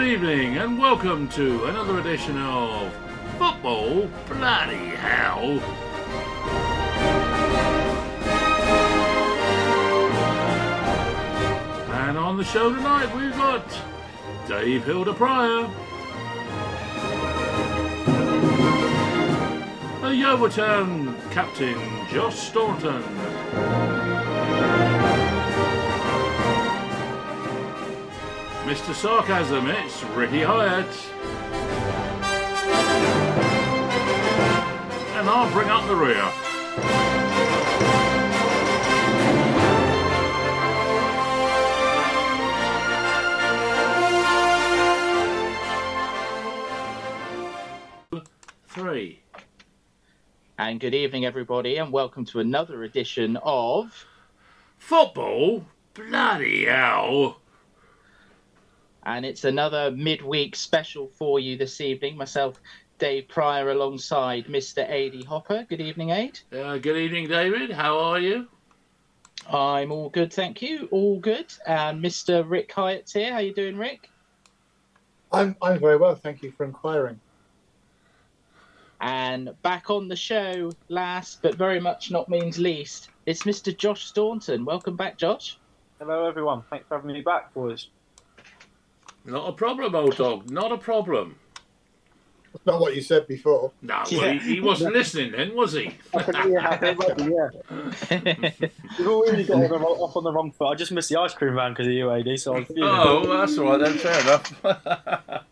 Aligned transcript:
Good 0.00 0.12
evening 0.12 0.56
and 0.56 0.78
welcome 0.78 1.28
to 1.28 1.66
another 1.66 1.98
edition 1.98 2.34
of 2.38 2.90
Football 3.36 4.08
Bloody 4.28 4.96
Hell. 4.96 5.60
And 11.92 12.16
on 12.16 12.38
the 12.38 12.44
show 12.44 12.74
tonight 12.74 13.14
we've 13.14 13.36
got 13.36 13.62
Dave 14.48 14.86
Hilda 14.86 15.12
Pryor, 15.12 15.68
a 20.02 20.14
Yeovil 20.14 20.48
Town 20.48 21.14
captain 21.30 21.76
Josh 22.08 22.36
Staunton. 22.36 23.79
Mr. 28.70 28.94
Sarcasm, 28.94 29.66
it's 29.66 30.00
Ricky 30.14 30.42
Hyatt. 30.42 30.86
And 35.16 35.28
I'll 35.28 35.50
bring 35.50 35.68
up 35.68 35.88
the 35.88 35.96
rear. 35.96 36.22
Three. 48.68 49.20
And 50.58 50.78
good 50.78 50.94
evening, 50.94 51.24
everybody, 51.24 51.78
and 51.78 51.90
welcome 51.90 52.24
to 52.26 52.38
another 52.38 52.84
edition 52.84 53.36
of. 53.42 54.06
Football? 54.78 55.66
Bloody 55.92 56.66
hell. 56.66 57.39
And 59.04 59.24
it's 59.24 59.44
another 59.44 59.90
midweek 59.90 60.54
special 60.56 61.08
for 61.08 61.40
you 61.40 61.56
this 61.56 61.80
evening. 61.80 62.16
Myself, 62.16 62.60
Dave 62.98 63.28
Pryor, 63.28 63.70
alongside 63.70 64.46
Mr. 64.46 64.88
Ady 64.88 65.24
Hopper. 65.24 65.64
Good 65.68 65.80
evening, 65.80 66.10
Aid. 66.10 66.40
Uh, 66.52 66.76
good 66.78 66.96
evening, 66.96 67.28
David. 67.28 67.70
How 67.70 67.98
are 67.98 68.18
you? 68.18 68.46
I'm 69.48 69.90
all 69.90 70.10
good, 70.10 70.32
thank 70.32 70.62
you. 70.62 70.88
All 70.90 71.18
good. 71.18 71.52
And 71.66 72.04
Mr. 72.04 72.44
Rick 72.48 72.72
Hyatt's 72.72 73.12
here. 73.12 73.32
How 73.32 73.38
you 73.38 73.54
doing, 73.54 73.76
Rick? 73.76 74.10
I'm 75.32 75.56
I'm 75.62 75.78
very 75.78 75.96
well, 75.96 76.14
thank 76.14 76.42
you 76.42 76.52
for 76.52 76.64
inquiring. 76.64 77.20
And 79.00 79.54
back 79.62 79.88
on 79.88 80.08
the 80.08 80.16
show, 80.16 80.72
last 80.88 81.40
but 81.40 81.54
very 81.54 81.80
much 81.80 82.10
not 82.10 82.28
means 82.28 82.58
least, 82.58 83.08
it's 83.24 83.44
Mr. 83.44 83.74
Josh 83.74 84.04
Staunton. 84.04 84.64
Welcome 84.64 84.96
back, 84.96 85.16
Josh. 85.16 85.58
Hello, 85.98 86.26
everyone. 86.26 86.62
Thanks 86.68 86.86
for 86.86 86.96
having 86.96 87.12
me 87.12 87.22
back, 87.22 87.54
boys. 87.54 87.88
Not 89.24 89.48
a 89.48 89.52
problem, 89.52 89.94
old 89.94 90.16
dog. 90.16 90.50
Not 90.50 90.72
a 90.72 90.78
problem. 90.78 91.36
That's 92.52 92.66
not 92.66 92.80
what 92.80 92.96
you 92.96 93.00
said 93.00 93.28
before. 93.28 93.70
No, 93.80 94.02
well, 94.10 94.32
he, 94.32 94.56
he 94.56 94.60
wasn't 94.60 94.92
listening 94.92 95.30
then, 95.32 95.54
was 95.54 95.72
he? 95.72 95.94
yeah, 96.14 96.48
yeah. 96.48 97.50
We've 98.98 99.08
all 99.08 99.22
really 99.22 99.44
got 99.44 99.62
on 99.62 99.68
the, 99.68 99.76
off 99.76 100.16
on 100.16 100.24
the 100.24 100.32
wrong 100.32 100.50
foot. 100.50 100.66
I 100.66 100.74
just 100.74 100.90
missed 100.90 101.10
the 101.10 101.20
ice 101.20 101.32
cream 101.32 101.54
van 101.54 101.72
because 101.72 101.86
of 101.86 101.92
you, 101.92 102.10
AD. 102.10 102.40
So 102.40 102.56
I 102.56 102.58
was 102.58 102.68
feeling 102.68 102.82
Oh, 102.84 103.22
well, 103.24 103.38
that's 103.38 103.56
all 103.56 103.66
right 103.66 103.80
then. 103.80 103.92
Fair 103.98 104.20
enough. 104.20 105.44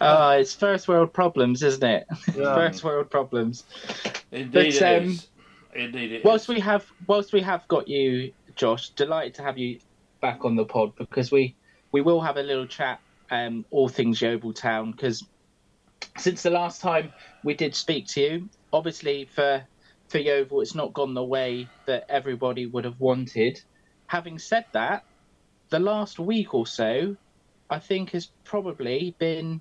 Oh, 0.00 0.30
it's 0.30 0.52
first 0.52 0.88
world 0.88 1.12
problems, 1.12 1.62
isn't 1.62 1.84
it? 1.84 2.06
Yeah. 2.34 2.54
first 2.54 2.82
world 2.82 3.08
problems. 3.08 3.62
Indeed, 4.32 4.52
But, 4.52 4.66
it 4.66 4.82
um, 4.82 5.04
is. 5.04 5.28
Indeed, 5.76 6.12
it 6.12 6.24
whilst 6.24 6.46
is. 6.46 6.48
we 6.48 6.60
have 6.60 6.90
whilst 7.06 7.32
we 7.32 7.42
have 7.42 7.68
got 7.68 7.86
you 7.86 8.32
josh 8.56 8.88
delighted 8.90 9.34
to 9.34 9.42
have 9.42 9.58
you 9.58 9.78
back 10.20 10.44
on 10.44 10.56
the 10.56 10.64
pod 10.64 10.96
because 10.96 11.30
we 11.30 11.54
we 11.92 12.00
will 12.00 12.20
have 12.20 12.36
a 12.36 12.42
little 12.42 12.66
chat 12.66 13.00
um 13.30 13.64
all 13.70 13.88
things 13.88 14.20
yeovil 14.20 14.52
town 14.52 14.92
because 14.92 15.24
since 16.18 16.42
the 16.42 16.50
last 16.50 16.80
time 16.80 17.12
we 17.42 17.54
did 17.54 17.74
speak 17.74 18.06
to 18.06 18.20
you 18.20 18.50
obviously 18.72 19.28
for 19.34 19.66
for 20.08 20.18
yeovil 20.18 20.60
it's 20.60 20.74
not 20.74 20.92
gone 20.94 21.14
the 21.14 21.24
way 21.24 21.66
that 21.86 22.04
everybody 22.08 22.66
would 22.66 22.84
have 22.84 22.98
wanted 23.00 23.58
having 24.06 24.38
said 24.38 24.64
that 24.72 25.02
the 25.70 25.80
last 25.80 26.18
week 26.18 26.54
or 26.54 26.66
so 26.66 27.16
i 27.70 27.78
think 27.78 28.10
has 28.10 28.30
probably 28.44 29.16
been 29.18 29.60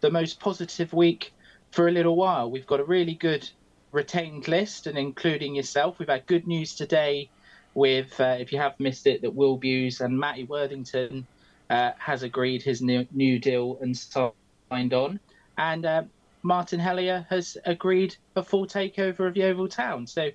the 0.00 0.10
most 0.10 0.38
positive 0.40 0.92
week 0.92 1.32
for 1.72 1.88
a 1.88 1.92
little 1.92 2.16
while 2.16 2.50
we've 2.50 2.66
got 2.66 2.80
a 2.80 2.84
really 2.84 3.14
good 3.14 3.48
retained 3.92 4.48
list 4.48 4.86
and 4.86 4.98
including 4.98 5.54
yourself. 5.54 5.98
We've 5.98 6.08
had 6.08 6.26
good 6.26 6.46
news 6.46 6.74
today 6.74 7.30
with, 7.74 8.18
uh, 8.20 8.36
if 8.38 8.52
you 8.52 8.58
have 8.58 8.74
missed 8.78 9.06
it, 9.06 9.22
that 9.22 9.34
Will 9.34 9.56
Buse 9.56 10.00
and 10.00 10.18
Matty 10.18 10.44
Worthington 10.44 11.26
uh, 11.70 11.92
has 11.98 12.22
agreed 12.22 12.62
his 12.62 12.80
new, 12.80 13.06
new 13.12 13.38
deal 13.38 13.78
and 13.80 13.96
signed 13.96 14.94
on. 14.94 15.20
And 15.56 15.84
uh, 15.84 16.02
Martin 16.42 16.80
Hellier 16.80 17.26
has 17.28 17.56
agreed 17.64 18.16
a 18.36 18.42
full 18.42 18.66
takeover 18.66 19.28
of 19.28 19.36
Yeovil 19.36 19.68
Town. 19.68 20.06
So, 20.06 20.30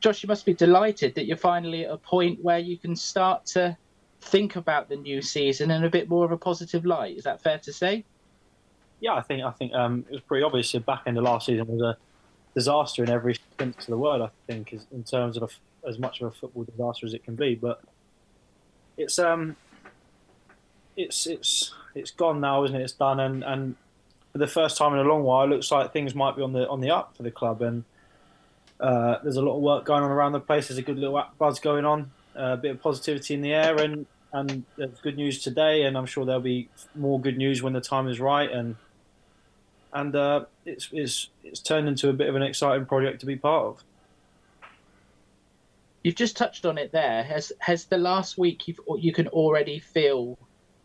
Josh, 0.00 0.22
you 0.22 0.28
must 0.28 0.44
be 0.44 0.54
delighted 0.54 1.14
that 1.14 1.26
you're 1.26 1.36
finally 1.36 1.84
at 1.84 1.90
a 1.90 1.96
point 1.96 2.42
where 2.42 2.58
you 2.58 2.76
can 2.76 2.96
start 2.96 3.46
to 3.46 3.76
think 4.20 4.56
about 4.56 4.88
the 4.88 4.96
new 4.96 5.22
season 5.22 5.70
in 5.70 5.84
a 5.84 5.90
bit 5.90 6.08
more 6.08 6.24
of 6.24 6.32
a 6.32 6.36
positive 6.36 6.84
light. 6.84 7.16
Is 7.16 7.24
that 7.24 7.40
fair 7.40 7.58
to 7.58 7.72
say? 7.72 8.04
Yeah, 9.00 9.14
I 9.14 9.22
think 9.22 9.44
I 9.44 9.52
think 9.52 9.72
um, 9.74 10.04
it 10.08 10.12
was 10.12 10.20
pretty 10.22 10.42
obvious. 10.42 10.72
The 10.72 10.80
back 10.80 11.02
end 11.06 11.16
of 11.18 11.24
last 11.24 11.46
season 11.46 11.68
was 11.68 11.80
a 11.80 11.96
disaster 12.54 13.04
in 13.04 13.10
every 13.10 13.36
sense 13.58 13.76
of 13.84 13.86
the 13.86 13.96
word. 13.96 14.20
I 14.20 14.30
think, 14.48 14.72
in 14.90 15.04
terms 15.04 15.36
of 15.36 15.44
a 15.44 15.48
as 15.88 15.98
much 15.98 16.20
of 16.20 16.28
a 16.28 16.30
football 16.30 16.64
disaster 16.64 17.06
as 17.06 17.14
it 17.14 17.24
can 17.24 17.34
be. 17.34 17.54
But 17.54 17.80
it's 18.96 19.18
um, 19.18 19.56
it's 20.98 21.26
it's 21.26 21.72
it's 21.94 22.10
gone 22.10 22.40
now, 22.40 22.64
isn't 22.64 22.76
it? 22.76 22.82
It's 22.82 22.92
done, 22.92 23.20
and 23.20 23.42
and 23.44 23.76
for 24.32 24.38
the 24.38 24.46
first 24.46 24.76
time 24.76 24.92
in 24.92 24.98
a 24.98 25.04
long 25.04 25.22
while, 25.22 25.44
it 25.44 25.50
looks 25.50 25.70
like 25.70 25.92
things 25.92 26.14
might 26.14 26.36
be 26.36 26.42
on 26.42 26.52
the 26.52 26.68
on 26.68 26.80
the 26.80 26.90
up 26.90 27.16
for 27.16 27.22
the 27.22 27.30
club. 27.30 27.62
And 27.62 27.84
uh, 28.80 29.18
there's 29.22 29.36
a 29.36 29.42
lot 29.42 29.56
of 29.56 29.62
work 29.62 29.84
going 29.84 30.02
on 30.02 30.10
around 30.10 30.32
the 30.32 30.40
place. 30.40 30.68
There's 30.68 30.78
a 30.78 30.82
good 30.82 30.98
little 30.98 31.24
buzz 31.38 31.60
going 31.60 31.84
on, 31.84 32.10
uh, 32.36 32.52
a 32.52 32.56
bit 32.56 32.72
of 32.72 32.82
positivity 32.82 33.34
in 33.34 33.40
the 33.40 33.54
air, 33.54 33.76
and 33.76 34.06
and 34.32 34.64
there's 34.76 35.00
good 35.00 35.16
news 35.16 35.42
today. 35.42 35.84
And 35.84 35.96
I'm 35.96 36.06
sure 36.06 36.26
there'll 36.26 36.40
be 36.40 36.68
more 36.94 37.20
good 37.20 37.38
news 37.38 37.62
when 37.62 37.72
the 37.72 37.80
time 37.80 38.08
is 38.08 38.20
right. 38.20 38.50
And 38.50 38.76
and 39.92 40.14
uh, 40.14 40.44
it's, 40.66 40.88
it's 40.92 41.28
it's 41.44 41.60
turned 41.60 41.88
into 41.88 42.08
a 42.08 42.12
bit 42.12 42.28
of 42.28 42.34
an 42.34 42.42
exciting 42.42 42.86
project 42.86 43.20
to 43.20 43.26
be 43.26 43.36
part 43.36 43.66
of. 43.66 43.84
You've 46.02 46.16
just 46.16 46.36
touched 46.36 46.66
on 46.66 46.76
it 46.76 46.90
there. 46.90 47.22
Has 47.22 47.52
has 47.60 47.84
the 47.84 47.98
last 47.98 48.36
week 48.36 48.66
you've 48.66 48.80
you 48.98 49.12
can 49.12 49.28
already 49.28 49.78
feel 49.78 50.38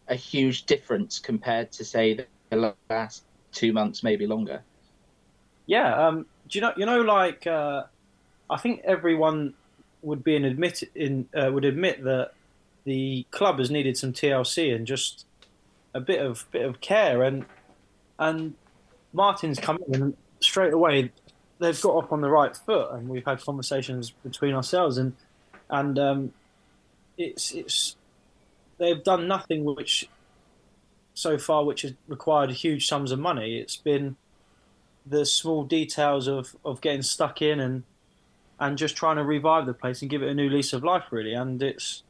a 0.08 0.16
huge 0.16 0.66
difference 0.66 1.19
compared 1.19 1.72
to 1.74 1.86
say 1.86 2.14
the- 2.14 2.75
last 2.90 3.24
two 3.52 3.74
months, 3.74 4.03
maybe 4.03 4.28
longer? 4.28 4.62
Yeah, 5.66 6.08
um, 6.08 6.25
do 6.47 6.59
you 6.59 6.62
know 6.62 6.74
you 6.78 6.86
know 6.86 7.02
like 7.02 7.47
uh, 7.47 7.84
I 8.50 8.58
think 8.58 8.81
everyone 8.84 9.53
would 10.02 10.24
be 10.24 10.36
an 10.36 10.46
admit 10.46 10.84
in 10.94 11.28
uh, 11.36 11.50
would 11.52 11.66
admit 11.66 12.03
that 12.03 12.31
the 12.84 13.25
club 13.31 13.59
has 13.59 13.72
needed 13.72 13.97
some 13.97 14.13
TLC 14.13 14.75
and 14.75 14.86
just 14.86 15.25
a 15.94 16.00
bit 16.00 16.19
of 16.19 16.46
bit 16.52 16.63
of 16.63 16.81
care 16.81 17.24
and 17.24 17.46
and 18.19 18.53
Martin's 19.13 19.59
come 19.59 19.80
in 19.88 19.96
and 19.96 20.18
straight 20.40 20.74
away 20.74 21.12
they've 21.59 21.81
got 21.81 21.96
off 21.96 22.12
on 22.12 22.22
the 22.22 22.30
right 22.30 22.56
foot 22.56 22.92
and 22.92 23.08
we've 23.08 23.25
had 23.25 23.40
conversations 23.42 24.12
between 24.24 24.53
ourselves 24.53 24.97
and 24.97 25.16
and 25.69 25.97
um, 25.97 26.34
it's 27.18 27.52
it's 27.52 27.95
they've 28.83 29.03
done 29.03 29.27
nothing 29.27 29.63
which 29.63 30.09
so 31.13 31.38
far 31.38 31.63
which 31.63 31.83
has 31.83 31.94
required 32.07 32.51
huge 32.51 32.88
sums 32.88 33.12
of 33.12 33.19
money. 33.19 33.57
It's 33.57 33.77
been 33.77 34.18
the 35.06 35.25
small 35.25 35.63
details 35.63 36.27
of, 36.27 36.56
of 36.65 36.81
getting 36.81 37.01
stuck 37.01 37.41
in 37.41 37.59
and 37.59 37.83
and 38.59 38.77
just 38.77 38.95
trying 38.95 39.18
to 39.18 39.24
revive 39.24 39.65
the 39.65 39.74
place 39.74 40.01
and 40.01 40.12
give 40.12 40.21
it 40.21 40.30
a 40.30 40.33
new 40.33 40.50
lease 40.50 40.74
of 40.74 40.83
life 40.83 41.06
really. 41.12 41.33
And 41.33 41.62
it's 41.62 42.03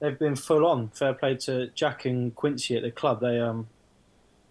they've 0.00 0.18
been 0.18 0.36
full 0.36 0.66
on. 0.66 0.88
Fair 0.88 1.14
play 1.14 1.36
to 1.36 1.68
Jack 1.68 2.04
and 2.04 2.34
Quincy 2.34 2.76
at 2.76 2.82
the 2.82 2.90
club. 2.90 3.20
They 3.20 3.38
um 3.40 3.68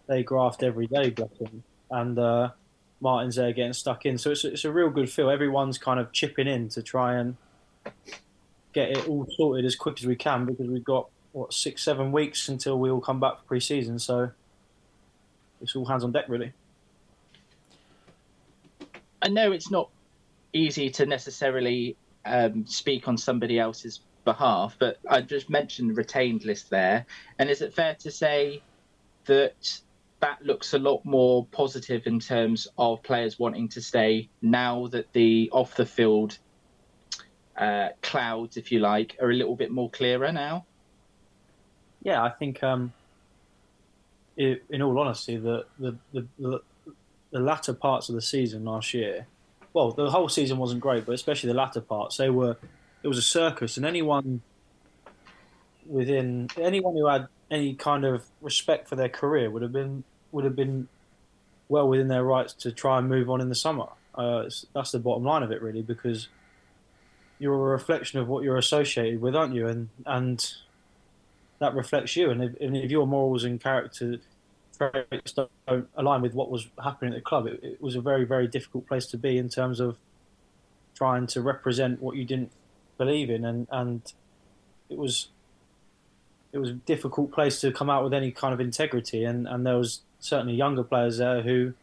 they 0.07 0.23
graft 0.23 0.63
every 0.63 0.87
day 0.87 1.09
bless 1.09 1.37
them 1.39 1.63
and 1.89 2.17
uh, 2.19 2.49
Martin's 2.99 3.35
there 3.35 3.53
getting 3.53 3.73
stuck 3.73 4.05
in. 4.05 4.17
So 4.17 4.31
it's, 4.31 4.43
it's 4.43 4.65
a 4.65 4.71
real 4.71 4.89
good 4.89 5.09
feel. 5.09 5.29
Everyone's 5.29 5.77
kind 5.77 5.99
of 5.99 6.11
chipping 6.11 6.47
in 6.47 6.69
to 6.69 6.81
try 6.81 7.15
and 7.15 7.37
get 8.73 8.89
it 8.89 9.07
all 9.07 9.27
sorted 9.37 9.65
as 9.65 9.75
quick 9.75 9.99
as 9.99 10.05
we 10.05 10.15
can 10.15 10.45
because 10.45 10.67
we've 10.67 10.83
got 10.83 11.09
what 11.33 11.53
six 11.53 11.83
seven 11.83 12.11
weeks 12.11 12.47
until 12.47 12.79
we 12.79 12.89
all 12.89 13.01
come 13.01 13.19
back 13.19 13.37
for 13.39 13.43
pre-season 13.43 13.99
so 13.99 14.31
it's 15.61 15.75
all 15.75 15.85
hands 15.85 16.03
on 16.03 16.11
deck 16.11 16.25
really 16.27 16.53
I 19.21 19.29
know 19.29 19.53
it's 19.53 19.71
not 19.71 19.89
easy 20.51 20.89
to 20.91 21.05
necessarily 21.05 21.95
um, 22.25 22.65
speak 22.67 23.07
on 23.07 23.17
somebody 23.17 23.57
else's 23.57 24.01
behalf, 24.25 24.75
but 24.79 24.99
I 25.09 25.21
just 25.21 25.49
mentioned 25.49 25.89
the 25.89 25.93
retained 25.93 26.43
list 26.43 26.69
there, 26.69 27.05
and 27.39 27.49
is 27.49 27.61
it 27.61 27.73
fair 27.73 27.95
to 27.95 28.11
say 28.11 28.61
that 29.25 29.79
that 30.19 30.41
looks 30.45 30.73
a 30.73 30.79
lot 30.79 31.03
more 31.05 31.45
positive 31.47 32.05
in 32.05 32.19
terms 32.19 32.67
of 32.77 33.01
players 33.03 33.39
wanting 33.39 33.67
to 33.69 33.81
stay 33.81 34.29
now 34.41 34.87
that 34.87 35.11
the 35.13 35.49
off 35.51 35.75
the 35.75 35.85
field 35.85 36.37
uh, 37.57 37.89
clouds, 38.01 38.57
if 38.57 38.71
you 38.71 38.79
like, 38.79 39.17
are 39.21 39.31
a 39.31 39.33
little 39.33 39.55
bit 39.55 39.71
more 39.71 39.89
clearer 39.89 40.31
now? 40.31 40.65
Yeah, 42.03 42.21
I 42.21 42.29
think 42.29 42.61
um, 42.63 42.93
in 44.37 44.81
all 44.81 44.99
honesty, 44.99 45.37
the 45.37 45.65
the, 45.79 45.95
the 46.13 46.27
the 46.37 46.61
the 47.31 47.39
latter 47.39 47.73
parts 47.73 48.09
of 48.09 48.15
the 48.15 48.21
season 48.21 48.65
last 48.65 48.93
year, 48.93 49.25
well, 49.73 49.91
the 49.91 50.09
whole 50.09 50.29
season 50.29 50.57
wasn't 50.57 50.81
great, 50.81 51.05
but 51.05 51.13
especially 51.13 51.47
the 51.47 51.55
latter 51.55 51.81
parts, 51.81 52.17
they 52.17 52.29
were. 52.29 52.57
It 53.01 53.07
was 53.07 53.17
a 53.17 53.23
circus, 53.23 53.75
and 53.75 53.85
anyone 53.85 54.41
within 55.85 56.47
anyone 56.57 56.95
who 56.95 57.07
had 57.07 57.27
any 57.51 57.73
kind 57.73 58.05
of 58.05 58.23
respect 58.41 58.87
for 58.87 58.95
their 58.95 59.09
career 59.09 59.49
would 59.49 59.61
have 59.61 59.73
been 59.73 60.03
would 60.31 60.45
have 60.45 60.55
been 60.55 60.87
well 61.69 61.87
within 61.87 62.07
their 62.07 62.23
rights 62.23 62.53
to 62.53 62.71
try 62.71 62.97
and 62.97 63.09
move 63.09 63.29
on 63.29 63.41
in 63.41 63.49
the 63.49 63.55
summer. 63.55 63.87
Uh, 64.15 64.43
that's 64.73 64.91
the 64.91 64.99
bottom 64.99 65.23
line 65.23 65.43
of 65.43 65.51
it, 65.51 65.61
really, 65.61 65.81
because 65.81 66.27
you're 67.39 67.53
a 67.53 67.71
reflection 67.71 68.19
of 68.19 68.27
what 68.27 68.43
you're 68.43 68.57
associated 68.57 69.21
with, 69.21 69.35
aren't 69.35 69.53
you? 69.53 69.67
And 69.67 69.89
and 70.05 70.53
that 71.63 71.73
reflects 71.73 72.15
you. 72.15 72.29
And 72.29 72.43
if, 72.43 72.61
and 72.61 72.77
if 72.77 72.91
your 72.91 73.07
morals 73.07 73.43
and 73.43 73.59
character 73.59 74.17
traits 74.77 75.33
don't 75.33 75.87
align 75.95 76.21
with 76.21 76.33
what 76.33 76.49
was 76.49 76.67
happening 76.83 77.13
at 77.13 77.17
the 77.17 77.21
club, 77.21 77.47
it, 77.47 77.59
it 77.63 77.81
was 77.81 77.95
a 77.95 78.01
very 78.01 78.25
very 78.25 78.47
difficult 78.47 78.87
place 78.87 79.05
to 79.07 79.17
be 79.17 79.37
in 79.37 79.49
terms 79.49 79.79
of 79.79 79.97
trying 80.95 81.27
to 81.27 81.41
represent 81.41 82.01
what 82.01 82.15
you 82.15 82.25
didn't 82.25 82.51
believe 82.97 83.29
in, 83.29 83.43
and 83.45 83.67
and 83.71 84.13
it 84.89 84.97
was 84.97 85.29
it 86.51 86.59
was 86.59 86.69
a 86.69 86.73
difficult 86.73 87.31
place 87.31 87.59
to 87.61 87.71
come 87.71 87.89
out 87.89 88.03
with 88.03 88.13
any 88.13 88.31
kind 88.31 88.53
of 88.53 88.59
integrity, 88.59 89.23
and, 89.23 89.47
and 89.47 89.65
there 89.65 89.77
was 89.77 90.01
certainly 90.19 90.53
younger 90.53 90.83
players 90.83 91.17
there 91.17 91.41
who 91.41 91.73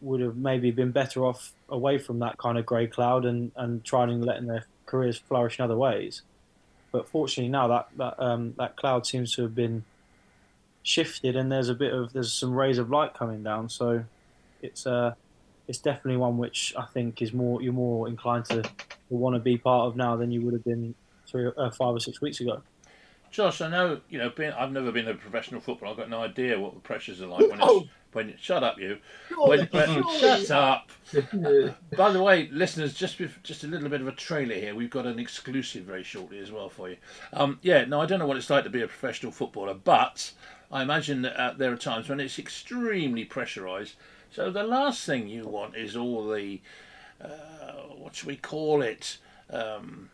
would 0.00 0.20
have 0.20 0.36
maybe 0.36 0.70
been 0.70 0.90
better 0.90 1.24
off 1.24 1.52
away 1.68 1.98
from 1.98 2.18
that 2.20 2.38
kind 2.38 2.56
of 2.56 2.64
grey 2.64 2.86
cloud 2.86 3.24
and, 3.24 3.50
and 3.56 3.84
trying 3.84 4.10
and 4.10 4.24
letting 4.24 4.46
their 4.46 4.64
careers 4.86 5.18
flourish 5.18 5.58
in 5.58 5.64
other 5.64 5.76
ways. 5.76 6.22
But 6.90 7.08
fortunately 7.08 7.50
now 7.50 7.68
that 7.68 7.88
that 7.96 8.22
um, 8.22 8.54
that 8.58 8.76
cloud 8.76 9.06
seems 9.06 9.34
to 9.34 9.42
have 9.42 9.54
been 9.54 9.84
shifted, 10.82 11.36
and 11.36 11.52
there's 11.52 11.68
a 11.68 11.74
bit 11.74 11.92
of 11.92 12.12
there's 12.12 12.32
some 12.32 12.54
rays 12.54 12.78
of 12.78 12.90
light 12.90 13.14
coming 13.14 13.42
down. 13.42 13.68
So 13.68 14.04
it's 14.62 14.86
uh 14.86 15.14
it's 15.68 15.78
definitely 15.78 16.16
one 16.16 16.38
which 16.38 16.74
I 16.76 16.86
think 16.86 17.20
is 17.20 17.32
more 17.32 17.60
you're 17.62 17.72
more 17.72 18.08
inclined 18.08 18.46
to, 18.46 18.62
to 18.62 18.70
want 19.10 19.36
to 19.36 19.40
be 19.40 19.58
part 19.58 19.86
of 19.86 19.96
now 19.96 20.16
than 20.16 20.32
you 20.32 20.40
would 20.42 20.54
have 20.54 20.64
been 20.64 20.94
three, 21.26 21.50
uh, 21.56 21.70
five 21.70 21.94
or 21.94 22.00
six 22.00 22.20
weeks 22.20 22.40
ago. 22.40 22.62
Josh, 23.30 23.60
I 23.60 23.68
know 23.68 24.00
you 24.08 24.18
know. 24.18 24.30
Being, 24.30 24.52
I've 24.52 24.72
never 24.72 24.90
been 24.90 25.08
a 25.08 25.14
professional 25.14 25.60
footballer. 25.60 25.92
I've 25.92 25.98
got 25.98 26.10
no 26.10 26.22
idea 26.22 26.58
what 26.58 26.72
the 26.72 26.80
pressures 26.80 27.20
are 27.20 27.26
like 27.26 27.40
when 27.40 27.60
it's 27.60 27.60
oh. 27.62 27.86
When. 28.12 28.34
Shut 28.40 28.62
up, 28.62 28.78
you. 28.78 28.98
When, 29.36 29.66
when, 29.66 30.02
shut 30.18 30.50
up. 30.50 30.90
By 31.96 32.10
the 32.12 32.22
way, 32.22 32.48
listeners, 32.52 32.94
just 32.94 33.20
just 33.42 33.64
a 33.64 33.66
little 33.66 33.88
bit 33.88 34.00
of 34.00 34.08
a 34.08 34.12
trailer 34.12 34.54
here. 34.54 34.74
We've 34.74 34.90
got 34.90 35.06
an 35.06 35.18
exclusive 35.18 35.84
very 35.84 36.02
shortly 36.02 36.38
as 36.38 36.52
well 36.52 36.68
for 36.68 36.90
you. 36.90 36.96
Um, 37.32 37.58
yeah, 37.62 37.84
no, 37.84 38.00
I 38.00 38.06
don't 38.06 38.18
know 38.18 38.26
what 38.26 38.36
it's 38.36 38.50
like 38.50 38.64
to 38.64 38.70
be 38.70 38.82
a 38.82 38.88
professional 38.88 39.32
footballer, 39.32 39.74
but 39.74 40.32
I 40.70 40.82
imagine 40.82 41.22
that 41.22 41.40
uh, 41.40 41.54
there 41.56 41.72
are 41.72 41.76
times 41.76 42.08
when 42.08 42.20
it's 42.20 42.38
extremely 42.38 43.24
pressurised. 43.24 43.94
So 44.30 44.50
the 44.50 44.62
last 44.64 45.04
thing 45.04 45.28
you 45.28 45.46
want 45.46 45.76
is 45.76 45.96
all 45.96 46.28
the 46.28 46.60
uh, 47.20 47.28
what 47.96 48.14
should 48.14 48.28
we 48.28 48.36
call 48.36 48.82
it? 48.82 49.18
Um, 49.50 50.10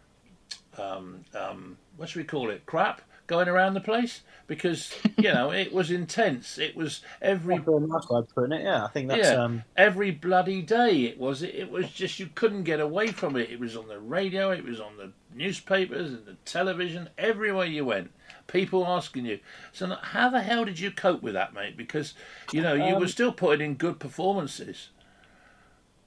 um, 0.79 1.25
um, 1.35 1.77
what 1.97 2.09
should 2.09 2.21
we 2.21 2.25
call 2.25 2.51
it? 2.51 2.67
Crap 2.67 3.03
going 3.27 3.49
around 3.49 3.75
the 3.75 3.81
place 3.81 4.21
because 4.47 4.95
you 5.17 5.33
know 5.33 5.51
it 5.51 5.73
was 5.73 5.91
intense. 5.91 6.59
It 6.59 6.77
was 6.77 7.03
every 7.23 7.57
nice 7.57 8.09
way 8.09 8.19
of 8.19 8.29
putting 8.35 8.53
it. 8.53 8.63
Yeah, 8.63 8.85
I 8.85 8.89
think 8.89 9.09
that's 9.09 9.29
yeah, 9.29 9.43
um... 9.43 9.63
every 9.77 10.11
bloody 10.11 10.63
day. 10.63 11.05
It 11.05 11.19
was. 11.19 11.43
It 11.43 11.71
was 11.71 11.91
just 11.91 12.19
you 12.19 12.29
couldn't 12.35 12.65
get 12.65 12.81
away 12.81 13.09
from 13.09 13.37
it. 13.37 13.51
It 13.51 13.61
was 13.61 13.77
on 13.77 13.89
the 13.89 13.99
radio. 13.99 14.51
It 14.51 14.65
was 14.65 14.81
on 14.81 14.97
the 14.97 15.13
newspapers 15.35 16.13
and 16.13 16.27
the 16.27 16.37
television. 16.45 17.09
Everywhere 17.19 17.67
you 17.67 17.85
went, 17.85 18.11
people 18.47 18.87
asking 18.87 19.27
you. 19.27 19.41
So 19.73 19.97
how 20.03 20.31
the 20.31 20.41
hell 20.41 20.65
did 20.65 20.79
you 20.79 20.91
cope 20.91 21.23
with 21.23 21.35
that, 21.35 21.55
mate? 21.55 21.77
Because 21.77 22.15
you 22.53 22.63
know 22.63 22.75
you 22.75 22.95
um, 22.95 23.01
were 23.01 23.09
still 23.09 23.33
putting 23.33 23.65
in 23.65 23.75
good 23.75 23.99
performances. 23.99 24.91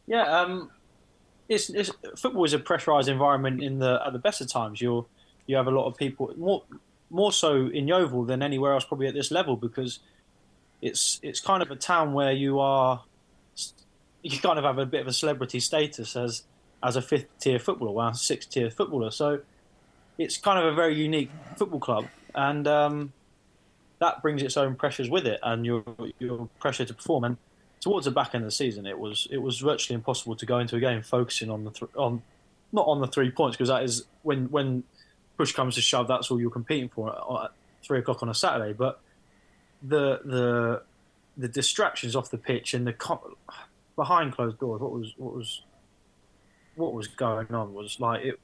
Yeah, 0.06 0.24
um, 0.24 0.72
it's, 1.50 1.70
it's 1.70 1.92
football 2.16 2.46
is 2.46 2.54
a 2.54 2.60
pressurised 2.60 3.10
environment 3.10 3.62
in 3.62 3.80
the 3.80 4.02
at 4.06 4.14
the 4.14 4.20
best 4.20 4.42
of 4.42 4.52
times. 4.52 4.82
You're 4.82 5.06
you 5.48 5.56
have 5.56 5.68
a 5.68 5.72
lot 5.72 5.86
of 5.88 5.96
people 5.96 6.32
more 6.38 6.64
more 7.10 7.32
so 7.32 7.68
in 7.68 7.88
Yeovil 7.88 8.26
than 8.26 8.42
anywhere 8.42 8.74
else 8.74 8.86
probably 8.86 9.08
at 9.08 9.14
this 9.14 9.32
level 9.32 9.56
because 9.56 10.00
it's 10.82 11.20
it's 11.24 11.40
kind 11.40 11.64
of 11.64 11.72
a 11.72 11.76
town 11.76 12.14
where 12.14 12.32
you 12.32 12.60
are 12.60 13.04
you 14.22 14.40
kind 14.40 14.60
of 14.60 14.66
have 14.66 14.78
a 14.78 14.86
bit 14.86 15.02
of 15.02 15.08
a 15.08 15.14
celebrity 15.14 15.60
status 15.60 16.16
as 16.16 16.44
as 16.84 16.96
a 16.96 17.02
fifth 17.02 17.26
tier 17.40 17.60
footballer, 17.60 17.92
well, 17.92 18.14
sixth 18.14 18.50
tier 18.50 18.70
footballer. 18.70 19.12
So 19.12 19.42
it's 20.18 20.38
kind 20.38 20.60
of 20.60 20.66
a 20.72 20.76
very 20.76 20.96
unique 20.96 21.32
football 21.56 21.80
club, 21.80 22.06
and 22.36 22.68
um, 22.68 23.14
that 24.00 24.22
brings 24.22 24.44
its 24.44 24.58
own 24.58 24.76
pressures 24.76 25.10
with 25.10 25.26
it, 25.26 25.40
and 25.44 25.66
your 25.66 25.84
your 26.20 26.50
pressure 26.60 26.86
to 26.86 26.94
perform. 26.94 27.24
And 27.24 27.38
towards 27.80 28.06
the 28.06 28.12
back 28.12 28.36
end 28.36 28.44
of 28.44 28.48
the 28.48 28.56
season, 28.56 28.86
it 28.86 29.00
was 29.00 29.28
it 29.32 29.38
was 29.38 29.60
virtually 29.60 29.96
impossible 29.96 30.36
to 30.36 30.46
go 30.46 30.60
into 30.60 30.76
a 30.76 30.80
game 30.80 31.02
focusing 31.02 31.50
on 31.50 31.64
the 31.64 31.72
th- 31.72 31.92
on 31.96 32.22
not 32.72 32.86
on 32.88 33.02
the 33.02 33.08
three 33.08 33.32
points 33.32 33.56
because 33.56 33.70
that 33.70 33.84
is 33.84 34.06
when 34.24 34.46
when 34.52 34.84
push 35.38 35.54
comes 35.54 35.76
to 35.76 35.82
shove, 35.82 36.08
that's 36.08 36.32
all 36.32 36.40
you're 36.40 36.50
competing 36.50 36.90
for 36.90 37.10
at 37.10 37.52
three 37.84 38.00
o'clock 38.00 38.24
on 38.24 38.30
a 38.30 38.34
Saturday. 38.34 38.74
But 38.74 39.00
the 39.82 40.20
the 40.26 40.82
the 41.38 41.48
distractions 41.48 42.16
off 42.16 42.32
the 42.32 42.38
pitch 42.38 42.74
and 42.74 42.86
the 42.86 42.96
behind 43.96 44.34
closed 44.34 44.60
doors, 44.60 44.82
what 44.82 44.92
was 44.92 45.14
what 45.18 45.34
was 45.34 45.62
what 46.76 46.94
was 46.94 47.08
going 47.08 47.54
on 47.54 47.74
was 47.74 48.00
like 48.00 48.24
it. 48.24 48.40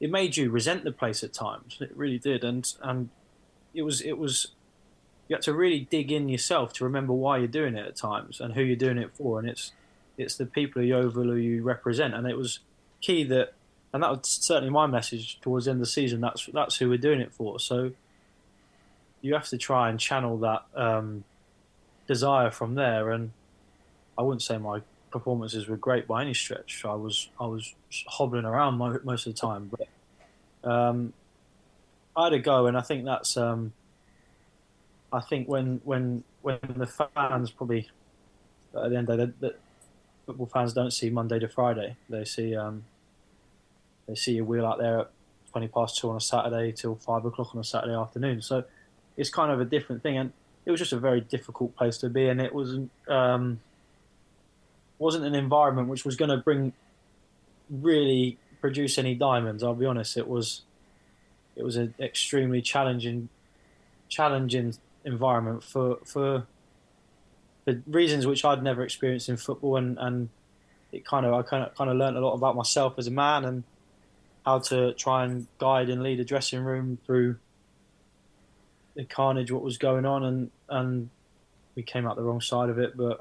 It 0.00 0.10
made 0.10 0.36
you 0.36 0.50
resent 0.50 0.84
the 0.84 0.92
place 0.92 1.22
at 1.22 1.32
times. 1.32 1.78
It 1.80 1.96
really 1.96 2.18
did, 2.18 2.44
and 2.44 2.70
and 2.82 3.10
it 3.72 3.82
was 3.82 4.00
it 4.00 4.18
was 4.18 4.48
you 5.28 5.36
had 5.36 5.42
to 5.42 5.54
really 5.54 5.80
dig 5.80 6.12
in 6.12 6.28
yourself 6.28 6.72
to 6.74 6.84
remember 6.84 7.12
why 7.12 7.38
you're 7.38 7.46
doing 7.46 7.76
it 7.76 7.86
at 7.86 7.96
times 7.96 8.40
and 8.40 8.54
who 8.54 8.62
you're 8.62 8.76
doing 8.76 8.98
it 8.98 9.14
for. 9.14 9.38
And 9.38 9.48
it's 9.48 9.72
it's 10.18 10.36
the 10.36 10.46
people 10.46 10.82
of 10.82 10.88
Yeovil 10.88 11.24
who 11.24 11.36
you 11.36 11.62
represent. 11.62 12.14
And 12.14 12.26
it 12.26 12.36
was 12.36 12.60
key 13.00 13.24
that, 13.24 13.54
and 13.94 14.02
that 14.02 14.10
was 14.10 14.20
certainly 14.24 14.70
my 14.70 14.88
message 14.88 15.38
towards 15.40 15.66
the 15.66 15.70
end 15.70 15.76
of 15.76 15.86
the 15.86 15.90
season. 15.90 16.20
That's 16.20 16.46
that's 16.46 16.76
who 16.76 16.88
we're 16.88 16.98
doing 16.98 17.20
it 17.20 17.32
for. 17.32 17.60
So 17.60 17.92
you 19.20 19.34
have 19.34 19.48
to 19.50 19.56
try 19.56 19.88
and 19.88 20.00
channel 20.00 20.36
that 20.38 20.64
um, 20.74 21.22
desire 22.08 22.50
from 22.50 22.74
there. 22.74 23.12
And 23.12 23.30
I 24.18 24.22
wouldn't 24.22 24.42
say 24.42 24.58
my 24.58 24.80
performances 25.12 25.68
were 25.68 25.76
great 25.76 26.08
by 26.08 26.22
any 26.22 26.34
stretch. 26.34 26.84
I 26.84 26.96
was 26.96 27.28
I 27.38 27.46
was 27.46 27.72
hobbling 28.08 28.44
around 28.44 28.78
most 28.78 29.26
of 29.28 29.34
the 29.34 29.40
time, 29.40 29.70
but 29.70 30.68
um, 30.68 31.12
I 32.16 32.24
had 32.24 32.32
a 32.32 32.40
go, 32.40 32.66
and 32.66 32.76
I 32.76 32.80
think 32.80 33.04
that's. 33.04 33.36
Um, 33.36 33.72
I 35.12 35.20
think 35.20 35.46
when 35.46 35.80
when 35.84 36.24
when 36.42 36.58
the 36.74 36.88
fans 36.88 37.52
probably 37.52 37.88
at 38.74 38.90
the 38.90 38.96
end 38.96 39.08
of 39.08 39.18
the 39.18 39.26
day, 39.28 39.56
football 40.26 40.46
fans 40.46 40.72
don't 40.72 40.90
see 40.90 41.10
Monday 41.10 41.38
to 41.38 41.48
Friday. 41.48 41.94
They 42.08 42.24
see 42.24 42.56
um, 42.56 42.82
they 44.06 44.14
see 44.14 44.38
a 44.38 44.44
wheel 44.44 44.66
out 44.66 44.78
there 44.78 45.00
at 45.00 45.10
twenty 45.50 45.68
past 45.68 45.98
two 45.98 46.10
on 46.10 46.16
a 46.16 46.20
Saturday 46.20 46.72
till 46.72 46.96
five 46.96 47.24
o'clock 47.24 47.54
on 47.54 47.60
a 47.60 47.64
Saturday 47.64 47.94
afternoon. 47.94 48.42
So 48.42 48.64
it's 49.16 49.30
kind 49.30 49.52
of 49.52 49.60
a 49.60 49.64
different 49.64 50.02
thing, 50.02 50.16
and 50.16 50.32
it 50.64 50.70
was 50.70 50.80
just 50.80 50.92
a 50.92 50.98
very 50.98 51.20
difficult 51.20 51.76
place 51.76 51.98
to 51.98 52.08
be, 52.08 52.28
and 52.28 52.40
it 52.40 52.54
wasn't 52.54 52.90
um, 53.08 53.60
wasn't 54.98 55.24
an 55.24 55.34
environment 55.34 55.88
which 55.88 56.04
was 56.04 56.16
going 56.16 56.30
to 56.30 56.38
bring 56.38 56.72
really 57.70 58.38
produce 58.60 58.98
any 58.98 59.14
diamonds. 59.14 59.62
I'll 59.62 59.74
be 59.74 59.86
honest, 59.86 60.16
it 60.16 60.28
was 60.28 60.62
it 61.56 61.62
was 61.62 61.76
an 61.76 61.94
extremely 62.00 62.62
challenging 62.62 63.28
challenging 64.08 64.74
environment 65.04 65.62
for 65.62 65.98
for 66.04 66.46
the 67.64 67.80
reasons 67.86 68.26
which 68.26 68.44
I'd 68.44 68.62
never 68.62 68.82
experienced 68.82 69.28
in 69.28 69.36
football, 69.36 69.76
and, 69.76 69.98
and 69.98 70.28
it 70.92 71.04
kind 71.04 71.24
of 71.24 71.34
I 71.34 71.42
kind 71.42 71.64
of 71.64 71.74
kind 71.74 71.90
of 71.90 71.96
learned 71.96 72.16
a 72.16 72.20
lot 72.20 72.34
about 72.34 72.56
myself 72.56 72.94
as 72.98 73.06
a 73.06 73.10
man 73.10 73.44
and 73.44 73.64
how 74.44 74.58
to 74.58 74.94
try 74.94 75.24
and 75.24 75.46
guide 75.58 75.88
and 75.88 76.02
lead 76.02 76.20
a 76.20 76.24
dressing 76.24 76.60
room 76.60 76.98
through 77.06 77.36
the 78.96 79.04
carnage, 79.04 79.50
what 79.50 79.62
was 79.62 79.78
going 79.78 80.06
on, 80.06 80.24
and 80.24 80.50
and 80.68 81.10
we 81.76 81.82
came 81.82 82.06
out 82.06 82.16
the 82.16 82.22
wrong 82.22 82.40
side 82.40 82.70
of 82.70 82.78
it. 82.78 82.96
But 82.96 83.20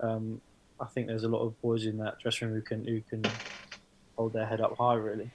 um, 0.00 0.40
I 0.80 0.86
think 0.86 1.06
there's 1.06 1.24
a 1.24 1.28
lot 1.28 1.44
of 1.44 1.60
boys 1.60 1.86
in 1.86 1.98
that 1.98 2.18
dressing 2.22 2.48
room 2.48 2.56
who 2.56 2.62
can 2.62 2.86
who 2.86 3.02
can 3.08 3.22
hold 4.16 4.32
their 4.32 4.46
head 4.46 4.60
up 4.60 4.76
high, 4.78 4.94
really. 4.94 5.30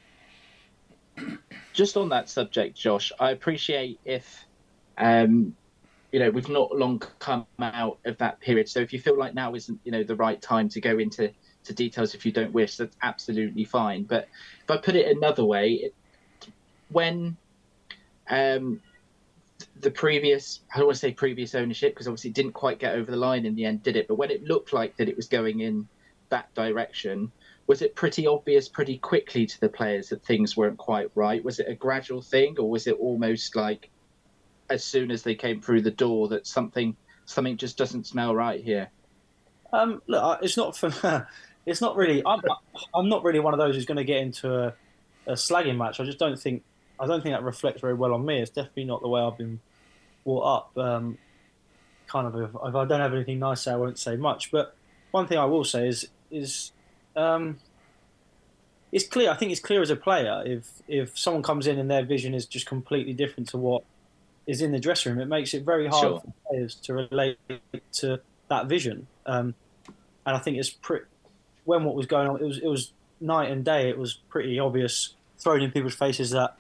Just 1.73 1.97
on 1.97 2.09
that 2.09 2.29
subject, 2.29 2.77
Josh, 2.77 3.12
I 3.19 3.31
appreciate 3.31 4.00
if 4.05 4.45
um, 4.97 5.55
you 6.13 6.19
know, 6.19 6.29
we've 6.29 6.47
not 6.47 6.77
long 6.77 7.01
come 7.19 7.47
out 7.59 7.97
of 8.05 8.19
that 8.19 8.39
period. 8.39 8.69
So 8.69 8.79
if 8.79 8.93
you 8.93 9.00
feel 9.00 9.17
like 9.17 9.33
now 9.33 9.55
isn't, 9.55 9.79
you 9.83 9.91
know, 9.91 10.03
the 10.03 10.15
right 10.15 10.39
time 10.39 10.69
to 10.69 10.79
go 10.79 11.00
into 11.00 11.31
to 11.65 11.74
details 11.74 12.13
if 12.13 12.25
you 12.25 12.32
don't 12.32 12.53
wish, 12.53 12.77
that's 12.77 12.96
absolutely 13.01 13.65
fine. 13.65 14.03
But 14.03 14.27
if 14.63 14.72
I 14.72 14.77
put 14.77 14.96
it 14.96 15.15
another 15.15 15.46
way, 15.46 15.74
it, 15.74 15.93
when 16.89 17.38
um, 18.29 18.82
the 19.79 19.91
previous, 19.91 20.62
I 20.74 20.77
don't 20.77 20.88
want 20.88 20.96
to 20.96 21.00
say 21.00 21.12
previous 21.12 21.55
ownership 21.55 21.93
because 21.93 22.08
obviously 22.08 22.32
it 22.32 22.36
didn't 22.36 22.53
quite 22.53 22.79
get 22.79 22.96
over 22.96 23.10
the 23.10 23.17
line 23.17 23.46
in 23.46 23.55
the 23.55 23.65
end, 23.65 23.84
did 23.84 23.96
it? 23.96 24.08
But 24.08 24.15
when 24.15 24.32
it 24.32 24.43
looked 24.43 24.74
like 24.74 24.98
that 24.98 25.10
it 25.10 25.15
was 25.15 25.27
going 25.27 25.62
in 25.62 25.88
that 26.29 26.53
direction, 26.53 27.32
was 27.67 27.82
it 27.82 27.96
pretty 27.96 28.27
obvious 28.27 28.67
pretty 28.67 28.98
quickly 28.98 29.46
to 29.46 29.60
the 29.60 29.70
players 29.70 30.10
that 30.10 30.24
things 30.25 30.58
weren't 30.58 30.77
quite 30.77 31.10
right? 31.15 31.43
Was 31.43 31.60
it 31.60 31.67
a 31.70 31.75
gradual 31.75 32.22
thing 32.22 32.58
or 32.60 32.70
was 32.70 32.88
it 32.88 32.98
almost 33.00 33.55
like 33.55 33.89
as 34.70 34.84
soon 34.84 35.12
as 35.12 35.24
they 35.24 35.36
came 35.36 35.62
through 35.62 35.82
the 35.82 35.91
door 35.91 36.27
that 36.29 36.48
something 36.48 36.96
something 37.25 37.58
just 37.58 37.77
doesn't 37.77 38.05
smell 38.05 38.36
right 38.36 38.63
here? 38.63 38.89
Um, 39.72 40.01
look, 40.08 40.39
it's 40.41 40.58
not 40.58 40.75
for. 40.77 41.27
it's 41.65 41.82
not 41.82 41.96
really. 41.96 42.22
I'm. 42.25 42.41
I'm 42.93 43.10
not 43.10 43.24
really 43.24 43.39
one 43.39 43.53
of 43.53 43.60
those 43.60 43.75
who's 43.75 43.86
going 43.86 43.98
to 43.98 44.03
get 44.03 44.17
into 44.17 44.53
a, 44.53 44.74
a 45.27 45.34
slagging 45.34 45.77
match. 45.77 46.00
I 46.00 46.03
just 46.03 46.20
don't 46.20 46.39
think. 46.39 46.63
I 47.00 47.08
don't 47.08 47.22
think 47.22 47.34
that 47.34 47.43
reflects 47.43 47.82
very 47.82 47.93
well 47.93 48.13
on 48.13 48.25
me. 48.25 48.39
It's 48.41 48.51
definitely 48.51 48.86
not 48.86 49.01
the 49.01 49.08
way 49.08 49.22
I've 49.22 49.38
been 49.38 49.60
brought 50.24 50.41
up. 50.41 50.77
Um, 50.77 51.17
kind 52.08 52.27
of. 52.27 52.36
If, 52.36 52.50
if 52.50 52.75
I 52.75 52.86
don't 52.86 53.00
have 53.00 53.13
anything 53.13 53.39
nice 53.39 53.60
to 53.60 53.63
say, 53.63 53.72
I 53.74 53.75
won't 53.77 53.98
say 54.00 54.15
much. 54.15 54.51
But 54.51 54.75
one 55.12 55.27
thing 55.27 55.38
I 55.38 55.46
will 55.46 55.63
say 55.63 55.88
is 55.88 56.08
is 56.32 56.72
um, 57.15 57.58
it's 58.91 59.08
clear. 59.08 59.32
I 59.32 59.36
think 59.36 59.51
it's 59.51 59.62
clear 59.62 59.82
as 59.82 59.89
a 59.89 59.96
player 59.96 60.43
if 60.46 60.67
if 60.88 61.17
someone 61.17 61.43
comes 61.43 61.67
in 61.67 61.79
and 61.79 61.89
their 61.89 62.03
vision 62.05 62.34
is 62.34 62.46
just 62.46 62.65
completely 62.65 63.13
different 63.13 63.50
to 63.50 63.58
what 63.58 63.84
is 64.46 64.62
in 64.62 64.72
the 64.72 64.79
dressing 64.79 65.13
room, 65.13 65.22
it 65.22 65.27
makes 65.27 65.53
it 65.53 65.63
very 65.63 65.88
hard 65.88 66.01
Sure. 66.01 66.20
for 66.22 66.34
players 66.50 66.75
to 66.75 66.93
relate 66.93 67.38
to 67.93 68.20
that 68.50 68.67
vision. 68.67 69.08
Um, 69.25 69.55
and 70.25 70.36
I 70.36 70.39
think 70.39 70.58
it's 70.58 70.70
pretty. 70.70 71.05
When 71.65 71.84
what 71.84 71.96
was 71.96 72.05
going 72.05 72.27
on, 72.27 72.41
it 72.41 72.46
was 72.46 72.58
it 72.58 72.67
was 72.67 72.91
night 73.20 73.51
and 73.51 73.63
day. 73.63 73.89
It 73.89 73.98
was 73.98 74.15
pretty 74.29 74.60
obvious, 74.60 75.15
thrown 75.38 75.62
in 75.62 75.72
people's 75.72 75.96
faces 75.96 76.32
that 76.32 76.58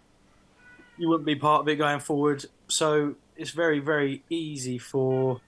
you 0.97 1.09
wouldn't 1.09 1.25
be 1.25 1.35
part 1.35 1.61
of 1.61 1.67
it 1.67 1.75
going 1.75 1.99
forward. 1.99 2.45
So 2.67 3.15
it's 3.35 3.51
very 3.51 3.79
very 3.79 4.23
easy 4.29 4.77
for 4.77 5.41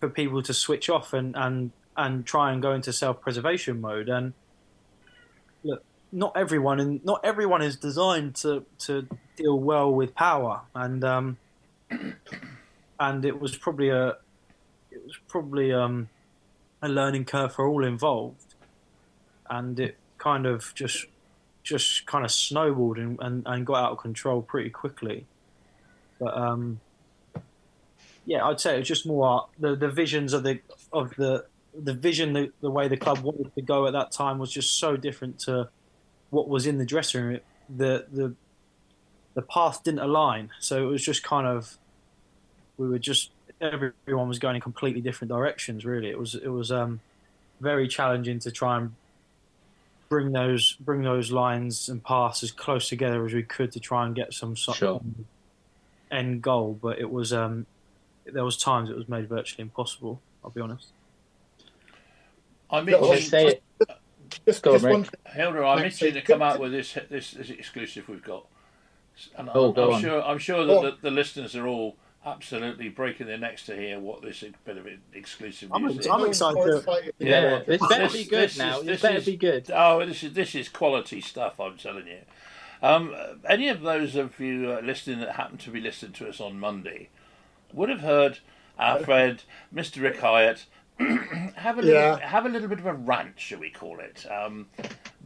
for 0.00 0.08
people 0.08 0.42
to 0.42 0.54
switch 0.54 0.88
off 0.88 1.12
and 1.12 1.34
and 1.36 1.72
and 1.96 2.26
try 2.26 2.52
and 2.52 2.60
go 2.60 2.72
into 2.72 2.92
self 2.92 3.20
preservation 3.20 3.80
mode. 3.80 4.08
And 4.08 4.34
look, 5.62 5.82
not 6.12 6.36
everyone 6.36 6.80
and 6.80 7.04
not 7.04 7.20
everyone 7.24 7.62
is 7.62 7.76
designed 7.76 8.36
to 8.36 8.64
to 8.80 9.08
deal 9.36 9.58
well 9.58 9.92
with 9.92 10.14
power. 10.14 10.62
And 10.74 11.04
um, 11.04 11.38
and 13.00 13.24
it 13.24 13.40
was 13.40 13.56
probably 13.56 13.88
a 13.90 14.16
it 14.90 15.02
was 15.04 15.18
probably 15.28 15.72
um, 15.72 16.08
a 16.84 16.88
learning 16.88 17.24
curve 17.24 17.54
for 17.54 17.66
all 17.66 17.84
involved. 17.84 18.54
And 19.48 19.80
it 19.80 19.96
kind 20.18 20.46
of 20.46 20.72
just 20.74 21.06
just 21.62 22.04
kind 22.04 22.26
of 22.26 22.30
snowballed 22.30 22.98
and, 22.98 23.18
and, 23.20 23.42
and 23.46 23.66
got 23.66 23.82
out 23.82 23.92
of 23.92 23.98
control 23.98 24.42
pretty 24.42 24.68
quickly. 24.68 25.26
But 26.20 26.36
um, 26.36 26.80
yeah, 28.26 28.44
I'd 28.44 28.60
say 28.60 28.76
it 28.76 28.80
was 28.80 28.88
just 28.88 29.06
more 29.06 29.46
the, 29.58 29.74
the 29.74 29.88
visions 29.88 30.32
of 30.34 30.42
the 30.42 30.60
of 30.92 31.14
the 31.16 31.46
the 31.76 31.94
vision 31.94 32.34
the, 32.34 32.52
the 32.60 32.70
way 32.70 32.86
the 32.86 32.96
club 32.96 33.18
wanted 33.20 33.52
to 33.54 33.62
go 33.62 33.86
at 33.86 33.94
that 33.94 34.12
time 34.12 34.38
was 34.38 34.52
just 34.52 34.78
so 34.78 34.96
different 34.96 35.38
to 35.40 35.68
what 36.30 36.48
was 36.48 36.66
in 36.66 36.78
the 36.78 36.84
dressing 36.84 37.24
room. 37.24 37.34
It, 37.36 37.44
the 37.74 38.06
the 38.12 38.34
the 39.32 39.42
path 39.42 39.82
didn't 39.82 40.00
align, 40.00 40.50
so 40.60 40.82
it 40.82 40.86
was 40.86 41.02
just 41.02 41.22
kind 41.22 41.46
of 41.46 41.78
we 42.76 42.88
were 42.88 42.98
just 42.98 43.30
everyone 43.64 44.28
was 44.28 44.38
going 44.38 44.56
in 44.56 44.60
completely 44.62 45.00
different 45.00 45.30
directions. 45.30 45.84
Really, 45.84 46.10
it 46.10 46.18
was 46.18 46.34
it 46.34 46.48
was 46.48 46.70
um, 46.72 47.00
very 47.60 47.88
challenging 47.88 48.38
to 48.40 48.50
try 48.50 48.76
and 48.78 48.94
bring 50.08 50.32
those 50.32 50.72
bring 50.80 51.02
those 51.02 51.32
lines 51.32 51.88
and 51.88 52.02
paths 52.04 52.42
as 52.42 52.50
close 52.52 52.88
together 52.88 53.24
as 53.26 53.32
we 53.32 53.42
could 53.42 53.72
to 53.72 53.80
try 53.80 54.04
and 54.06 54.14
get 54.14 54.32
some 54.34 54.56
sort 54.56 54.76
Sure. 54.78 54.88
of 54.96 55.02
end 56.10 56.42
goal. 56.42 56.78
But 56.80 56.98
it 56.98 57.10
was 57.10 57.32
um, 57.32 57.66
there 58.26 58.44
was 58.44 58.56
times 58.56 58.90
it 58.90 58.96
was 58.96 59.08
made 59.08 59.28
virtually 59.28 59.62
impossible. 59.62 60.20
I'll 60.44 60.50
be 60.50 60.60
honest. 60.60 60.88
I'm 62.70 62.88
Yeah, 62.88 63.00
well, 63.00 63.14
Just 63.14 63.30
say 63.30 63.46
it. 63.46 63.62
Just, 64.46 64.62
Go 64.62 64.72
on, 64.72 64.74
just 64.76 64.84
Rick. 64.84 64.92
one 64.94 65.06
Hilda, 65.34 65.64
I'm 65.64 65.78
Next 65.80 66.02
itching 66.02 66.14
to 66.14 66.22
come 66.22 66.42
out 66.42 66.58
with 66.58 66.72
this 66.72 66.96
this, 67.08 67.32
this 67.32 67.50
exclusive 67.50 68.08
we've 68.08 68.22
got. 68.22 68.46
And 69.36 69.48
Oh, 69.54 69.68
I'm, 69.68 69.74
go 69.74 69.88
I'm 69.90 69.94
on. 69.94 70.00
sure 70.02 70.22
I'm 70.22 70.38
sure 70.38 70.64
that 70.66 70.76
on. 70.76 70.84
the, 70.84 70.96
the 71.02 71.10
listeners 71.10 71.54
are 71.54 71.66
all 71.66 71.96
absolutely 72.26 72.88
breaking 72.88 73.26
their 73.26 73.38
necks 73.38 73.64
to 73.66 73.76
hear 73.76 73.98
what 74.00 74.22
this 74.22 74.44
bit 74.64 74.76
of 74.78 74.86
exclusive 75.12 75.70
I'm 75.72 75.84
news 75.84 75.98
is. 75.98 76.06
I'm 76.06 76.24
excited. 76.26 76.54
more 76.56 76.76
excited 76.76 77.14
than 77.18 77.26
Yeah. 77.28 77.40
you 77.40 77.46
Yeah, 77.46 77.52
are. 77.54 77.64
this 77.64 77.86
better 77.88 78.08
be 78.12 78.24
good 78.24 78.42
this 78.50 78.58
now. 78.58 78.78
is- 78.80 78.86
This 78.86 78.86
this 78.86 79.02
better 79.02 79.18
is- 79.18 79.24
be 79.26 79.36
good. 79.36 79.70
Oh, 79.72 80.04
this 80.06 80.22
is 80.22 80.32
this 80.34 80.54
is 80.54 80.68
quality 80.68 81.20
stuff. 81.20 81.60
I'm 81.60 81.76
telling 81.76 82.06
you. 82.06 82.20
Um, 82.82 83.14
any 83.48 83.68
of 83.68 83.80
those 83.82 84.14
of 84.16 84.38
you 84.40 84.72
uh, 84.72 84.80
listening 84.80 85.20
that 85.20 85.36
happen 85.36 85.56
to 85.58 85.70
be 85.70 85.80
listening 85.80 86.12
to 86.12 86.28
us 86.28 86.40
on 86.40 86.58
Monday 86.58 87.08
would 87.72 87.88
have 87.88 88.00
heard 88.00 88.38
our 88.78 88.98
friend 89.00 89.42
Mr. 89.74 90.02
Rick 90.02 90.20
Hyatt 90.20 90.66
have 91.56 91.78
a 91.78 91.82
little, 91.82 91.92
Yeah. 92.18 92.18
have 92.28 92.46
a 92.46 92.48
little 92.48 92.68
bit 92.68 92.78
of 92.78 92.86
a 92.86 92.92
rant, 92.92 93.38
shall 93.40 93.58
we 93.60 93.70
call 93.70 94.00
it? 94.00 94.26
Um, 94.30 94.68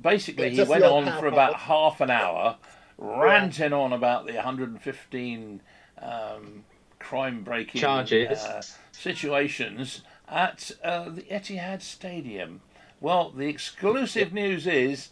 basically, 0.00 0.50
he 0.50 0.62
went 0.62 0.84
on 0.84 1.04
for 1.18 1.26
about 1.26 1.54
half 1.56 2.00
an 2.00 2.10
hour, 2.10 2.56
ranting 2.96 3.72
on 3.72 3.92
about 3.92 4.26
the 4.26 4.34
115 4.34 5.60
um, 6.00 6.64
crime-breaking 6.98 7.80
Charges. 7.80 8.38
uh, 8.40 8.62
situations 8.92 10.02
at 10.28 10.70
uh, 10.84 11.08
the 11.08 11.22
Etihad 11.22 11.82
Stadium. 11.82 12.60
Well, 13.00 13.30
the 13.30 13.46
exclusive 13.48 14.32
news 14.32 14.66
is 14.66 15.08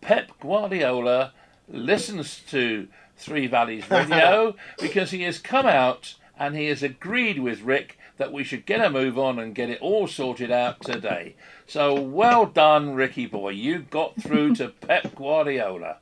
Pep 0.00 0.30
Guardiola 0.40 1.32
listens 1.68 2.40
to 2.50 2.88
Three 3.16 3.46
Valleys 3.46 3.90
Radio 3.90 4.56
because 4.80 5.10
he 5.10 5.22
has 5.22 5.38
come 5.38 5.66
out 5.66 6.14
and 6.38 6.56
he 6.56 6.66
has 6.66 6.82
agreed 6.82 7.38
with 7.38 7.60
Rick 7.60 7.98
that 8.16 8.32
we 8.32 8.42
should 8.44 8.66
get 8.66 8.84
a 8.84 8.90
move 8.90 9.18
on 9.18 9.38
and 9.38 9.54
get 9.54 9.70
it 9.70 9.80
all 9.80 10.06
sorted 10.06 10.50
out 10.50 10.80
today. 10.82 11.36
So 11.66 11.98
well 12.00 12.46
done, 12.46 12.94
Ricky 12.94 13.26
boy. 13.26 13.50
You 13.50 13.80
got 13.80 14.20
through 14.20 14.54
to 14.56 14.68
Pep 14.80 15.14
Guardiola. 15.14 15.98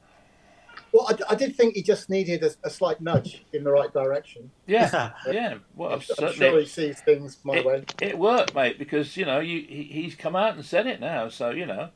Well, 0.93 1.07
I, 1.09 1.33
I 1.33 1.35
did 1.35 1.55
think 1.57 1.75
he 1.75 1.83
just 1.83 2.09
needed 2.09 2.43
a, 2.43 2.51
a 2.65 2.71
slight 2.71 3.01
nudge 3.01 3.45
in 3.53 3.65
the 3.65 3.71
right 3.71 3.93
direction. 3.93 4.51
Yeah, 4.67 5.13
yeah. 5.31 5.59
Well, 5.77 5.93
I'm, 5.95 6.01
certainly. 6.01 6.35
sure 6.35 6.61
he 6.61 6.67
sees 6.67 7.01
things 7.01 7.39
my 7.45 7.61
way. 7.61 7.77
it, 7.77 7.95
it 8.01 8.19
worked, 8.19 8.55
mate, 8.55 8.79
because 8.79 9.17
you 9.17 9.27
know 9.27 9.41
you 9.41 9.65
he, 9.69 9.83
he's 9.85 10.15
come 10.15 10.35
out 10.35 10.55
and 10.55 10.65
said 10.65 10.87
it 10.87 11.01
now. 11.01 11.29
So 11.29 11.51
you 11.51 11.67
know, 11.67 11.91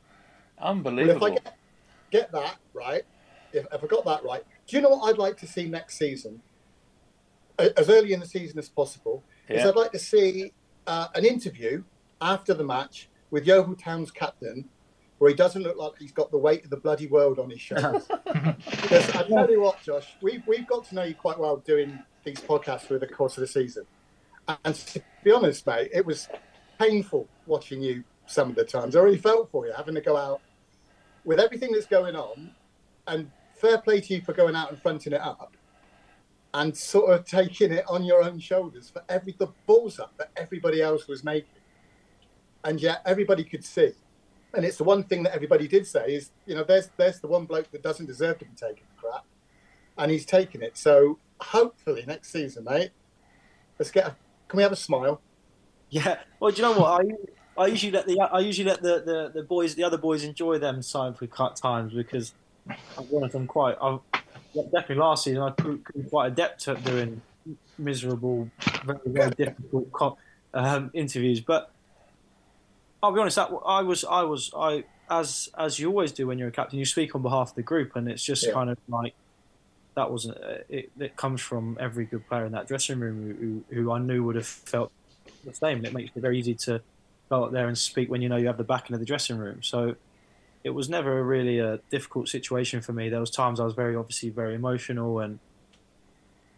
Well, 1.07 1.17
if. 1.17 1.23
I 1.23 1.29
get, 1.31 1.57
get 2.11 2.31
that 2.31 2.57
right, 2.73 3.03
if, 3.51 3.65
if 3.71 3.83
I 3.83 3.87
got 3.87 4.05
that 4.05 4.23
right, 4.23 4.43
do 4.67 4.77
you 4.77 4.81
know 4.81 4.89
what 4.89 5.09
I'd 5.09 5.17
like 5.17 5.37
to 5.37 5.47
see 5.47 5.65
next 5.67 5.97
season? 5.97 6.41
As 7.59 7.89
early 7.89 8.13
in 8.13 8.19
the 8.19 8.25
season 8.25 8.57
as 8.57 8.69
possible, 8.69 9.23
is 9.47 9.65
I'd 9.65 9.75
like 9.75 9.91
to 9.91 9.99
see 9.99 10.51
uh, 10.87 11.07
an 11.15 11.25
interview 11.25 11.83
after 12.21 12.53
the 12.53 12.63
match 12.63 13.09
with 13.29 13.45
Yeovil 13.45 13.75
Town's 13.75 14.11
captain, 14.11 14.69
where 15.17 15.29
he 15.29 15.35
doesn't 15.35 15.61
look 15.61 15.77
like 15.77 15.93
he's 15.99 16.11
got 16.11 16.31
the 16.31 16.37
weight 16.37 16.63
of 16.63 16.69
the 16.69 16.77
bloody 16.77 17.07
world 17.07 17.39
on 17.39 17.49
his 17.49 17.61
shoulders. 17.61 18.07
because 18.25 19.09
I 19.15 19.23
tell 19.27 19.49
you 19.49 19.61
what, 19.61 19.81
Josh, 19.81 20.07
we've 20.21 20.45
we've 20.47 20.67
got 20.67 20.85
to 20.85 20.95
know 20.95 21.03
you 21.03 21.15
quite 21.15 21.39
well 21.39 21.57
doing 21.57 21.99
these 22.23 22.39
podcasts 22.39 22.81
through 22.81 22.99
the 22.99 23.07
course 23.07 23.37
of 23.37 23.41
the 23.41 23.47
season, 23.47 23.85
and 24.63 24.75
to 24.75 25.01
be 25.23 25.31
honest, 25.31 25.65
mate, 25.65 25.89
it 25.93 26.05
was 26.05 26.27
painful 26.79 27.27
watching 27.45 27.81
you 27.81 28.03
some 28.25 28.49
of 28.49 28.55
the 28.55 28.63
times. 28.63 28.95
I 28.95 29.01
really 29.01 29.17
felt 29.17 29.51
for 29.51 29.65
you 29.65 29.73
having 29.73 29.95
to 29.95 30.01
go 30.01 30.17
out 30.17 30.41
with 31.25 31.39
everything 31.39 31.71
that's 31.71 31.85
going 31.85 32.15
on, 32.15 32.51
and 33.07 33.31
fair 33.55 33.77
play 33.77 34.01
to 34.01 34.15
you 34.15 34.21
for 34.21 34.33
going 34.33 34.55
out 34.55 34.71
and 34.71 34.81
fronting 34.81 35.13
it 35.13 35.21
up, 35.21 35.55
and 36.53 36.75
sort 36.75 37.11
of 37.11 37.25
taking 37.25 37.71
it 37.71 37.85
on 37.87 38.03
your 38.03 38.23
own 38.23 38.39
shoulders 38.39 38.89
for 38.89 39.03
every 39.09 39.35
the 39.37 39.47
balls 39.65 39.99
up 39.99 40.13
that 40.17 40.31
everybody 40.35 40.81
else 40.81 41.07
was 41.07 41.23
making, 41.23 41.61
and 42.63 42.81
yet 42.81 43.01
everybody 43.05 43.43
could 43.43 43.63
see. 43.63 43.93
And 44.53 44.63
it's 44.65 44.77
the 44.77 44.83
one 44.83 45.03
thing 45.03 45.23
that 45.23 45.33
everybody 45.33 45.67
did 45.67 45.87
say 45.87 46.13
is, 46.13 46.31
you 46.45 46.55
know, 46.55 46.63
there's 46.63 46.89
there's 46.97 47.19
the 47.19 47.27
one 47.27 47.45
bloke 47.45 47.71
that 47.71 47.81
doesn't 47.81 48.05
deserve 48.05 48.39
to 48.39 48.45
be 48.45 48.51
taking 48.55 48.85
crap, 48.97 49.25
and 49.97 50.11
he's 50.11 50.25
taking 50.25 50.61
it. 50.61 50.77
So 50.77 51.17
hopefully 51.39 52.03
next 52.07 52.31
season, 52.31 52.65
mate, 52.65 52.91
let's 53.79 53.91
get. 53.91 54.07
A, 54.07 54.15
can 54.47 54.57
we 54.57 54.63
have 54.63 54.71
a 54.71 54.77
smile? 54.77 55.21
Yeah. 55.89 56.19
Well, 56.39 56.51
do 56.51 56.57
you 56.57 56.63
know 56.63 56.79
what? 56.79 57.05
I, 57.57 57.63
I 57.63 57.67
usually 57.67 57.91
let 57.91 58.07
the 58.07 58.19
I 58.19 58.39
usually 58.39 58.67
let 58.67 58.81
the, 58.81 59.01
the, 59.03 59.31
the 59.33 59.43
boys 59.43 59.75
the 59.75 59.83
other 59.83 59.97
boys 59.97 60.23
enjoy 60.23 60.57
them 60.57 60.81
time 60.81 61.13
for 61.13 61.27
cut 61.27 61.55
times 61.55 61.93
because 61.93 62.33
I've 62.69 63.09
one 63.09 63.23
of 63.23 63.31
them 63.31 63.47
quite. 63.47 63.77
I've, 63.81 63.99
definitely 64.53 64.97
last 64.97 65.23
season 65.23 65.41
I 65.41 65.49
proved 65.49 65.87
quite 66.09 66.31
adept 66.31 66.67
at 66.67 66.83
doing 66.83 67.21
miserable, 67.77 68.49
very 68.85 68.99
very 69.05 69.31
difficult 69.31 70.17
um, 70.53 70.91
interviews. 70.93 71.41
But 71.41 71.71
I'll 73.03 73.11
be 73.11 73.19
honest, 73.19 73.35
that 73.35 73.51
I 73.65 73.81
was 73.81 74.05
I 74.05 74.23
was 74.23 74.49
I 74.57 74.85
as 75.09 75.49
as 75.57 75.77
you 75.77 75.89
always 75.89 76.13
do 76.13 76.25
when 76.27 76.39
you're 76.39 76.47
a 76.47 76.51
captain, 76.53 76.79
you 76.79 76.85
speak 76.85 77.15
on 77.15 77.21
behalf 77.21 77.49
of 77.49 77.55
the 77.55 77.63
group, 77.63 77.91
and 77.95 78.09
it's 78.09 78.23
just 78.23 78.47
Yeah. 78.47 78.53
kind 78.53 78.69
of 78.71 78.77
like 78.87 79.13
that 79.95 80.09
wasn't 80.11 80.37
it, 80.69 80.91
it 80.99 81.15
comes 81.17 81.41
from 81.41 81.77
every 81.79 82.05
good 82.05 82.25
player 82.27 82.45
in 82.45 82.53
that 82.53 82.67
dressing 82.67 82.99
room 82.99 83.21
who, 83.21 83.65
who, 83.75 83.83
who 83.83 83.91
I 83.91 83.99
knew 83.99 84.23
would 84.23 84.35
have 84.37 84.47
felt 84.47 84.91
the 85.43 85.53
same. 85.53 85.77
And 85.79 85.85
it 85.85 85.93
makes 85.93 86.11
it 86.15 86.21
very 86.21 86.39
easy 86.39 86.55
to 86.65 86.81
go 87.29 87.43
out 87.43 87.51
there 87.51 87.67
and 87.67 87.77
speak 87.77 88.09
when 88.09 88.21
you 88.21 88.29
know 88.29 88.37
you 88.37 88.47
have 88.47 88.57
the 88.57 88.63
backing 88.63 88.93
of 88.93 88.99
the 89.01 89.05
dressing 89.05 89.37
room. 89.37 89.61
So 89.61 89.95
it 90.63 90.71
was 90.71 90.89
never 90.89 91.23
really 91.23 91.59
a 91.59 91.79
difficult 91.91 92.29
situation 92.29 92.81
for 92.81 92.93
me. 92.93 93.09
There 93.09 93.19
was 93.19 93.31
times 93.31 93.59
I 93.59 93.65
was 93.65 93.73
very 93.75 93.95
obviously 93.95 94.29
very 94.29 94.55
emotional, 94.55 95.19
and 95.19 95.39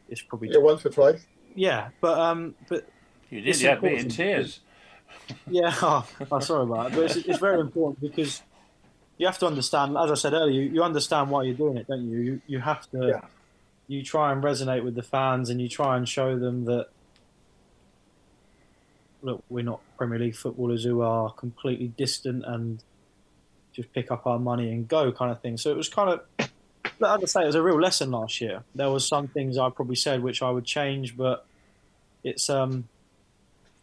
it's 0.07 0.21
probably 0.21 0.49
Yeah, 0.49 0.59
once 0.59 0.85
or 0.85 0.89
twice. 0.89 1.25
yeah. 1.55 1.89
But 2.01 2.19
um, 2.19 2.55
but 2.69 2.85
you 3.29 3.41
did. 3.41 3.49
it's 3.49 3.61
You 3.61 3.69
had 3.69 3.81
me 3.81 3.89
in 3.89 3.95
important. 3.95 4.11
tears. 4.11 4.59
Yeah, 5.49 5.73
oh, 5.81 6.07
oh, 6.31 6.39
sorry 6.39 6.63
about 6.63 6.87
it. 6.91 6.95
But 6.95 7.03
it's, 7.05 7.15
it's 7.17 7.39
very 7.39 7.59
important 7.59 8.01
because 8.01 8.41
you 9.17 9.25
have 9.25 9.37
to 9.39 9.47
understand. 9.47 9.97
As 9.97 10.11
I 10.11 10.15
said 10.15 10.33
earlier, 10.33 10.61
you, 10.61 10.69
you 10.69 10.83
understand 10.83 11.29
why 11.29 11.43
you're 11.43 11.55
doing 11.55 11.77
it, 11.77 11.87
don't 11.87 12.09
you? 12.09 12.17
You 12.19 12.41
you 12.47 12.59
have 12.59 12.89
to 12.91 13.07
Yeah. 13.07 13.21
you 13.87 14.03
try 14.03 14.31
and 14.31 14.43
resonate 14.43 14.83
with 14.83 14.95
the 14.95 15.03
fans 15.03 15.49
and 15.49 15.61
you 15.61 15.69
try 15.69 15.97
and 15.97 16.07
show 16.07 16.37
them 16.37 16.65
that 16.65 16.87
look, 19.21 19.43
we're 19.49 19.63
not 19.63 19.79
Premier 19.97 20.19
League 20.19 20.35
footballers 20.35 20.83
who 20.83 21.01
are 21.01 21.31
completely 21.31 21.87
distant 21.87 22.43
and 22.45 22.83
just 23.73 23.91
pick 23.91 24.11
up 24.11 24.27
our 24.27 24.37
money 24.39 24.71
and 24.71 24.87
go 24.87 25.11
kind 25.11 25.31
of 25.31 25.41
thing. 25.41 25.57
So 25.57 25.71
it 25.71 25.77
was 25.77 25.89
kind 25.89 26.09
of, 26.11 26.49
I 27.03 27.17
would 27.17 27.27
say, 27.29 27.41
it 27.41 27.47
was 27.47 27.55
a 27.55 27.61
real 27.63 27.79
lesson 27.81 28.11
last 28.11 28.39
year. 28.39 28.63
There 28.75 28.89
was 28.89 29.07
some 29.07 29.27
things 29.27 29.57
I 29.57 29.69
probably 29.69 29.95
said 29.95 30.21
which 30.21 30.43
I 30.43 30.51
would 30.51 30.65
change, 30.65 31.17
but 31.17 31.45
it's 32.23 32.49
um, 32.51 32.87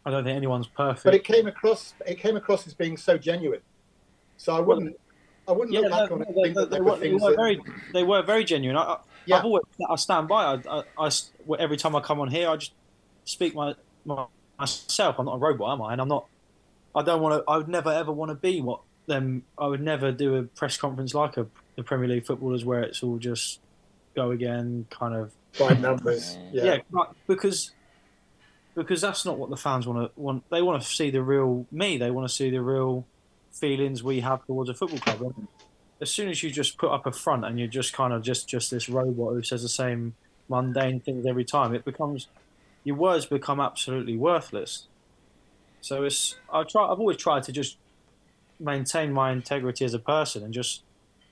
I 0.05 0.11
don't 0.11 0.23
think 0.23 0.35
anyone's 0.35 0.67
perfect. 0.67 1.05
But 1.05 1.15
it 1.15 1.23
came 1.23 1.47
across, 1.47 1.93
it 2.05 2.19
came 2.19 2.35
across 2.35 2.67
as 2.67 2.73
being 2.73 2.97
so 2.97 3.17
genuine. 3.17 3.61
So 4.37 4.55
I 4.55 4.59
wouldn't, 4.59 4.99
I 5.47 5.51
wouldn't 5.51 5.73
yeah, 5.73 5.81
look 5.81 5.91
back 5.91 6.11
on 6.11 6.21
it. 6.21 6.27
They, 6.35 6.49
they, 6.51 6.65
they, 6.65 6.81
were, 6.81 6.97
they, 6.97 7.13
were 7.13 7.35
very, 7.35 7.61
they 7.93 8.03
were 8.03 8.21
very 8.21 8.43
genuine. 8.43 8.77
I, 8.77 8.97
yeah. 9.25 9.37
I've 9.37 9.45
always, 9.45 9.63
I 9.89 9.95
stand 9.95 10.27
by. 10.27 10.43
I, 10.43 10.61
I, 10.69 10.83
I, 10.97 11.11
every 11.59 11.77
time 11.77 11.95
I 11.95 12.01
come 12.01 12.19
on 12.19 12.29
here, 12.29 12.49
I 12.49 12.57
just 12.57 12.73
speak 13.25 13.55
my, 13.55 13.75
my 14.05 14.25
myself. 14.59 15.17
I'm 15.19 15.25
not 15.25 15.35
a 15.35 15.39
robot, 15.39 15.71
am 15.71 15.81
I? 15.81 15.93
And 15.93 16.01
I'm 16.01 16.07
not. 16.07 16.25
I 16.95 17.01
don't 17.03 17.21
want 17.21 17.41
to. 17.41 17.51
I 17.51 17.57
would 17.57 17.67
never 17.67 17.91
ever 17.91 18.11
want 18.11 18.29
to 18.29 18.35
be 18.35 18.61
what 18.61 18.81
them. 19.07 19.43
I 19.57 19.67
would 19.67 19.81
never 19.81 20.11
do 20.11 20.35
a 20.35 20.43
press 20.43 20.77
conference 20.77 21.13
like 21.13 21.37
a 21.37 21.47
the 21.75 21.83
Premier 21.83 22.07
League 22.07 22.25
footballers 22.25 22.65
where 22.65 22.81
it's 22.81 23.01
all 23.01 23.17
just 23.17 23.59
go 24.15 24.31
again, 24.31 24.85
kind 24.89 25.15
of 25.15 25.33
by 25.57 25.73
numbers. 25.73 26.37
Yeah, 26.51 26.79
yeah 26.91 27.03
because 27.27 27.71
because 28.75 29.01
that's 29.01 29.25
not 29.25 29.37
what 29.37 29.49
the 29.49 29.57
fans 29.57 29.87
want 29.87 30.13
to 30.13 30.21
want. 30.21 30.43
They 30.49 30.61
want 30.61 30.81
to 30.81 30.87
see 30.87 31.09
the 31.09 31.21
real 31.21 31.65
me. 31.71 31.97
They 31.97 32.11
want 32.11 32.27
to 32.27 32.33
see 32.33 32.49
the 32.49 32.61
real 32.61 33.05
feelings 33.51 34.03
we 34.03 34.21
have 34.21 34.45
towards 34.45 34.69
a 34.69 34.73
football 34.73 34.99
club. 34.99 35.21
And 35.21 35.47
as 36.01 36.09
soon 36.09 36.29
as 36.29 36.41
you 36.41 36.49
just 36.49 36.77
put 36.77 36.91
up 36.91 37.05
a 37.05 37.11
front 37.11 37.45
and 37.45 37.59
you're 37.59 37.67
just 37.67 37.93
kind 37.93 38.13
of 38.13 38.23
just 38.23 38.47
just 38.47 38.71
this 38.71 38.89
robot 38.89 39.33
who 39.33 39.43
says 39.43 39.61
the 39.61 39.69
same 39.69 40.15
mundane 40.49 40.99
things 40.99 41.25
every 41.25 41.45
time, 41.45 41.73
it 41.73 41.85
becomes 41.85 42.27
your 42.83 42.95
words 42.95 43.25
become 43.25 43.59
absolutely 43.59 44.17
worthless. 44.17 44.87
So 45.81 46.03
it's 46.03 46.35
I 46.51 46.63
try. 46.63 46.85
I've 46.85 46.99
always 46.99 47.17
tried 47.17 47.43
to 47.43 47.51
just 47.51 47.77
maintain 48.59 49.11
my 49.11 49.31
integrity 49.31 49.85
as 49.85 49.93
a 49.93 49.99
person 49.99 50.43
and 50.43 50.53
just 50.53 50.83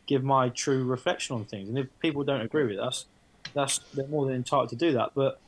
give 0.07 0.23
my 0.23 0.49
true 0.49 0.83
reflection 0.83 1.35
on 1.35 1.45
things. 1.45 1.69
And 1.69 1.77
if 1.77 1.87
people 1.99 2.23
don't 2.23 2.41
agree 2.41 2.65
with 2.65 2.79
us, 2.79 3.05
that's 3.53 3.79
they're 3.93 4.07
more 4.07 4.25
than 4.25 4.35
entitled 4.35 4.69
to 4.69 4.75
do 4.75 4.93
that. 4.93 5.11
But 5.15 5.39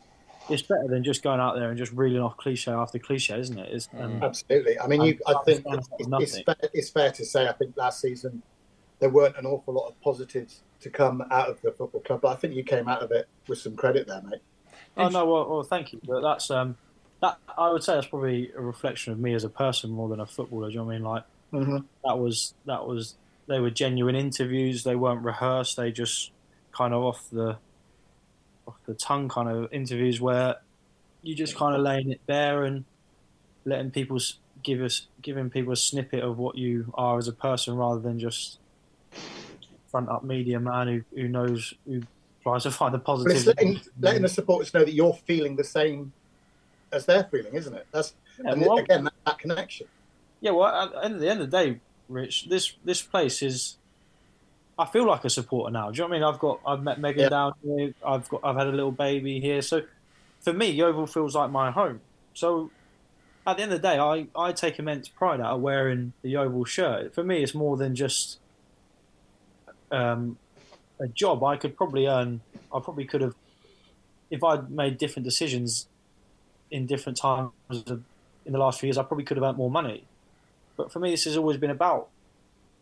it's 0.50 0.62
better 0.62 0.88
than 0.88 1.04
just 1.04 1.24
going 1.24 1.40
out 1.40 1.56
there 1.56 1.70
and 1.70 1.78
just 1.78 1.92
reeling 1.94 2.22
off 2.22 2.38
cliche 2.38 2.72
after 2.72 3.00
cliche, 3.00 3.40
isn't 3.40 3.58
it? 3.58 3.70
It's, 3.72 3.90
um, 3.98 4.22
Absolutely. 4.22 4.80
I 4.80 4.88
mean, 4.88 5.02
you, 5.02 5.20
I 5.26 5.36
think 5.46 5.66
it's, 5.68 5.90
it's, 6.00 6.42
fair, 6.42 6.56
it's, 6.74 6.90
fair, 6.90 7.12
to 7.12 7.26
say. 7.26 7.48
I 7.48 7.54
think 7.54 7.76
last 7.78 8.02
season 8.02 8.42
there 9.00 9.10
weren't 9.10 9.38
an 9.38 9.46
awful 9.46 9.74
lot 9.74 9.88
of 9.88 10.00
positives 10.02 10.62
to 10.82 10.90
come 10.90 11.24
out 11.32 11.50
of 11.50 11.62
the 11.62 11.72
football 11.72 12.02
club, 12.02 12.22
but 12.22 12.30
I 12.30 12.36
think 12.36 12.56
you 12.56 12.64
came 12.64 12.88
out 12.88 13.02
of 13.02 13.12
it 13.12 13.28
with 13.48 13.60
some 13.60 13.76
credit 13.76 14.08
there, 14.08 14.22
mate. 14.22 14.42
Oh 14.98 15.10
no, 15.10 15.26
well, 15.26 15.50
well 15.50 15.64
thank 15.64 15.94
you. 15.94 16.02
But 16.06 16.22
that's 16.22 16.52
um, 16.52 16.78
that 17.22 17.38
I 17.58 17.72
would 17.72 17.84
say 17.84 17.96
that's 17.96 18.08
probably 18.08 18.52
a 18.56 18.62
reflection 18.62 19.14
of 19.14 19.20
me 19.20 19.34
as 19.34 19.44
a 19.44 19.50
person 19.50 19.92
more 19.92 20.10
than 20.10 20.20
a 20.20 20.26
footballer. 20.26 20.68
Do 20.68 20.74
you 20.74 20.80
know 20.80 20.86
what 20.86 20.92
I 20.92 20.96
mean? 20.96 21.04
Like 21.04 21.24
mm-hmm. 21.54 21.78
that 22.04 22.20
was 22.20 22.54
that 22.66 22.86
was 22.86 23.16
they 23.48 23.60
were 23.60 23.72
genuine 23.72 24.16
interviews. 24.16 24.84
They 24.84 24.96
weren't 24.96 25.24
rehearsed. 25.24 25.78
They 25.78 25.92
just 25.92 26.32
kind 26.72 26.94
of 26.94 27.04
off 27.04 27.28
the 27.32 27.58
off 28.68 28.76
the 28.86 28.94
tongue 28.94 29.30
kind 29.30 29.50
of 29.50 29.72
interviews 29.72 30.22
where 30.22 30.58
you 31.22 31.36
just 31.36 31.56
kind 31.56 31.76
of 31.76 31.82
laying 31.82 32.12
it 32.12 32.26
bare 32.26 32.64
and 32.64 32.86
letting 33.66 33.92
people 33.92 34.20
give 34.62 34.82
us 34.82 35.08
giving 35.22 35.50
people 35.50 35.74
a 35.74 35.76
snippet 35.76 36.24
of 36.24 36.38
what 36.38 36.58
you 36.58 36.92
are 36.96 37.18
as 37.18 37.28
a 37.28 37.34
person 37.34 37.76
rather 37.76 38.00
than 38.00 38.20
just 38.20 38.60
front 39.90 40.10
up 40.10 40.24
media 40.24 40.60
man 40.60 40.88
who, 40.88 41.04
who 41.16 41.28
knows 41.28 41.74
who 41.86 42.02
tries 42.42 42.64
to 42.64 42.72
find 42.80 42.94
the 42.94 43.00
positive. 43.00 43.32
But 43.32 43.38
it's 43.38 43.48
letting, 43.48 43.82
letting 44.00 44.22
the 44.22 44.30
supporters 44.30 44.74
know 44.74 44.84
that 44.84 44.94
you're 44.94 45.14
feeling 45.26 45.56
the 45.56 45.64
same 45.64 46.12
as 46.92 47.06
they're 47.06 47.26
feeling, 47.26 47.54
isn't 47.56 47.74
it? 47.74 47.88
That's 47.92 48.14
yeah, 48.44 48.52
and 48.52 48.62
well, 48.62 48.78
again 48.78 49.04
that, 49.06 49.14
that, 49.26 49.40
connection. 49.40 49.88
Yeah, 50.42 50.52
well, 50.52 50.68
at, 50.68 51.12
at 51.12 51.20
the 51.20 51.30
end 51.30 51.42
of 51.42 51.52
the 51.52 51.58
day, 51.58 51.80
Rich, 52.10 52.50
this 52.50 52.74
this 52.84 53.02
place 53.02 53.42
is. 53.42 53.78
I 54.78 54.86
feel 54.86 55.06
like 55.06 55.24
a 55.24 55.30
supporter 55.30 55.72
now. 55.72 55.92
Do 55.92 55.98
you 55.98 56.04
know 56.04 56.10
what 56.10 56.16
I 56.16 56.20
mean? 56.20 56.34
I've 56.34 56.40
got 56.40 56.60
I've 56.66 56.84
met 56.84 57.00
Megan 57.00 57.24
yeah. 57.24 57.30
down 57.30 57.54
here. 57.64 57.94
I've 58.06 58.28
got 58.28 58.42
I've 58.44 58.56
had 58.56 58.68
a 58.68 58.72
little 58.72 58.92
baby 58.92 59.40
here. 59.40 59.62
So 59.62 59.84
for 60.42 60.54
me, 60.54 60.72
Yeovil 60.72 61.08
feels 61.08 61.36
like 61.36 61.52
my 61.52 61.72
home. 61.72 62.02
So 62.34 62.72
at 63.46 63.58
the 63.58 63.64
end 63.64 63.74
of 63.74 63.82
the 63.82 63.88
day, 63.88 64.00
I, 64.00 64.28
I 64.36 64.52
take 64.52 64.80
immense 64.80 65.08
pride 65.08 65.40
out 65.42 65.56
of 65.56 65.62
wearing 65.62 66.14
the 66.22 66.30
Yeovil 66.30 66.66
shirt. 66.66 67.14
For 67.14 67.24
me, 67.24 67.44
it's 67.44 67.54
more 67.54 67.78
than 67.78 67.96
just 67.96 68.40
um, 69.92 70.38
a 71.00 71.08
job. 71.08 71.44
I 71.44 71.58
could 71.58 71.76
probably 71.76 72.08
earn. 72.08 72.42
I 72.74 72.80
probably 72.80 73.06
could 73.06 73.22
have, 73.22 73.36
if 74.32 74.44
I'd 74.44 74.72
made 74.72 74.98
different 74.98 75.26
decisions 75.26 75.88
in 76.72 76.86
different 76.86 77.18
times 77.18 77.52
of, 77.70 78.04
in 78.46 78.54
the 78.54 78.60
last 78.60 78.80
few 78.80 78.88
years, 78.88 78.98
I 78.98 79.04
probably 79.04 79.26
could 79.26 79.38
have 79.38 79.44
earned 79.44 79.58
more 79.58 79.70
money. 79.70 80.06
But 80.76 80.92
for 80.92 81.00
me, 81.00 81.12
this 81.12 81.26
has 81.26 81.38
always 81.38 81.58
been 81.58 81.70
about. 81.70 82.08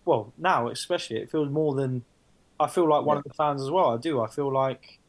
Well, 0.05 0.33
now 0.37 0.69
especially, 0.69 1.17
it 1.17 1.31
feels 1.31 1.49
more 1.49 1.75
than. 1.75 2.03
I 2.59 2.67
feel 2.67 2.87
like 2.87 3.05
one 3.05 3.17
yeah. 3.17 3.19
of 3.19 3.23
the 3.23 3.33
fans 3.33 3.61
as 3.61 3.71
well. 3.71 3.89
I 3.89 3.97
do. 3.97 4.21
I 4.21 4.27
feel 4.27 4.51
like 4.53 4.99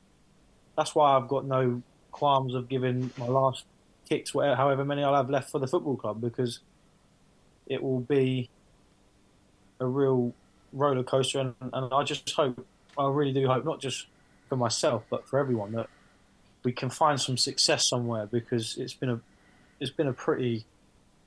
that's 0.76 0.94
why 0.94 1.16
I've 1.16 1.28
got 1.28 1.44
no 1.44 1.82
qualms 2.10 2.54
of 2.54 2.68
giving 2.68 3.10
my 3.18 3.26
last 3.26 3.64
kicks, 4.08 4.34
whatever, 4.34 4.56
however 4.56 4.84
many 4.84 5.02
I'll 5.02 5.14
have 5.14 5.30
left 5.30 5.50
for 5.50 5.58
the 5.58 5.66
football 5.66 5.96
club, 5.96 6.20
because 6.20 6.60
it 7.66 7.82
will 7.82 8.00
be 8.00 8.50
a 9.80 9.86
real 9.86 10.34
roller 10.72 11.02
coaster, 11.02 11.40
and, 11.40 11.54
and 11.60 11.92
I 11.92 12.02
just 12.04 12.30
hope, 12.30 12.66
I 12.98 13.08
really 13.08 13.32
do 13.32 13.46
hope, 13.46 13.64
not 13.64 13.80
just 13.80 14.06
for 14.48 14.56
myself, 14.56 15.04
but 15.10 15.28
for 15.28 15.38
everyone, 15.38 15.72
that 15.72 15.88
we 16.64 16.72
can 16.72 16.90
find 16.90 17.20
some 17.20 17.36
success 17.36 17.88
somewhere, 17.88 18.26
because 18.26 18.76
it's 18.76 18.94
been 18.94 19.10
a, 19.10 19.20
it's 19.80 19.90
been 19.90 20.08
a 20.08 20.12
pretty 20.12 20.64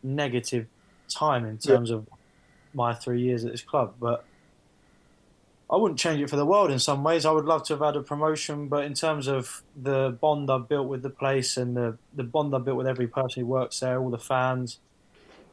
negative 0.03 0.67
time 1.09 1.45
in 1.45 1.57
terms 1.57 1.89
yeah. 1.89 1.97
of 1.97 2.07
my 2.75 2.93
three 2.93 3.21
years 3.21 3.45
at 3.45 3.51
this 3.51 3.61
club, 3.61 3.95
but 3.99 4.25
I 5.69 5.77
wouldn't 5.77 5.99
change 5.99 6.21
it 6.21 6.29
for 6.29 6.35
the 6.35 6.45
world 6.45 6.69
in 6.69 6.77
some 6.77 7.03
ways. 7.03 7.25
I 7.25 7.31
would 7.31 7.45
love 7.45 7.63
to 7.63 7.73
have 7.73 7.81
had 7.81 7.95
a 7.95 8.01
promotion, 8.01 8.67
but 8.67 8.85
in 8.85 8.93
terms 8.93 9.27
of 9.27 9.63
the 9.75 10.15
bond 10.21 10.51
I've 10.51 10.67
built 10.67 10.87
with 10.87 11.01
the 11.01 11.09
place 11.09 11.57
and 11.57 11.75
the, 11.75 11.97
the 12.13 12.23
bond 12.23 12.53
I've 12.53 12.65
built 12.65 12.77
with 12.77 12.87
every 12.87 13.07
person 13.07 13.41
who 13.41 13.47
works 13.47 13.79
there, 13.79 13.99
all 13.99 14.11
the 14.11 14.19
fans, 14.19 14.79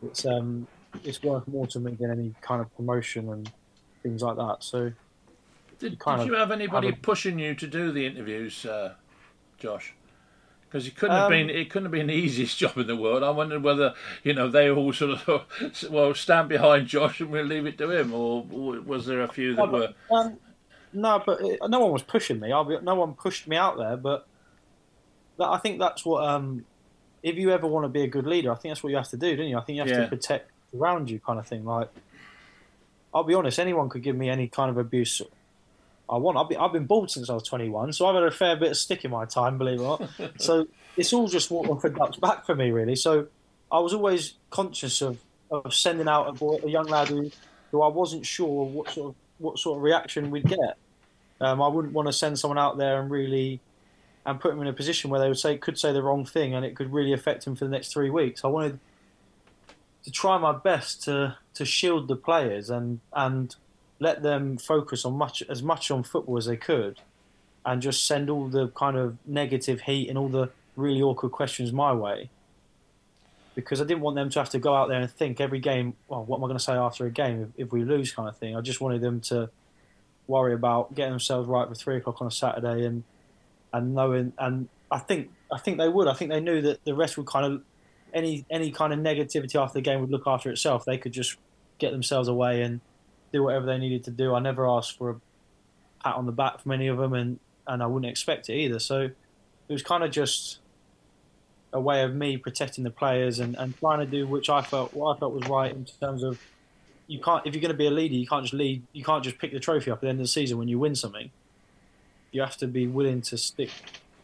it's 0.05 0.27
um 0.27 0.67
it's 1.05 1.23
worth 1.23 1.49
more 1.49 1.67
to 1.69 1.81
me 1.81 1.95
than 1.99 2.11
any 2.11 2.35
kind 2.43 2.61
of 2.61 2.75
promotion 2.77 3.31
and 3.31 3.51
things 4.03 4.23
like 4.23 4.37
that. 4.37 4.59
So, 4.61 4.93
did, 5.79 5.99
did 5.99 6.27
you 6.27 6.35
have 6.35 6.51
anybody 6.51 6.89
have 6.89 6.99
a, 6.99 7.01
pushing 7.01 7.39
you 7.39 7.55
to 7.55 7.67
do 7.67 7.93
the 7.93 8.05
interviews, 8.05 8.67
uh, 8.67 8.95
Josh? 9.59 9.95
Because 10.73 10.87
it 10.87 10.97
couldn't 10.97 11.17
have 11.17 11.29
been 11.29 11.51
um, 11.51 11.57
it 11.57 11.69
couldn't 11.69 11.85
have 11.85 11.93
been 11.93 12.07
the 12.07 12.15
easiest 12.15 12.57
job 12.59 12.79
in 12.79 12.87
the 12.87 12.97
world. 12.97 13.23
I 13.23 13.31
wondered 13.31 13.63
whether 13.63 13.95
you 14.23 14.33
know 14.33 14.49
they 14.49 14.71
all 14.71 14.93
sort 14.93 15.29
of 15.29 15.45
well 15.91 16.15
stand 16.15 16.49
behind 16.49 16.87
Josh 16.87 17.21
and 17.21 17.31
we'll 17.31 17.45
leave 17.45 17.67
it 17.67 17.77
to 17.79 17.91
him, 17.91 18.15
or, 18.15 18.47
or 18.51 18.81
was 18.81 19.07
there 19.07 19.23
a 19.23 19.29
few 19.29 19.55
that 19.55 19.71
were? 19.71 19.93
Um, 20.11 20.39
no, 20.95 21.23
but 21.25 21.41
it, 21.43 21.61
no 21.69 21.81
one 21.81 21.93
was 21.93 22.03
pushing 22.03 22.41
me. 22.41 22.49
Be, 22.49 22.79
no 22.83 22.95
one 22.95 23.15
pushed 23.15 23.47
me 23.47 23.57
out 23.57 23.77
there, 23.77 23.97
but 23.97 24.27
that, 25.39 25.49
I 25.49 25.59
think 25.59 25.79
that's 25.79 26.05
what. 26.05 26.25
Um, 26.25 26.65
if 27.23 27.37
you 27.37 27.53
ever 27.53 27.69
want 27.69 27.85
to 27.85 27.89
be 27.89 28.03
a 28.03 28.09
good 28.09 28.27
leader, 28.27 28.51
I 28.51 28.57
think 28.57 28.73
that's 28.73 28.83
what 28.83 28.91
you 28.91 28.97
have 28.97 29.09
to 29.11 29.17
do, 29.17 29.37
don't 29.37 29.47
you? 29.47 29.57
I 29.57 29.61
think 29.61 29.77
you 29.77 29.83
have 29.83 29.91
yeah. 29.91 30.03
to 30.03 30.09
protect 30.09 30.51
around 30.77 31.09
you, 31.09 31.21
kind 31.21 31.39
of 31.39 31.47
thing. 31.47 31.65
Like, 31.65 31.89
I'll 33.15 33.23
be 33.23 33.35
honest, 33.35 33.61
anyone 33.61 33.89
could 33.89 34.03
give 34.03 34.17
me 34.17 34.29
any 34.29 34.49
kind 34.49 34.71
of 34.71 34.77
abuse 34.77 35.23
I 36.09 36.17
want. 36.17 36.37
I've 36.37 36.49
been, 36.49 36.59
I've 36.59 36.73
been 36.73 36.87
bald 36.87 37.11
since 37.11 37.31
I 37.31 37.35
was 37.35 37.43
21, 37.45 37.93
so 37.93 38.07
I've 38.07 38.15
had 38.15 38.25
a 38.25 38.31
fair 38.31 38.57
bit 38.57 38.71
of 38.71 38.77
stick 38.77 39.05
in 39.05 39.11
my 39.11 39.25
time, 39.25 39.59
believe 39.59 39.81
it 39.81 39.85
or 39.85 39.99
not. 40.01 40.11
so 40.41 40.67
it's 40.97 41.12
all 41.12 41.29
just 41.29 41.51
off 41.51 41.85
a 41.85 41.91
duck's 41.91 42.17
back 42.17 42.45
for 42.45 42.55
me, 42.55 42.71
really. 42.71 42.97
So 42.97 43.29
I 43.71 43.79
was 43.79 43.95
always 43.95 44.35
conscious 44.51 45.01
of, 45.01 45.19
of 45.51 45.73
sending 45.73 46.09
out 46.09 46.29
a, 46.29 46.33
boy, 46.33 46.59
a 46.62 46.69
young 46.69 46.87
lad 46.87 47.09
who, 47.09 47.31
who 47.71 47.83
I 47.83 47.88
wasn't 47.88 48.27
sure 48.27 48.67
what 48.67 48.91
sort 48.91 49.11
of 49.11 49.15
what 49.38 49.59
sort 49.59 49.79
of 49.79 49.83
reaction 49.83 50.31
we'd 50.31 50.47
get. 50.47 50.77
Um, 51.41 51.61
I 51.61 51.69
wouldn't 51.69 51.93
want 51.93 52.07
to 52.07 52.12
send 52.12 52.38
someone 52.38 52.59
out 52.59 52.79
there 52.79 53.01
and 53.01 53.11
really 53.11 53.61
and 54.25 54.41
put 54.41 54.53
him 54.53 54.61
in 54.61 54.69
a 54.69 54.73
position 54.73 55.11
where 55.11 55.21
they 55.21 55.29
would 55.29 55.38
say 55.38 55.59
could 55.59 55.79
say 55.79 55.93
the 55.93 56.03
wrong 56.03 56.25
thing 56.25 56.55
and 56.55 56.65
it 56.65 56.77
could 56.77 56.93
really 56.93 57.12
affect 57.12 57.45
him 57.47 57.57
for 57.57 57.65
the 57.65 57.71
next 57.71 57.93
three 57.93 58.11
weeks. 58.11 58.45
I 58.45 58.49
wanted 58.49 58.79
to 60.05 60.11
try 60.11 60.38
my 60.38 60.53
best 60.53 61.03
to 61.05 61.37
to 61.55 61.65
shield 61.65 62.09
the 62.09 62.17
players 62.17 62.71
and 62.71 63.01
and 63.12 63.55
let 64.03 64.23
them 64.23 64.59
focus 64.59 65.05
on 65.05 65.15
much 65.15 65.43
as 65.49 65.62
much 65.62 65.91
on 65.91 66.03
football 66.03 66.37
as 66.37 66.47
they 66.47 66.57
could, 66.57 67.01
and 67.65 67.81
just 67.81 68.05
send 68.05 68.29
all 68.29 68.49
the 68.49 68.69
kind 68.69 68.97
of 68.97 69.17
negative 69.25 69.83
heat 69.83 70.09
and 70.09 70.19
all 70.19 70.29
the 70.29 70.51
really 70.77 71.01
awkward 71.01 71.31
questions 71.31 71.73
my 71.73 71.93
way. 71.93 72.29
Because 73.55 73.81
I 73.81 73.85
didn't 73.85 74.01
want 74.01 74.17
them 74.17 74.31
to 74.31 74.38
have 74.38 74.51
to 74.51 74.59
go 74.59 74.75
out 74.75 74.88
there 74.88 74.99
and 74.99 75.11
think 75.11 75.41
every 75.41 75.61
game, 75.61 75.95
well, 76.09 76.25
what 76.25 76.38
am 76.38 76.45
I 76.45 76.47
going 76.47 76.59
to 76.59 76.65
say 76.65 76.73
after 76.73 77.07
a 77.07 77.11
game 77.11 77.53
if, 77.59 77.67
if 77.67 77.73
we 77.73 77.85
lose, 77.85 78.11
kind 78.11 78.29
of 78.29 78.37
thing. 78.37 78.57
I 78.57 78.61
just 78.62 78.81
wanted 78.81 79.03
them 79.03 79.21
to 79.23 79.51
worry 80.27 80.55
about 80.55 80.95
getting 80.95 81.12
themselves 81.12 81.49
right 81.49 81.69
for 81.69 81.75
three 81.75 81.99
o'clock 81.99 82.21
on 82.21 82.27
a 82.27 82.31
Saturday 82.31 82.85
and 82.87 83.05
and 83.75 83.95
knowing 83.95 84.33
and 84.38 84.69
I 84.91 84.99
think 84.99 85.31
I 85.53 85.59
think 85.59 85.79
they 85.79 85.88
would. 85.88 86.09
I 86.09 86.15
think 86.15 86.31
they 86.31 86.41
knew 86.41 86.61
that 86.62 86.85
the 86.85 86.95
rest 86.95 87.17
would 87.17 87.27
kind 87.27 87.47
of 87.47 87.62
any 88.15 88.47
any 88.51 88.71
kind 88.71 88.93
of 88.93 88.99
negativity 88.99 89.61
after 89.61 89.75
the 89.75 89.81
game 89.81 90.01
would 90.01 90.11
look 90.11 90.27
after 90.27 90.51
itself. 90.51 90.85
They 90.85 90.99
could 90.99 91.12
just 91.12 91.37
get 91.79 91.93
themselves 91.93 92.29
away 92.29 92.62
and 92.62 92.81
do 93.33 93.42
whatever 93.42 93.66
they 93.66 93.79
needed 93.79 94.05
to 94.05 94.11
do. 94.11 94.35
I 94.35 94.40
never 94.40 94.68
asked 94.68 94.99
for 94.99 95.11
a 95.11 95.14
pat 96.03 96.16
on 96.16 96.27
the 96.27 96.33
back 96.33 96.61
from 96.61 96.73
any 96.73 96.88
of 96.88 96.99
them, 96.99 97.14
and 97.14 97.38
and 97.66 97.83
I 97.83 97.87
wouldn't 97.87 98.11
expect 98.11 98.49
it 98.49 98.55
either. 98.55 98.79
So 98.79 99.03
it 99.03 99.73
was 99.73 99.83
kind 99.83 100.05
of 100.05 100.11
just 100.11 100.59
a 101.73 101.81
way 101.81 102.03
of 102.03 102.14
me 102.14 102.37
protecting 102.37 102.85
the 102.85 102.90
players 102.90 103.38
and, 103.38 103.57
and 103.57 103.77
trying 103.79 104.01
to 104.01 104.07
do 104.07 104.27
which 104.27 104.51
I 104.51 104.62
felt 104.62 104.92
what 104.92 105.16
I 105.16 105.18
felt 105.18 105.33
was 105.33 105.49
right 105.49 105.73
in 105.73 105.87
terms 106.01 106.23
of 106.23 106.38
you 107.07 107.18
can't 107.18 107.47
if 107.47 107.55
you're 107.55 107.62
going 107.62 107.73
to 107.73 107.79
be 107.79 107.87
a 107.87 107.90
leader 107.90 108.14
you 108.14 108.27
can't 108.27 108.45
just 108.45 108.55
lead 108.55 108.83
you 108.92 109.03
can't 109.03 109.25
just 109.25 109.38
pick 109.38 109.53
the 109.53 109.61
trophy 109.61 109.90
up 109.90 109.99
at 109.99 110.03
the 110.03 110.09
end 110.09 110.21
of 110.21 110.25
the 110.25 110.29
season 110.29 110.59
when 110.59 110.68
you 110.68 110.79
win 110.79 110.95
something. 110.95 111.31
You 112.31 112.40
have 112.40 112.57
to 112.59 112.66
be 112.66 112.87
willing 112.87 113.21
to 113.23 113.37
stick, 113.37 113.71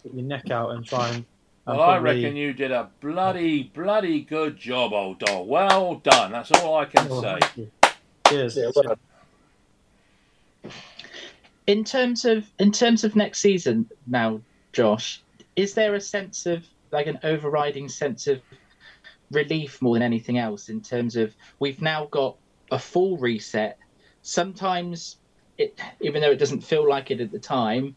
stick 0.01 0.13
your 0.15 0.25
neck 0.25 0.51
out 0.51 0.71
and 0.71 0.85
try 0.85 1.11
and. 1.11 1.25
Well, 1.67 1.83
I 1.83 1.99
reckon 1.99 2.35
you 2.35 2.55
did 2.55 2.71
a 2.71 2.89
bloody, 3.03 3.65
bloody 3.65 4.23
good 4.23 4.57
job, 4.57 4.95
old 4.95 5.19
dog. 5.19 5.47
Well 5.47 5.97
done. 5.97 6.33
That's 6.33 6.51
all 6.53 6.79
I 6.79 6.87
can 6.87 7.07
oh, 7.11 7.21
say. 7.21 7.69
Cheers. 8.29 8.57
Yeah, 8.57 8.71
well 8.75 8.97
in 11.69 11.85
terms 11.85 12.25
of 12.25 12.51
in 12.59 12.73
terms 12.73 13.05
of 13.05 13.15
next 13.15 13.41
season 13.41 13.89
now, 14.07 14.41
Josh, 14.73 15.23
is 15.55 15.75
there 15.75 15.95
a 15.95 16.01
sense 16.01 16.47
of 16.47 16.65
like 16.91 17.07
an 17.07 17.19
overriding 17.23 17.89
sense 17.89 18.27
of 18.27 18.41
relief 19.31 19.81
more 19.83 19.95
than 19.95 20.03
anything 20.03 20.39
else 20.39 20.71
in 20.71 20.81
terms 20.81 21.15
of 21.15 21.35
we've 21.59 21.83
now 21.83 22.07
got 22.07 22.37
a 22.73 22.79
full 22.79 23.19
reset. 23.19 23.79
Sometimes 24.23 25.19
it 25.59 25.79
even 26.01 26.23
though 26.23 26.31
it 26.31 26.39
doesn't 26.39 26.63
feel 26.63 26.89
like 26.89 27.11
it 27.11 27.21
at 27.21 27.31
the 27.31 27.39
time, 27.39 27.95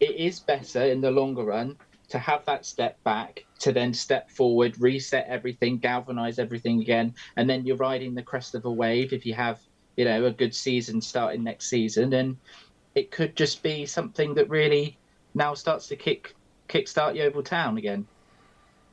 it 0.00 0.16
is 0.16 0.40
better 0.40 0.82
in 0.82 1.02
the 1.02 1.10
longer 1.10 1.44
run 1.44 1.76
to 2.08 2.18
have 2.18 2.44
that 2.46 2.66
step 2.66 3.02
back 3.04 3.44
to 3.60 3.72
then 3.72 3.94
step 3.94 4.30
forward, 4.30 4.78
reset 4.80 5.26
everything, 5.28 5.78
galvanize 5.78 6.38
everything 6.38 6.80
again, 6.80 7.14
and 7.36 7.48
then 7.48 7.64
you're 7.64 7.76
riding 7.76 8.14
the 8.14 8.22
crest 8.22 8.54
of 8.54 8.64
a 8.64 8.70
wave 8.70 9.12
if 9.12 9.24
you 9.24 9.34
have, 9.34 9.60
you 9.96 10.04
know, 10.04 10.26
a 10.26 10.30
good 10.30 10.54
season 10.54 11.00
starting 11.00 11.42
next 11.42 11.68
season. 11.68 12.12
And 12.12 12.36
it 12.94 13.10
could 13.10 13.36
just 13.36 13.62
be 13.62 13.86
something 13.86 14.34
that 14.34 14.48
really 14.48 14.98
now 15.34 15.54
starts 15.54 15.86
to 15.88 15.96
kick 15.96 16.34
kickstart 16.68 17.16
Yeovil 17.16 17.42
Town 17.42 17.78
again. 17.78 18.06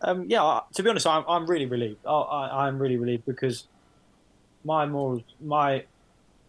Um, 0.02 0.26
yeah, 0.30 0.62
to 0.74 0.84
be 0.84 0.90
honest, 0.90 1.08
I'm, 1.08 1.24
I'm 1.28 1.46
really 1.46 1.66
relieved. 1.66 2.06
I, 2.06 2.68
am 2.68 2.80
really 2.80 2.98
relieved 2.98 3.26
because 3.26 3.68
my 4.64 4.86
morals, 4.86 5.24
my 5.42 5.84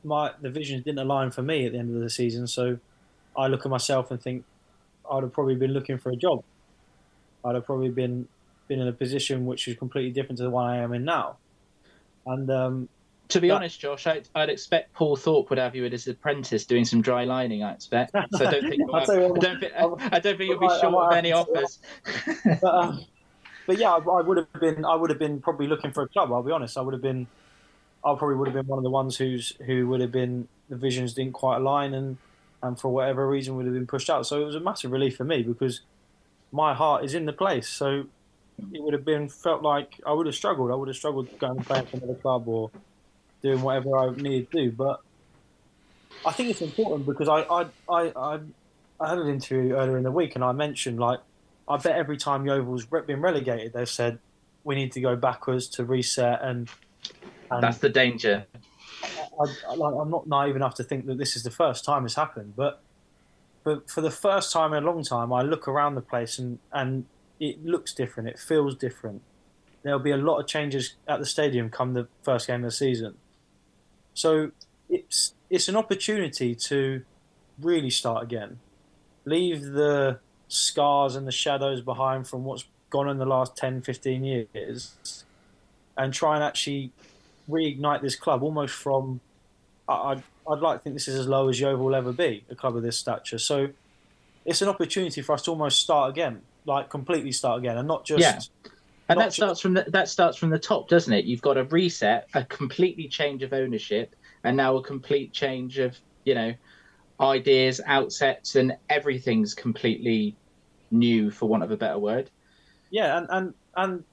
my 0.05 0.33
the 0.41 0.51
visions 0.51 0.85
didn't 0.85 1.01
align 1.01 1.31
for 1.31 1.43
me 1.43 1.67
at 1.67 1.73
the 1.73 1.79
end 1.79 1.95
of 1.95 2.01
the 2.01 2.11
season. 2.11 2.47
So 2.47 2.79
I 3.37 3.49
look 3.49 3.65
at 3.65 3.71
myself 3.71 4.11
and 4.11 4.21
think 4.21 4.45
I'd 5.11 5.23
have 5.23 5.33
probably 5.33 5.57
been 5.57 5.73
looking 5.73 5.99
for 5.99 6.11
a 6.11 6.17
job. 6.17 6.43
I'd 7.45 7.55
have 7.55 7.67
probably 7.67 7.91
been 7.91 8.29
been 8.69 8.81
in 8.81 8.89
a 8.89 8.93
position 8.93 9.47
which 9.47 9.67
is 9.67 9.77
completely 9.77 10.13
different 10.13 10.39
to 10.39 10.45
the 10.45 10.51
one 10.51 10.65
I 10.65 10.77
am 10.79 10.93
in 10.93 11.05
now. 11.05 11.39
And 12.25 12.49
um, 12.51 12.89
to 13.31 13.41
be 13.41 13.49
but, 13.49 13.57
honest, 13.57 13.81
Josh, 13.81 14.07
I'd, 14.07 14.29
I'd, 14.35 14.49
expect 14.49 14.93
Paul 14.93 15.17
Thorpe 15.17 15.51
would 15.51 15.59
have 15.59 15.75
you 15.75 15.85
as 15.87 16.07
an 16.07 16.13
apprentice 16.13 16.65
doing 16.65 16.85
some 16.85 17.03
dry 17.03 17.25
lining. 17.25 17.63
I 17.63 17.73
expect. 17.73 18.15
So 18.33 18.47
I 18.47 18.51
don't 18.51 18.63
think 18.63 18.79
you'll 18.79 18.95
have, 18.95 19.09
I 19.09 19.17
don't 19.17 19.61
think, 19.61 19.73
I 19.77 20.19
don't 20.21 20.39
think 20.39 20.41
you'll 20.51 20.61
be 20.61 20.69
short 20.81 20.95
of 20.95 21.13
any 21.13 21.33
offers. 21.33 21.81
but, 22.61 22.65
um, 22.65 23.05
but, 23.67 23.79
yeah, 23.79 23.91
I, 23.93 23.97
I, 23.99 24.21
would 24.21 24.37
have 24.37 24.53
been. 24.61 24.85
I 24.85 24.95
would 24.95 25.11
have 25.11 25.19
been 25.19 25.41
probably 25.41 25.67
looking 25.67 25.93
for 25.93 26.03
a 26.03 26.09
club. 26.09 26.33
I'll 26.33 26.43
be 26.43 26.53
honest. 26.53 26.79
I 26.79 26.81
would 26.81 26.95
have 26.95 27.03
been. 27.03 27.27
I 28.05 28.15
probably 28.15 28.37
would 28.37 28.49
have 28.49 28.55
been 28.55 28.67
one 28.67 28.79
of 28.79 28.85
the 28.85 28.91
ones 28.91 29.17
who's 29.17 29.53
who 29.67 29.89
would 29.89 30.01
have 30.01 30.13
been 30.13 30.49
the 30.69 30.77
visions 30.77 31.15
didn't 31.15 31.33
quite 31.33 31.57
align 31.57 31.95
and 31.95 32.17
and 32.63 32.79
for 32.79 32.89
whatever 32.89 33.29
reason 33.29 33.57
would 33.57 33.67
have 33.67 33.75
been 33.75 33.87
pushed 33.87 34.11
out. 34.11 34.27
So 34.27 34.41
it 34.41 34.45
was 34.45 34.55
a 34.55 34.61
massive 34.61 34.93
relief 34.93 35.17
for 35.17 35.25
me 35.25 35.43
because 35.43 35.81
my 36.53 36.75
heart 36.75 37.05
is 37.05 37.15
in 37.15 37.25
the 37.25 37.33
place. 37.33 37.69
So 37.69 38.05
it 38.73 38.83
would 38.83 38.93
have 38.93 39.05
been 39.05 39.29
felt 39.29 39.63
like 39.63 40.01
I 40.07 40.13
would 40.13 40.27
have 40.27 40.35
struggled. 40.35 40.71
I 40.71 40.75
would 40.75 40.89
have 40.89 40.97
struggled 40.97 41.37
going 41.39 41.59
to 41.59 41.65
play 41.65 41.83
for 41.83 41.97
another 41.97 42.15
club 42.15 42.47
or 42.47 42.71
doing 43.43 43.63
whatever 43.63 43.97
I 43.97 44.11
needed 44.11 44.51
to 44.51 44.65
do. 44.65 44.73
But 44.73 45.01
I 46.27 46.33
think 46.33 46.51
it's 46.51 46.61
important 46.61 47.07
because 47.07 47.29
I 47.29 47.41
I, 47.43 47.67
I, 47.89 48.13
I, 48.15 48.41
I 49.01 49.09
had 49.09 49.19
an 49.19 49.29
interview 49.29 49.75
earlier 49.75 49.97
in 49.97 50.03
the 50.03 50.11
week 50.11 50.35
and 50.35 50.45
I 50.45 50.53
mentioned 50.53 50.99
like 50.99 51.21
I 51.69 51.77
bet 51.77 51.97
every 51.97 52.17
time 52.17 52.45
Yeovil's 52.45 52.85
been 52.85 53.21
relegated, 53.21 53.73
they've 53.73 53.89
said 53.89 54.19
we 54.65 54.75
need 54.75 54.93
to 54.93 55.01
go 55.01 55.17
backwards 55.17 55.69
to 55.69 55.85
reset 55.85 56.43
and. 56.43 56.69
and 57.51 57.63
That's 57.63 57.79
the 57.79 57.89
danger. 57.89 58.47
I, 59.41 59.73
am 59.73 60.11
not 60.11 60.27
naive 60.27 60.57
enough 60.57 60.75
to 60.77 60.85
think 60.85 61.07
that 61.07 61.19
this 61.19 61.35
is 61.37 61.43
the 61.43 61.51
first 61.51 61.85
time 61.85 62.05
it's 62.05 62.15
happened, 62.15 62.55
but 62.57 62.83
but 63.63 63.91
for 63.91 64.01
the 64.01 64.11
first 64.11 64.53
time 64.53 64.73
in 64.73 64.83
a 64.83 64.87
long 64.87 65.03
time, 65.03 65.33
I 65.33 65.43
look 65.43 65.69
around 65.69 65.95
the 65.95 66.03
place 66.03 66.39
and 66.39 66.59
and 66.73 67.07
it 67.39 67.65
looks 67.65 67.95
different. 67.95 68.29
It 68.29 68.39
feels 68.39 68.75
different. 68.75 69.23
There'll 69.83 69.99
be 69.99 70.11
a 70.11 70.17
lot 70.17 70.39
of 70.39 70.47
changes 70.47 70.95
at 71.09 71.19
the 71.21 71.27
stadium 71.27 71.71
come 71.71 71.95
the 71.95 72.07
first 72.23 72.47
game 72.47 72.65
of 72.65 72.71
the 72.71 72.77
season. 72.77 73.15
So 74.15 74.51
it's 74.89 75.35
it's 75.49 75.69
an 75.69 75.77
opportunity 75.77 76.55
to 76.55 77.03
really 77.61 77.91
start 77.91 78.23
again. 78.23 78.59
Leave 79.25 79.63
the 79.63 80.19
scars 80.49 81.17
and 81.17 81.27
the 81.27 81.33
shadows 81.33 81.81
behind 81.81 82.29
from 82.29 82.45
what's 82.45 82.65
gone 82.91 83.09
in 83.09 83.19
the 83.19 83.27
last 83.27 83.57
10, 83.57 83.83
15 83.83 84.25
years 84.25 85.25
and 85.97 86.13
try 86.13 86.35
and 86.35 86.43
actually 86.43 86.93
reignite 87.49 88.03
this 88.03 88.17
club 88.17 88.43
almost 88.43 88.75
from. 88.75 89.21
I'd, 89.93 90.23
I'd 90.49 90.61
like 90.61 90.79
to 90.79 90.83
think 90.83 90.95
this 90.95 91.09
is 91.09 91.19
as 91.19 91.27
low 91.27 91.49
as 91.49 91.61
Yeovil 91.61 91.85
will 91.85 91.95
ever 91.95 92.13
be, 92.13 92.45
a 92.51 92.55
club 92.55 92.77
of 92.77 92.83
this 92.83 92.97
stature. 92.97 93.39
So 93.39 93.69
it's 94.45 94.63
an 94.63 94.69
opportunity 94.69 95.23
for 95.23 95.33
us 95.33 95.43
to 95.43 95.51
almost 95.51 95.81
start 95.81 96.11
again, 96.11 96.43
like 96.65 96.89
completely 96.91 97.33
start 97.33 97.59
again, 97.59 97.77
and 97.77 97.87
not 97.87 98.05
just. 98.05 98.21
Yeah. 98.21 98.71
And 99.09 99.19
that 99.19 99.33
starts 99.33 99.61
from 99.61 99.75
the, 99.75 99.85
that 99.89 100.09
starts 100.09 100.37
from 100.37 100.51
the 100.51 100.59
top, 100.59 100.89
doesn't 100.89 101.13
it? 101.13 101.25
You've 101.25 101.43
got 101.43 101.57
a 101.57 101.65
reset, 101.65 102.29
a 102.33 102.45
completely 102.45 103.09
change 103.09 103.43
of 103.43 103.53
ownership, 103.53 104.15
and 104.45 104.57
now 104.57 104.77
a 104.77 104.83
complete 104.83 105.33
change 105.33 105.79
of 105.79 105.99
you 106.25 106.35
know 106.35 106.55
ideas, 107.21 107.81
outsets, 107.89 108.55
and 108.55 108.77
everything's 108.89 109.53
completely 109.53 110.37
new, 110.93 111.31
for 111.31 111.49
want 111.49 111.65
of 111.65 111.73
a 111.73 111.77
better 111.77 111.99
word. 111.99 112.31
Yeah, 112.91 113.19
and 113.19 113.27
and 113.31 113.55
and 113.77 114.05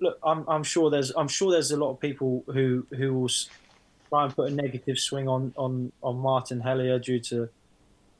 look, 0.00 0.18
I'm 0.22 0.44
I'm 0.48 0.62
sure 0.62 0.88
there's 0.88 1.10
I'm 1.10 1.28
sure 1.28 1.50
there's 1.50 1.72
a 1.72 1.76
lot 1.76 1.90
of 1.90 2.00
people 2.00 2.44
who 2.46 2.86
who 2.96 3.14
will 3.14 3.30
try 4.12 4.24
and 4.24 4.36
put 4.36 4.50
a 4.50 4.54
negative 4.54 4.98
swing 4.98 5.26
on 5.28 5.54
on 5.56 5.90
on 6.02 6.18
Martin 6.18 6.60
Hellier 6.60 7.02
due 7.02 7.20
to 7.20 7.48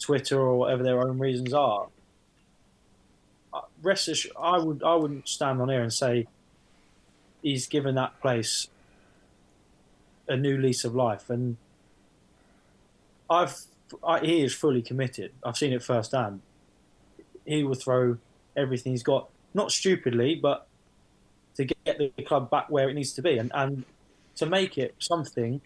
Twitter 0.00 0.40
or 0.40 0.56
whatever 0.56 0.82
their 0.82 1.00
own 1.00 1.18
reasons 1.18 1.52
are 1.52 1.88
uh, 3.52 3.60
rest 3.82 4.08
assured, 4.08 4.34
I 4.40 4.58
would 4.58 4.82
I 4.82 4.94
wouldn't 4.94 5.28
stand 5.28 5.60
on 5.60 5.68
here 5.68 5.82
and 5.82 5.92
say 5.92 6.26
he's 7.42 7.66
given 7.66 7.94
that 7.96 8.20
place 8.20 8.68
a 10.28 10.36
new 10.36 10.56
lease 10.56 10.84
of 10.84 10.94
life, 10.94 11.28
and 11.28 11.56
I've 13.28 13.56
I, 14.02 14.20
he 14.20 14.42
is 14.42 14.54
fully 14.54 14.82
committed. 14.82 15.32
I've 15.44 15.56
seen 15.56 15.72
it 15.72 15.82
firsthand. 15.82 16.40
He 17.44 17.64
will 17.64 17.74
throw 17.74 18.16
everything 18.56 18.92
he's 18.92 19.02
got, 19.02 19.28
not 19.52 19.72
stupidly, 19.72 20.36
but 20.36 20.66
to 21.56 21.64
get 21.64 21.98
the 21.98 22.10
club 22.22 22.48
back 22.50 22.70
where 22.70 22.88
it 22.88 22.94
needs 22.94 23.12
to 23.14 23.22
be, 23.22 23.36
and 23.36 23.50
and 23.54 23.84
to 24.36 24.46
make 24.46 24.78
it 24.78 24.94
something 24.98 25.60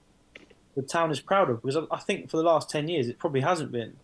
the 0.77 0.83
town 0.83 1.11
is 1.11 1.21
proud 1.21 1.51
of. 1.51 1.62
Because 1.62 1.85
I 1.91 1.99
think 1.99 2.31
for 2.31 2.37
the 2.37 2.45
last 2.45 2.71
ten 2.71 2.87
years, 2.87 3.09
it 3.09 3.19
probably 3.19 3.41
hasn't 3.41 3.73
been. 3.73 3.97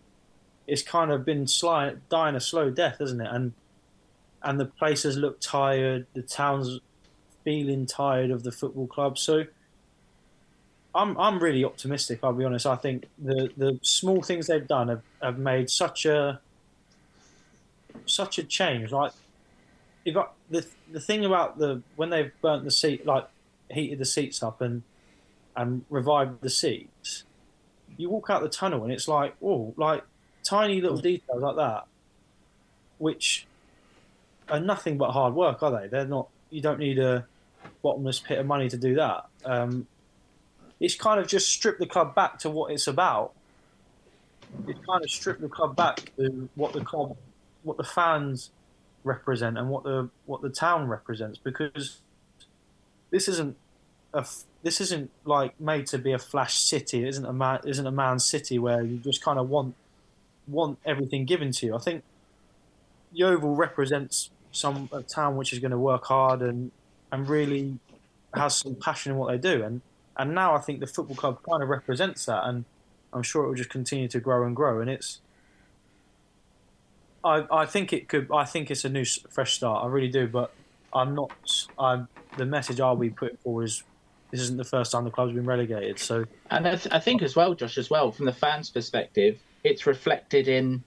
It's 0.67 0.81
kind 0.81 1.11
of 1.11 1.23
been 1.23 1.47
sly, 1.47 1.95
dying 2.09 2.35
a 2.35 2.39
slow 2.39 2.69
death, 2.69 2.97
hasn't 2.99 3.21
it? 3.21 3.27
And 3.31 3.53
and 4.41 4.59
the 4.59 4.65
places 4.65 5.15
look 5.15 5.39
tired. 5.39 6.07
The 6.13 6.21
town's 6.21 6.79
feeling 7.43 7.85
tired 7.85 8.31
of 8.31 8.43
the 8.43 8.51
football 8.51 8.87
club. 8.87 9.17
So 9.17 9.45
I'm 10.95 11.17
I'm 11.17 11.39
really 11.39 11.63
optimistic. 11.63 12.19
I'll 12.23 12.33
be 12.33 12.43
honest. 12.43 12.65
I 12.65 12.75
think 12.75 13.07
the 13.17 13.51
the 13.55 13.79
small 13.81 14.21
things 14.21 14.47
they've 14.47 14.67
done 14.67 14.89
have, 14.89 15.01
have 15.21 15.37
made 15.37 15.69
such 15.69 16.05
a 16.05 16.39
such 18.05 18.37
a 18.37 18.43
change. 18.43 18.91
Like 18.91 19.11
if 20.05 20.17
I, 20.17 20.25
the 20.49 20.65
the 20.91 20.99
thing 20.99 21.25
about 21.25 21.57
the 21.57 21.81
when 21.95 22.09
they've 22.09 22.31
burnt 22.41 22.63
the 22.63 22.71
seat, 22.71 23.05
like 23.05 23.27
heated 23.69 23.99
the 23.99 24.05
seats 24.05 24.43
up 24.43 24.61
and 24.61 24.83
and 25.55 25.85
revived 25.89 26.41
the 26.41 26.49
seats, 26.49 27.23
you 27.97 28.09
walk 28.09 28.29
out 28.29 28.41
the 28.41 28.49
tunnel 28.49 28.83
and 28.83 28.91
it's 28.91 29.07
like 29.07 29.35
oh, 29.41 29.73
like 29.77 30.03
tiny 30.43 30.81
little 30.81 30.97
details 30.97 31.41
like 31.41 31.55
that, 31.55 31.85
which 32.97 33.45
are 34.49 34.59
nothing 34.59 34.97
but 34.97 35.11
hard 35.11 35.33
work, 35.33 35.63
are 35.63 35.81
they? 35.81 35.87
They're 35.87 36.05
not. 36.05 36.27
You 36.49 36.61
don't 36.61 36.79
need 36.79 36.99
a 36.99 37.25
bottomless 37.81 38.19
pit 38.19 38.39
of 38.39 38.45
money 38.45 38.69
to 38.69 38.77
do 38.77 38.95
that. 38.95 39.25
Um, 39.45 39.87
it's 40.79 40.95
kind 40.95 41.19
of 41.19 41.27
just 41.27 41.49
strip 41.49 41.79
the 41.79 41.85
club 41.85 42.13
back 42.13 42.39
to 42.39 42.49
what 42.49 42.71
it's 42.71 42.87
about. 42.87 43.33
It's 44.67 44.79
kind 44.85 45.03
of 45.03 45.09
strip 45.09 45.39
the 45.39 45.49
club 45.49 45.75
back 45.75 46.11
to 46.17 46.49
what 46.55 46.73
the 46.73 46.81
club, 46.81 47.15
what 47.63 47.77
the 47.77 47.83
fans 47.83 48.51
represent, 49.03 49.57
and 49.57 49.69
what 49.69 49.83
the 49.83 50.09
what 50.25 50.41
the 50.41 50.49
town 50.49 50.87
represents. 50.87 51.37
Because 51.37 52.01
this 53.09 53.27
isn't 53.27 53.55
a 54.13 54.25
this 54.63 54.79
isn't 54.79 55.11
like 55.25 55.59
made 55.59 55.87
to 55.87 55.97
be 55.97 56.13
a 56.13 56.19
flash 56.19 56.57
city. 56.57 57.03
It 57.03 57.09
isn't 57.09 57.25
a 57.25 57.33
man 57.33 57.59
isn't 57.65 57.85
a 57.85 57.91
man 57.91 58.19
city 58.19 58.57
where 58.57 58.81
you 58.81 58.97
just 58.97 59.21
kind 59.21 59.37
of 59.37 59.49
want 59.49 59.75
want 60.47 60.79
everything 60.85 61.25
given 61.25 61.51
to 61.51 61.65
you. 61.67 61.75
I 61.75 61.79
think 61.79 62.03
Yeovil 63.11 63.55
represents 63.55 64.31
some 64.51 64.89
a 64.91 65.01
town 65.03 65.35
which 65.35 65.53
is 65.53 65.59
going 65.59 65.71
to 65.71 65.77
work 65.77 66.05
hard 66.05 66.41
and 66.41 66.71
and 67.11 67.27
really 67.27 67.77
has 68.33 68.55
some 68.57 68.75
passion 68.75 69.11
in 69.11 69.17
what 69.17 69.31
they 69.31 69.37
do. 69.37 69.63
And 69.63 69.81
and 70.17 70.33
now 70.33 70.55
I 70.55 70.59
think 70.59 70.79
the 70.79 70.87
football 70.87 71.15
club 71.15 71.39
kind 71.47 71.61
of 71.61 71.69
represents 71.69 72.25
that, 72.25 72.45
and 72.45 72.65
I'm 73.11 73.23
sure 73.23 73.43
it 73.43 73.47
will 73.47 73.55
just 73.55 73.69
continue 73.69 74.07
to 74.07 74.19
grow 74.19 74.45
and 74.45 74.55
grow. 74.55 74.79
And 74.79 74.89
it's 74.89 75.19
I, 77.23 77.45
I 77.51 77.65
think 77.65 77.93
it 77.93 78.07
could. 78.07 78.29
I 78.33 78.45
think 78.45 78.71
it's 78.71 78.85
a 78.85 78.89
new 78.89 79.05
fresh 79.29 79.53
start. 79.55 79.83
I 79.83 79.87
really 79.87 80.09
do, 80.09 80.27
but 80.27 80.53
I'm 80.93 81.15
not. 81.15 81.31
I'm 81.77 82.07
the 82.37 82.45
message 82.45 82.79
I'll 82.79 82.95
be 82.95 83.09
putting 83.09 83.37
forward 83.37 83.65
is 83.65 83.83
this 84.33 84.41
isn't 84.41 84.57
the 84.57 84.63
first 84.63 84.91
time 84.91 85.03
the 85.03 85.11
club's 85.11 85.33
been 85.33 85.45
relegated. 85.45 85.99
So, 85.99 86.25
and 86.49 86.67
I, 86.67 86.75
th- 86.75 86.91
I 86.91 86.99
think 86.99 87.21
as 87.21 87.35
well, 87.35 87.53
Josh, 87.53 87.77
as 87.77 87.91
well 87.91 88.11
from 88.11 88.25
the 88.25 88.33
fans' 88.33 88.71
perspective, 88.71 89.37
it's 89.63 89.85
reflected 89.85 90.47
in 90.47 90.83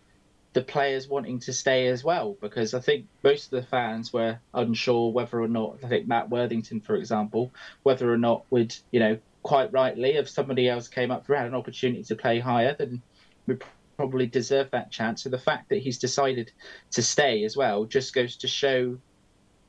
the 0.52 0.62
players 0.62 1.06
wanting 1.06 1.38
to 1.38 1.52
stay 1.52 1.86
as 1.86 2.02
well 2.02 2.36
because 2.40 2.74
I 2.74 2.80
think 2.80 3.06
most 3.22 3.44
of 3.44 3.62
the 3.62 3.62
fans 3.62 4.12
were 4.12 4.40
unsure 4.52 5.12
whether 5.12 5.40
or 5.40 5.46
not 5.46 5.76
I 5.84 5.86
think 5.86 6.08
Matt 6.08 6.28
Worthington, 6.28 6.80
for 6.80 6.96
example, 6.96 7.52
whether 7.84 8.12
or 8.12 8.18
not 8.18 8.44
would 8.50 8.74
you 8.90 8.98
know 8.98 9.16
quite 9.44 9.72
rightly 9.72 10.14
if 10.14 10.28
somebody 10.28 10.68
else 10.68 10.88
came 10.88 11.12
up 11.12 11.24
who 11.24 11.34
had 11.34 11.46
an 11.46 11.54
opportunity 11.54 12.02
to 12.02 12.16
play 12.16 12.40
higher, 12.40 12.74
then 12.76 13.00
we 13.46 13.56
probably 13.96 14.26
deserve 14.26 14.72
that 14.72 14.90
chance. 14.90 15.22
So 15.22 15.28
the 15.28 15.38
fact 15.38 15.68
that 15.68 15.78
he's 15.78 15.98
decided 15.98 16.50
to 16.90 17.02
stay 17.02 17.44
as 17.44 17.56
well 17.56 17.84
just 17.84 18.12
goes 18.12 18.34
to 18.38 18.48
show 18.48 18.98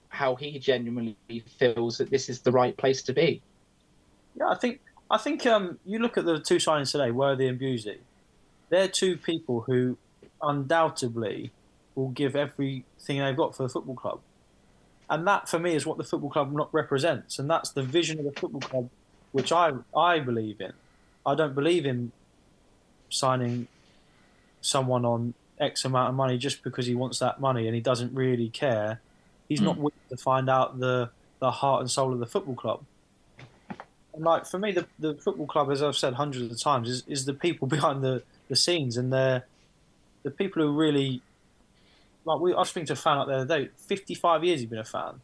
how 0.09 0.33
he 0.33 0.57
genuinely 0.57 1.15
feels 1.59 1.99
that 1.99 2.09
this 2.09 2.27
is 2.27 2.41
the 2.41 2.51
right 2.51 2.75
place 2.75 3.03
to 3.03 3.13
be. 3.13 3.43
Yeah, 4.37 4.49
I 4.49 4.55
think 4.55 4.79
I 5.09 5.17
think 5.17 5.45
um, 5.45 5.79
you 5.85 5.99
look 5.99 6.17
at 6.17 6.25
the 6.25 6.39
two 6.39 6.57
signings 6.57 6.91
today, 6.91 7.11
Worthy 7.11 7.47
and 7.47 7.59
Busey. 7.59 7.97
They're 8.69 8.87
two 8.87 9.17
people 9.17 9.61
who 9.61 9.97
undoubtedly 10.41 11.51
will 11.95 12.09
give 12.09 12.35
everything 12.35 13.19
they've 13.19 13.35
got 13.35 13.55
for 13.55 13.63
the 13.63 13.69
football 13.69 13.95
club, 13.95 14.19
and 15.09 15.25
that 15.27 15.49
for 15.49 15.59
me 15.59 15.73
is 15.73 15.85
what 15.85 15.97
the 15.97 16.03
football 16.03 16.29
club 16.29 16.53
not 16.53 16.73
represents, 16.73 17.39
and 17.39 17.49
that's 17.49 17.71
the 17.71 17.83
vision 17.83 18.19
of 18.19 18.25
the 18.25 18.39
football 18.39 18.61
club, 18.61 18.89
which 19.31 19.51
I 19.51 19.73
I 19.95 20.19
believe 20.19 20.61
in. 20.61 20.73
I 21.25 21.35
don't 21.35 21.55
believe 21.55 21.85
in 21.85 22.11
signing 23.09 23.67
someone 24.61 25.05
on 25.05 25.33
X 25.59 25.85
amount 25.85 26.09
of 26.09 26.15
money 26.15 26.37
just 26.37 26.63
because 26.63 26.85
he 26.85 26.95
wants 26.95 27.19
that 27.19 27.39
money 27.39 27.67
and 27.67 27.75
he 27.75 27.81
doesn't 27.81 28.13
really 28.13 28.49
care. 28.49 29.01
He's 29.49 29.61
mm. 29.61 29.65
not 29.65 29.77
willing 29.77 29.93
to 30.09 30.17
find 30.17 30.49
out 30.49 30.79
the 30.79 31.09
the 31.39 31.51
heart 31.51 31.81
and 31.81 31.89
soul 31.89 32.13
of 32.13 32.19
the 32.19 32.25
football 32.25 32.55
club. 32.55 32.83
And 34.17 34.25
like 34.25 34.47
for 34.47 34.57
me, 34.57 34.71
the 34.71 34.87
the 34.97 35.13
football 35.13 35.45
club, 35.45 35.69
as 35.69 35.83
I've 35.83 35.95
said 35.95 36.15
hundreds 36.15 36.51
of 36.51 36.59
times, 36.59 36.89
is, 36.89 37.03
is 37.07 37.25
the 37.25 37.35
people 37.35 37.67
behind 37.77 38.03
the, 38.03 38.23
the 38.49 38.55
scenes 38.55 38.97
and 38.97 39.13
they're 39.13 39.45
the 40.23 40.31
people 40.31 40.63
who 40.63 40.71
really 40.71 41.21
like. 42.25 42.39
We 42.39 42.51
I 42.51 42.57
was 42.57 42.69
speaking 42.69 42.87
to 42.87 42.93
a 42.93 42.97
fan 42.97 43.19
out 43.19 43.27
there 43.27 43.45
the 43.45 43.57
day. 43.57 43.69
Fifty 43.77 44.15
five 44.15 44.43
years 44.43 44.59
he's 44.61 44.69
been 44.69 44.79
a 44.79 44.83
fan. 44.83 45.21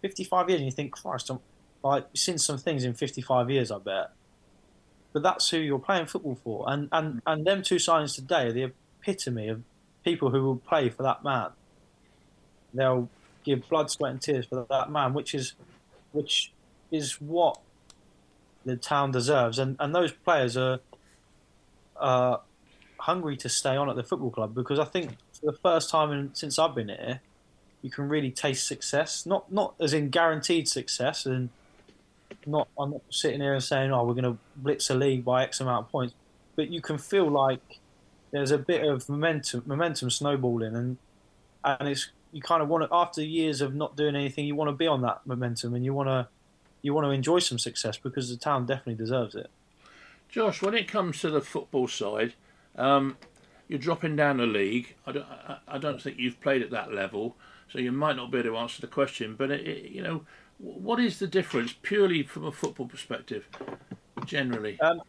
Fifty 0.00 0.24
five 0.24 0.48
years, 0.48 0.60
and 0.60 0.66
you 0.66 0.72
think, 0.72 0.92
Christ, 0.92 1.28
I'm, 1.28 1.40
like 1.84 2.06
seen 2.14 2.38
some 2.38 2.56
things 2.56 2.84
in 2.84 2.94
fifty 2.94 3.20
five 3.20 3.50
years. 3.50 3.70
I 3.70 3.78
bet. 3.78 4.12
But 5.12 5.22
that's 5.22 5.50
who 5.50 5.58
you're 5.58 5.78
playing 5.78 6.06
football 6.06 6.38
for, 6.42 6.64
and 6.68 6.88
and 6.90 7.20
and 7.26 7.44
them 7.44 7.62
two 7.62 7.76
signings 7.76 8.14
today 8.14 8.46
are 8.46 8.52
the 8.52 8.72
epitome 9.02 9.48
of 9.48 9.62
people 10.04 10.30
who 10.30 10.42
will 10.42 10.56
play 10.56 10.88
for 10.88 11.02
that 11.02 11.22
man. 11.22 11.50
They'll 12.72 13.10
give 13.44 13.68
blood, 13.68 13.90
sweat, 13.90 14.12
and 14.12 14.22
tears 14.22 14.46
for 14.46 14.66
that 14.70 14.90
man, 14.90 15.12
which 15.12 15.34
is 15.34 15.52
which 16.12 16.50
is 16.90 17.20
what 17.20 17.60
the 18.64 18.76
town 18.76 19.10
deserves, 19.10 19.58
and 19.58 19.76
and 19.78 19.94
those 19.94 20.12
players 20.12 20.56
are 20.56 20.80
uh, 21.98 22.38
hungry 22.98 23.36
to 23.38 23.48
stay 23.48 23.76
on 23.76 23.88
at 23.88 23.96
the 23.96 24.04
football 24.04 24.30
club 24.30 24.54
because 24.54 24.78
I 24.78 24.84
think 24.84 25.16
for 25.32 25.46
the 25.46 25.58
first 25.58 25.90
time 25.90 26.12
in, 26.12 26.34
since 26.34 26.58
I've 26.58 26.74
been 26.74 26.88
here, 26.88 27.20
you 27.82 27.90
can 27.90 28.08
really 28.08 28.30
taste 28.30 28.66
success. 28.66 29.26
Not 29.26 29.50
not 29.52 29.74
as 29.80 29.92
in 29.92 30.10
guaranteed 30.10 30.68
success, 30.68 31.26
and 31.26 31.50
not 32.46 32.68
I'm 32.78 32.90
not 32.90 33.02
sitting 33.10 33.40
here 33.40 33.54
and 33.54 33.62
saying, 33.62 33.92
"Oh, 33.92 34.04
we're 34.04 34.14
going 34.14 34.24
to 34.24 34.38
blitz 34.56 34.90
a 34.90 34.94
league 34.94 35.24
by 35.24 35.44
X 35.44 35.60
amount 35.60 35.86
of 35.86 35.92
points," 35.92 36.14
but 36.56 36.70
you 36.70 36.80
can 36.80 36.98
feel 36.98 37.28
like 37.28 37.80
there's 38.30 38.50
a 38.50 38.58
bit 38.58 38.84
of 38.84 39.08
momentum 39.08 39.62
momentum 39.66 40.10
snowballing, 40.10 40.74
and 40.74 40.96
and 41.64 41.88
it's 41.88 42.10
you 42.32 42.42
kind 42.42 42.62
of 42.62 42.68
want 42.68 42.84
to 42.84 42.94
after 42.94 43.22
years 43.22 43.60
of 43.60 43.74
not 43.74 43.96
doing 43.96 44.14
anything, 44.14 44.44
you 44.44 44.54
want 44.54 44.68
to 44.68 44.76
be 44.76 44.86
on 44.86 45.02
that 45.02 45.20
momentum, 45.26 45.74
and 45.74 45.84
you 45.84 45.94
want 45.94 46.08
to 46.08 46.28
you 46.82 46.94
want 46.94 47.06
to 47.06 47.10
enjoy 47.10 47.38
some 47.38 47.58
success 47.58 47.96
because 47.96 48.30
the 48.30 48.36
town 48.36 48.66
definitely 48.66 48.94
deserves 48.94 49.34
it. 49.34 49.50
Josh, 50.28 50.62
when 50.62 50.74
it 50.74 50.88
comes 50.88 51.20
to 51.20 51.30
the 51.30 51.40
football 51.40 51.88
side, 51.88 52.34
um, 52.76 53.16
you're 53.66 53.78
dropping 53.78 54.16
down 54.16 54.40
a 54.40 54.46
league. 54.46 54.94
I 55.06 55.12
don't, 55.12 55.26
I, 55.26 55.58
I, 55.66 55.78
don't 55.78 56.00
think 56.00 56.18
you've 56.18 56.40
played 56.40 56.62
at 56.62 56.70
that 56.70 56.92
level, 56.92 57.36
so 57.70 57.78
you 57.78 57.92
might 57.92 58.16
not 58.16 58.30
be 58.30 58.38
able 58.38 58.50
to 58.50 58.56
answer 58.58 58.80
the 58.80 58.86
question. 58.86 59.34
But 59.36 59.50
it, 59.50 59.66
it, 59.66 59.90
you 59.90 60.02
know, 60.02 60.22
what 60.58 61.00
is 61.00 61.18
the 61.18 61.26
difference 61.26 61.74
purely 61.82 62.22
from 62.22 62.44
a 62.44 62.52
football 62.52 62.86
perspective, 62.86 63.46
generally? 64.24 64.78
Um, 64.80 65.02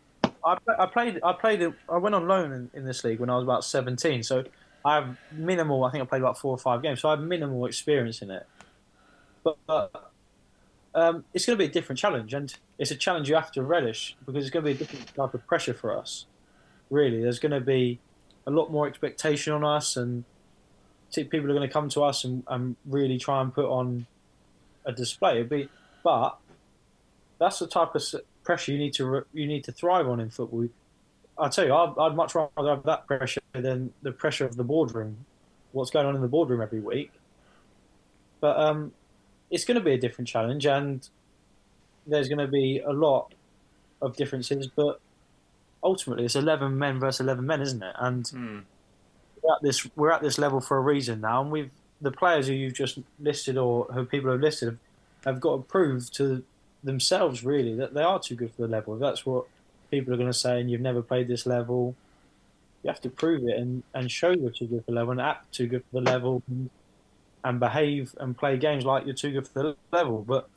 I, 0.43 0.57
I, 0.79 0.85
played. 0.85 1.19
I 1.23 1.33
played. 1.33 1.73
I 1.89 1.97
went 1.97 2.15
on 2.15 2.27
loan 2.27 2.51
in, 2.51 2.69
in, 2.73 2.85
this 2.85 3.03
league 3.03 3.19
when 3.19 3.29
I 3.29 3.35
was 3.35 3.43
about 3.43 3.65
17. 3.65 4.23
So 4.23 4.45
I 4.85 4.95
have 4.95 5.17
minimal. 5.31 5.83
I 5.83 5.91
think 5.91 6.01
I 6.01 6.05
played 6.05 6.21
about 6.21 6.37
four 6.37 6.51
or 6.51 6.57
five 6.57 6.81
games. 6.81 7.01
So 7.01 7.09
I 7.09 7.11
have 7.11 7.21
minimal 7.21 7.65
experience 7.65 8.21
in 8.21 8.31
it. 8.31 8.45
But, 9.43 9.57
but 9.65 10.08
um, 10.95 11.23
it's 11.33 11.45
going 11.45 11.57
to 11.57 11.63
be 11.63 11.69
a 11.69 11.71
different 11.71 11.99
challenge, 11.99 12.33
and 12.33 12.53
it's 12.77 12.91
a 12.91 12.95
challenge 12.95 13.29
you 13.29 13.35
have 13.35 13.51
to 13.53 13.63
relish 13.63 14.15
because 14.25 14.43
it's 14.43 14.51
going 14.51 14.65
to 14.65 14.71
be 14.71 14.75
a 14.75 14.77
different 14.77 15.13
type 15.15 15.33
of 15.33 15.45
pressure 15.47 15.73
for 15.73 15.97
us. 15.97 16.25
Really, 16.89 17.21
there's 17.21 17.39
going 17.39 17.51
to 17.51 17.61
be 17.61 17.99
a 18.47 18.51
lot 18.51 18.71
more 18.71 18.87
expectation 18.87 19.53
on 19.53 19.63
us, 19.63 19.95
and 19.95 20.23
people 21.13 21.39
are 21.39 21.53
going 21.53 21.67
to 21.67 21.71
come 21.71 21.89
to 21.89 22.03
us 22.03 22.23
and, 22.23 22.43
and 22.47 22.75
really 22.85 23.17
try 23.17 23.41
and 23.41 23.53
put 23.53 23.65
on 23.65 24.07
a 24.85 24.91
display. 24.91 25.43
Be, 25.43 25.69
but 26.03 26.37
that's 27.39 27.59
the 27.59 27.67
type 27.67 27.93
of 27.93 28.03
pressure 28.43 28.71
you 28.71 28.79
need 28.79 28.93
to 28.93 29.23
you 29.33 29.45
need 29.45 29.63
to 29.65 29.71
thrive 29.71 30.07
on 30.07 30.19
in 30.19 30.29
football. 30.29 30.67
I 31.37 31.49
tell 31.49 31.65
you, 31.65 31.73
I'd, 31.73 31.93
I'd 31.99 32.15
much 32.15 32.35
rather 32.35 32.69
have 32.69 32.83
that 32.83 33.07
pressure 33.07 33.41
than 33.53 33.93
the 34.01 34.11
pressure 34.11 34.45
of 34.45 34.57
the 34.57 34.63
boardroom. 34.63 35.25
What's 35.71 35.91
going 35.91 36.05
on 36.05 36.15
in 36.15 36.21
the 36.21 36.27
boardroom 36.27 36.61
every 36.61 36.79
week? 36.79 37.11
But 38.41 38.59
um, 38.59 38.91
it's 39.49 39.65
going 39.65 39.75
to 39.75 39.83
be 39.83 39.93
a 39.93 39.97
different 39.97 40.27
challenge, 40.27 40.65
and 40.65 41.07
there's 42.05 42.27
going 42.27 42.39
to 42.39 42.47
be 42.47 42.79
a 42.79 42.91
lot 42.91 43.33
of 44.01 44.15
differences. 44.15 44.67
But 44.67 44.99
ultimately, 45.83 46.25
it's 46.25 46.35
eleven 46.35 46.77
men 46.77 46.99
versus 46.99 47.21
eleven 47.21 47.45
men, 47.45 47.61
isn't 47.61 47.83
it? 47.83 47.95
And 47.97 48.23
mm. 48.25 48.63
we're 49.41 49.53
at 49.53 49.61
this 49.61 49.87
we're 49.95 50.11
at 50.11 50.21
this 50.21 50.37
level 50.37 50.61
for 50.61 50.77
a 50.77 50.81
reason 50.81 51.21
now, 51.21 51.41
and 51.41 51.51
we've 51.51 51.71
the 52.01 52.11
players 52.11 52.47
who 52.47 52.53
you've 52.53 52.73
just 52.73 52.99
listed 53.19 53.57
or 53.57 53.85
who 53.85 54.05
people 54.05 54.31
have 54.31 54.39
listed 54.39 54.69
have, 54.69 54.77
have 55.25 55.41
got 55.41 55.57
to 55.57 55.61
prove 55.63 56.09
to 56.11 56.43
themselves 56.83 57.43
really 57.43 57.75
that 57.75 57.93
they 57.93 58.01
are 58.01 58.19
too 58.19 58.35
good 58.35 58.53
for 58.53 58.61
the 58.61 58.67
level. 58.67 58.93
If 58.93 59.01
that's 59.01 59.25
what 59.25 59.45
people 59.91 60.13
are 60.13 60.17
going 60.17 60.31
to 60.31 60.37
say, 60.37 60.61
and 60.61 60.71
you've 60.71 60.81
never 60.81 61.01
played 61.01 61.27
this 61.27 61.45
level, 61.45 61.95
you 62.83 62.89
have 62.89 63.01
to 63.01 63.09
prove 63.09 63.43
it 63.43 63.57
and, 63.57 63.83
and 63.93 64.09
show 64.09 64.31
you're 64.31 64.51
too 64.51 64.67
good 64.67 64.85
for 64.85 64.91
the 64.91 64.95
level 64.95 65.11
and 65.11 65.21
act 65.21 65.51
too 65.53 65.67
good 65.67 65.83
for 65.91 65.99
the 65.99 66.09
level 66.09 66.41
and, 66.47 66.69
and 67.43 67.59
behave 67.59 68.15
and 68.19 68.37
play 68.37 68.57
games 68.57 68.85
like 68.85 69.05
you're 69.05 69.15
too 69.15 69.31
good 69.31 69.47
for 69.47 69.63
the 69.63 69.75
level. 69.91 70.23
But 70.27 70.49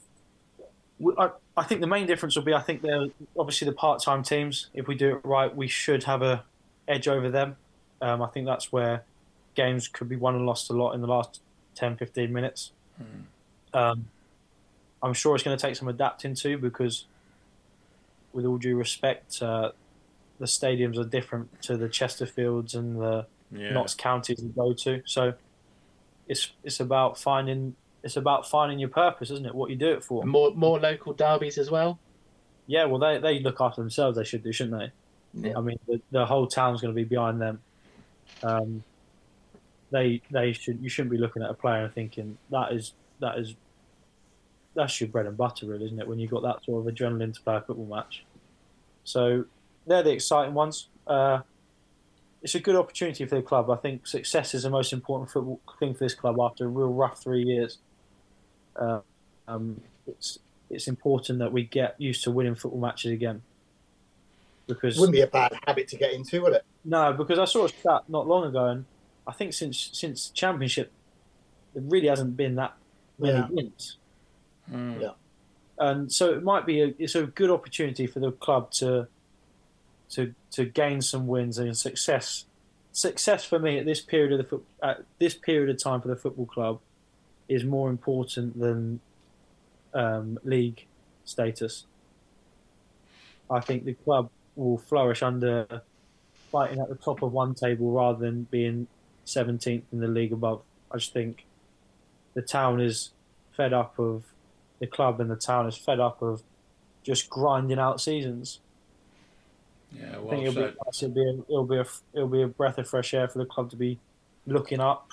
I, 1.18 1.30
I 1.56 1.62
think 1.64 1.80
the 1.80 1.86
main 1.86 2.06
difference 2.06 2.36
will 2.36 2.42
be 2.42 2.54
I 2.54 2.60
think 2.60 2.82
they're 2.82 3.06
obviously 3.38 3.66
the 3.66 3.72
part 3.72 4.02
time 4.02 4.22
teams. 4.22 4.68
If 4.74 4.88
we 4.88 4.94
do 4.94 5.16
it 5.16 5.20
right, 5.24 5.54
we 5.54 5.68
should 5.68 6.04
have 6.04 6.22
a 6.22 6.44
edge 6.88 7.08
over 7.08 7.30
them. 7.30 7.56
Um, 8.00 8.22
I 8.22 8.28
think 8.28 8.46
that's 8.46 8.72
where 8.72 9.04
games 9.54 9.88
could 9.88 10.08
be 10.08 10.16
won 10.16 10.34
and 10.34 10.46
lost 10.46 10.70
a 10.70 10.72
lot 10.72 10.92
in 10.92 11.00
the 11.00 11.06
last 11.06 11.40
10, 11.74 11.96
15 11.96 12.32
minutes. 12.32 12.72
Mm. 13.00 13.78
Um, 13.78 14.06
I'm 15.02 15.14
sure 15.14 15.34
it's 15.34 15.44
going 15.44 15.56
to 15.56 15.60
take 15.60 15.76
some 15.76 15.88
adapting 15.88 16.34
to 16.36 16.58
because, 16.58 17.06
with 18.32 18.44
all 18.44 18.58
due 18.58 18.76
respect, 18.76 19.40
uh, 19.42 19.70
the 20.38 20.46
stadiums 20.46 20.98
are 20.98 21.04
different 21.04 21.62
to 21.62 21.76
the 21.76 21.88
Chesterfields 21.88 22.74
and 22.74 23.00
the 23.00 23.26
yeah. 23.50 23.72
Notts 23.72 23.94
counties 23.94 24.42
you 24.42 24.48
go 24.48 24.72
to. 24.72 25.02
So 25.04 25.34
it's 26.32 26.50
it's 26.64 26.80
about 26.80 27.18
finding 27.18 27.76
it's 28.02 28.16
about 28.16 28.48
finding 28.48 28.78
your 28.78 28.88
purpose, 28.88 29.30
isn't 29.30 29.46
it? 29.46 29.54
What 29.54 29.70
you 29.70 29.76
do 29.76 29.92
it 29.92 30.02
for. 30.02 30.24
More 30.24 30.52
more 30.54 30.80
local 30.80 31.12
derbies 31.12 31.58
as 31.58 31.70
well. 31.70 31.98
Yeah, 32.66 32.86
well 32.86 32.98
they 32.98 33.18
they 33.18 33.38
look 33.40 33.60
after 33.60 33.80
themselves. 33.80 34.16
They 34.16 34.24
should 34.24 34.42
do, 34.42 34.52
shouldn't 34.52 34.78
they? 34.78 35.48
Yeah. 35.48 35.56
I 35.56 35.60
mean, 35.60 35.78
the, 35.86 36.00
the 36.10 36.26
whole 36.26 36.46
town's 36.46 36.80
going 36.80 36.92
to 36.94 36.96
be 36.96 37.04
behind 37.04 37.40
them. 37.40 37.60
Um, 38.42 38.82
they 39.90 40.22
they 40.30 40.52
should 40.52 40.82
you 40.82 40.88
shouldn't 40.88 41.12
be 41.12 41.18
looking 41.18 41.42
at 41.42 41.50
a 41.50 41.54
player 41.54 41.84
and 41.84 41.94
thinking 41.94 42.38
that 42.50 42.72
is 42.72 42.92
that 43.20 43.38
is 43.38 43.54
that's 44.74 45.00
your 45.00 45.08
bread 45.08 45.26
and 45.26 45.36
butter, 45.36 45.66
really, 45.66 45.84
isn't 45.84 46.00
it? 46.00 46.08
When 46.08 46.18
you've 46.18 46.30
got 46.30 46.42
that 46.42 46.64
sort 46.64 46.86
of 46.86 46.92
adrenaline 46.92 47.34
to 47.34 47.40
play 47.42 47.56
a 47.56 47.60
football 47.60 47.86
match. 47.86 48.24
So 49.04 49.44
they're 49.86 50.02
the 50.02 50.12
exciting 50.12 50.54
ones. 50.54 50.88
Uh, 51.06 51.40
it's 52.42 52.54
a 52.54 52.60
good 52.60 52.76
opportunity 52.76 53.24
for 53.24 53.36
the 53.36 53.42
club. 53.42 53.70
I 53.70 53.76
think 53.76 54.06
success 54.06 54.54
is 54.54 54.64
the 54.64 54.70
most 54.70 54.92
important 54.92 55.30
football 55.30 55.60
thing 55.78 55.94
for 55.94 56.04
this 56.04 56.14
club 56.14 56.40
after 56.40 56.64
a 56.64 56.68
real 56.68 56.92
rough 56.92 57.22
three 57.22 57.44
years. 57.44 57.78
Uh, 58.74 59.00
um, 59.46 59.80
it's 60.06 60.38
it's 60.68 60.88
important 60.88 61.38
that 61.38 61.52
we 61.52 61.64
get 61.64 61.94
used 61.98 62.24
to 62.24 62.30
winning 62.30 62.54
football 62.54 62.80
matches 62.80 63.12
again. 63.12 63.42
Because 64.66 64.98
wouldn't 64.98 65.14
be 65.14 65.20
a 65.20 65.26
bad 65.26 65.52
habit 65.66 65.88
to 65.88 65.96
get 65.96 66.12
into, 66.12 66.40
would 66.42 66.54
it? 66.54 66.64
No, 66.84 67.12
because 67.12 67.38
I 67.38 67.44
saw 67.44 67.66
a 67.66 67.68
stat 67.68 68.02
not 68.08 68.26
long 68.26 68.44
ago, 68.44 68.66
and 68.66 68.84
I 69.26 69.32
think 69.32 69.52
since 69.52 69.90
since 69.92 70.30
championship, 70.30 70.90
there 71.74 71.82
really 71.82 72.08
hasn't 72.08 72.36
been 72.36 72.56
that 72.56 72.74
many 73.18 73.34
yeah. 73.34 73.48
wins. 73.50 73.98
Mm. 74.70 75.00
Yeah. 75.00 75.10
And 75.78 76.12
so 76.12 76.32
it 76.32 76.42
might 76.42 76.64
be 76.64 76.80
a, 76.82 76.94
it's 76.98 77.14
a 77.14 77.26
good 77.26 77.50
opportunity 77.50 78.06
for 78.06 78.20
the 78.20 78.32
club 78.32 78.70
to 78.72 79.08
to 80.12 80.34
to 80.52 80.64
gain 80.64 81.02
some 81.02 81.26
wins 81.26 81.58
and 81.58 81.76
success 81.76 82.44
success 82.92 83.44
for 83.44 83.58
me 83.58 83.78
at 83.78 83.86
this 83.86 84.00
period 84.00 84.38
of 84.38 84.50
the 84.50 84.60
at 84.86 85.04
this 85.18 85.34
period 85.34 85.70
of 85.70 85.82
time 85.82 86.00
for 86.00 86.08
the 86.08 86.16
football 86.16 86.46
club 86.46 86.80
is 87.48 87.64
more 87.64 87.90
important 87.90 88.58
than 88.58 89.00
um, 89.94 90.38
league 90.44 90.86
status. 91.24 91.84
I 93.50 93.60
think 93.60 93.84
the 93.84 93.94
club 93.94 94.30
will 94.56 94.78
flourish 94.78 95.22
under 95.22 95.82
fighting 96.50 96.80
at 96.80 96.88
the 96.88 96.94
top 96.94 97.22
of 97.22 97.32
one 97.32 97.54
table 97.54 97.90
rather 97.92 98.18
than 98.18 98.44
being 98.44 98.86
17th 99.26 99.82
in 99.92 100.00
the 100.00 100.08
league 100.08 100.32
above. 100.32 100.62
I 100.90 100.98
just 100.98 101.12
think 101.12 101.44
the 102.34 102.42
town 102.42 102.80
is 102.80 103.10
fed 103.56 103.72
up 103.72 103.98
of 103.98 104.24
the 104.78 104.86
club 104.86 105.20
and 105.20 105.30
the 105.30 105.36
town 105.36 105.66
is 105.66 105.76
fed 105.76 106.00
up 106.00 106.22
of 106.22 106.42
just 107.02 107.28
grinding 107.28 107.78
out 107.78 108.00
seasons. 108.00 108.60
Yeah, 109.98 110.18
well 110.18 110.28
I 110.28 110.30
think 110.30 110.48
it'll 110.48 110.62
be, 110.62 110.68
it'll 110.70 111.08
be, 111.08 111.24
a, 111.24 111.30
it'll 111.30 111.64
be 111.64 111.76
a 111.76 111.86
it'll 112.14 112.28
be 112.28 112.42
a 112.42 112.48
breath 112.48 112.78
of 112.78 112.88
fresh 112.88 113.14
air 113.14 113.28
for 113.28 113.38
the 113.38 113.46
club 113.46 113.70
to 113.70 113.76
be 113.76 113.98
looking 114.46 114.80
up 114.80 115.12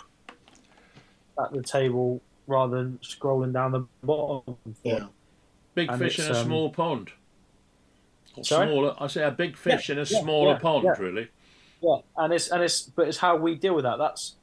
at 1.41 1.51
the 1.51 1.61
table 1.61 2.21
rather 2.47 2.77
than 2.77 2.99
scrolling 3.03 3.53
down 3.53 3.71
the 3.71 3.85
bottom. 4.03 4.57
Yeah. 4.83 5.05
Big 5.75 5.89
And 5.89 5.99
fish 5.99 6.19
in 6.19 6.25
a 6.25 6.37
um, 6.37 6.45
small 6.45 6.69
pond. 6.71 7.11
Or 8.35 8.43
Sorry? 8.43 8.67
Smaller. 8.67 8.95
I 8.99 9.07
say 9.07 9.23
a 9.23 9.31
big 9.31 9.55
fish 9.55 9.89
Yeah, 9.89 9.93
in 9.93 9.99
a 9.99 10.05
yeah, 10.05 10.21
smaller 10.21 10.53
yeah, 10.53 10.59
pond, 10.59 10.83
yeah. 10.85 10.95
really. 10.99 11.29
Yeah, 11.81 11.97
and 12.17 12.33
it's 12.33 12.49
and 12.49 12.61
it's 12.63 12.81
but 12.81 13.07
it's 13.07 13.17
how 13.17 13.37
we 13.37 13.55
deal 13.55 13.75
with 13.75 13.83
that. 13.83 13.97
That's 13.97 14.35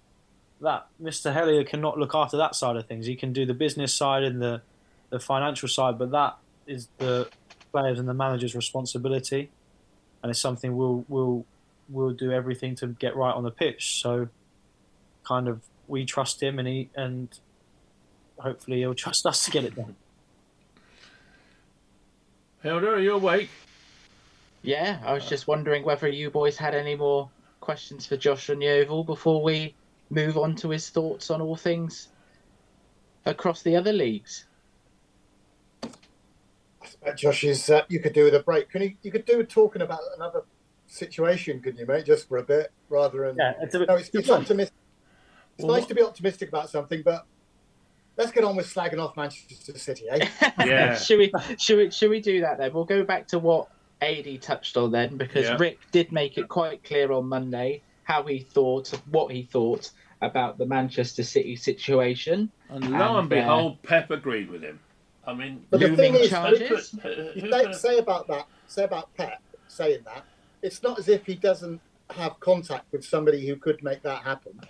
that 0.62 0.86
Mr. 1.02 1.34
Hellier 1.34 1.66
cannot 1.66 1.98
look 1.98 2.14
after 2.14 2.36
that 2.38 2.54
side 2.54 2.76
of 2.76 2.86
things. 2.86 3.06
He 3.06 3.14
can 3.16 3.32
do 3.32 3.44
the 3.44 3.54
business 3.54 3.92
side 3.92 4.22
and 4.22 4.40
the 4.40 4.62
the 5.10 5.20
financial 5.20 5.68
side, 5.68 5.98
but 5.98 6.10
that 6.12 6.36
is 6.66 6.88
the 6.98 7.28
players 7.72 7.98
and 7.98 8.08
the 8.08 8.14
manager's 8.14 8.54
responsibility, 8.54 9.50
and 10.26 10.32
it's 10.32 10.40
something 10.40 10.76
we'll 10.76 11.04
we'll 11.08 11.46
we'll 11.88 12.10
do 12.10 12.32
everything 12.32 12.74
to 12.74 12.88
get 12.88 13.14
right 13.14 13.30
on 13.30 13.44
the 13.44 13.50
pitch. 13.52 14.02
So, 14.02 14.28
kind 15.22 15.46
of, 15.46 15.60
we 15.86 16.04
trust 16.04 16.42
him, 16.42 16.58
and 16.58 16.66
he 16.66 16.90
and 16.96 17.28
hopefully 18.36 18.78
he'll 18.78 18.92
trust 18.92 19.24
us 19.24 19.44
to 19.44 19.52
get 19.52 19.62
it 19.62 19.76
done. 19.76 19.94
Hilda, 22.64 22.88
are 22.88 22.98
you 22.98 23.14
awake? 23.14 23.50
Yeah, 24.62 24.98
I 25.04 25.12
was 25.12 25.28
just 25.28 25.46
wondering 25.46 25.84
whether 25.84 26.08
you 26.08 26.28
boys 26.28 26.56
had 26.56 26.74
any 26.74 26.96
more 26.96 27.30
questions 27.60 28.04
for 28.04 28.16
Josh 28.16 28.48
and 28.48 28.60
Yeovil 28.60 29.04
before 29.04 29.40
we 29.44 29.76
move 30.10 30.36
on 30.36 30.56
to 30.56 30.70
his 30.70 30.90
thoughts 30.90 31.30
on 31.30 31.40
all 31.40 31.54
things 31.54 32.08
across 33.24 33.62
the 33.62 33.76
other 33.76 33.92
leagues. 33.92 34.45
I 37.06 37.10
suspect 37.10 37.20
Josh 37.20 37.44
is. 37.44 37.70
Uh, 37.70 37.82
you 37.88 38.00
could 38.00 38.12
do 38.12 38.24
with 38.24 38.34
a 38.34 38.40
break. 38.40 38.70
Can 38.70 38.82
you? 38.82 38.94
You 39.02 39.10
could 39.10 39.24
do 39.24 39.42
talking 39.44 39.82
about 39.82 40.00
another 40.16 40.44
situation, 40.86 41.60
couldn't 41.60 41.78
you, 41.78 41.86
mate? 41.86 42.04
Just 42.04 42.28
for 42.28 42.38
a 42.38 42.42
bit, 42.42 42.72
rather 42.88 43.26
than. 43.26 43.36
Yeah, 43.36 43.52
it's 43.60 43.74
a 43.74 43.80
bit, 43.80 43.88
No, 43.88 43.96
it's, 43.96 44.10
it's 44.12 44.30
optimistic. 44.30 44.74
It's 45.58 45.64
Well, 45.64 45.76
nice 45.76 45.86
to 45.86 45.94
be 45.94 46.02
optimistic 46.02 46.48
about 46.48 46.68
something, 46.68 47.02
but 47.02 47.26
let's 48.16 48.30
get 48.30 48.44
on 48.44 48.56
with 48.56 48.66
slagging 48.72 48.98
off 48.98 49.16
Manchester 49.16 49.78
City, 49.78 50.08
eh? 50.10 50.28
Yeah. 50.64 50.94
should 50.98 51.18
we 51.18 51.32
should 51.58 51.78
we 51.78 51.90
should 51.90 52.10
we 52.10 52.20
do 52.20 52.40
that 52.40 52.58
then? 52.58 52.72
We'll 52.72 52.84
go 52.84 53.04
back 53.04 53.28
to 53.28 53.38
what 53.38 53.68
AD 54.02 54.42
touched 54.42 54.76
on 54.76 54.90
then, 54.90 55.16
because 55.16 55.46
Yeah. 55.46 55.56
Rick 55.58 55.78
did 55.92 56.12
make 56.12 56.36
it 56.38 56.48
quite 56.48 56.84
clear 56.84 57.12
on 57.12 57.26
Monday 57.26 57.82
how 58.04 58.22
he 58.22 58.40
thought, 58.40 58.88
what 59.10 59.32
he 59.32 59.42
thought 59.42 59.90
about 60.22 60.58
the 60.58 60.66
Manchester 60.66 61.22
City 61.22 61.56
situation. 61.56 62.50
And 62.68 62.90
lo 62.90 63.18
and, 63.18 63.32
And, 63.32 63.32
uh, 63.32 63.36
behold, 63.36 63.82
Pep 63.82 64.10
agreed 64.10 64.50
with 64.50 64.62
him. 64.62 64.78
I 65.26 65.34
mean, 65.34 65.66
But 65.70 65.80
the 65.80 65.96
thing 65.96 66.14
is, 66.14 66.30
charges? 66.30 66.90
who 66.90 66.98
could- 66.98 67.18
who 67.34 67.50
say, 67.50 67.64
could- 67.64 67.74
say 67.74 67.98
about 67.98 68.26
that. 68.28 68.46
Say 68.68 68.84
about 68.84 69.12
Pep 69.14 69.42
saying 69.68 70.02
that. 70.04 70.24
It's 70.62 70.82
not 70.82 70.98
as 70.98 71.08
if 71.08 71.26
he 71.26 71.34
doesn't 71.34 71.80
have 72.10 72.38
contact 72.40 72.90
with 72.92 73.04
somebody 73.04 73.46
who 73.46 73.56
could 73.56 73.82
make 73.82 74.02
that 74.02 74.22
happen. 74.22 74.60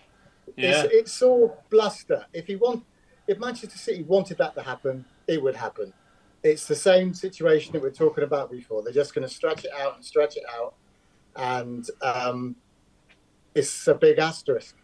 yeah, 0.57 0.83
It's, 0.85 0.95
it's 0.95 1.23
all 1.23 1.62
bluster. 1.71 2.25
If 2.33 2.47
he 2.47 2.57
want, 2.57 2.85
if 3.27 3.38
Manchester 3.38 3.77
City 3.79 4.03
wanted 4.05 4.38
that 4.38 4.55
to 4.55 4.62
happen, 4.62 5.05
it 5.27 5.42
would 5.42 5.57
happen. 5.57 5.92
It's 6.42 6.66
the 6.66 6.77
same 6.77 7.12
situation 7.12 7.73
that 7.73 7.83
we 7.83 7.88
are 7.88 7.92
talking 7.92 8.25
about 8.25 8.51
before. 8.51 8.83
They're 8.83 8.92
just 8.92 9.14
going 9.14 9.27
to 9.27 9.33
stretch 9.35 9.64
it 9.64 9.73
out 9.79 9.97
and 9.97 10.05
stretch 10.05 10.37
it 10.37 10.45
out, 10.57 10.75
and 11.35 11.85
um, 12.03 12.57
it's 13.55 13.87
a 13.88 13.95
big 13.95 14.19
asterisk. 14.19 14.77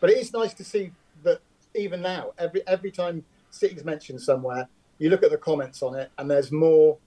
But 0.00 0.10
it 0.10 0.18
is 0.18 0.32
nice 0.32 0.52
to 0.54 0.64
see 0.64 0.92
that 1.22 1.40
even 1.74 2.02
now, 2.02 2.32
every 2.38 2.66
every 2.66 2.90
time 2.90 3.24
City's 3.50 3.84
mentioned 3.84 4.20
somewhere, 4.20 4.68
you 4.98 5.10
look 5.10 5.22
at 5.22 5.30
the 5.30 5.38
comments 5.38 5.82
on 5.82 5.94
it, 5.94 6.10
and 6.18 6.30
there's 6.30 6.50
more 6.52 6.98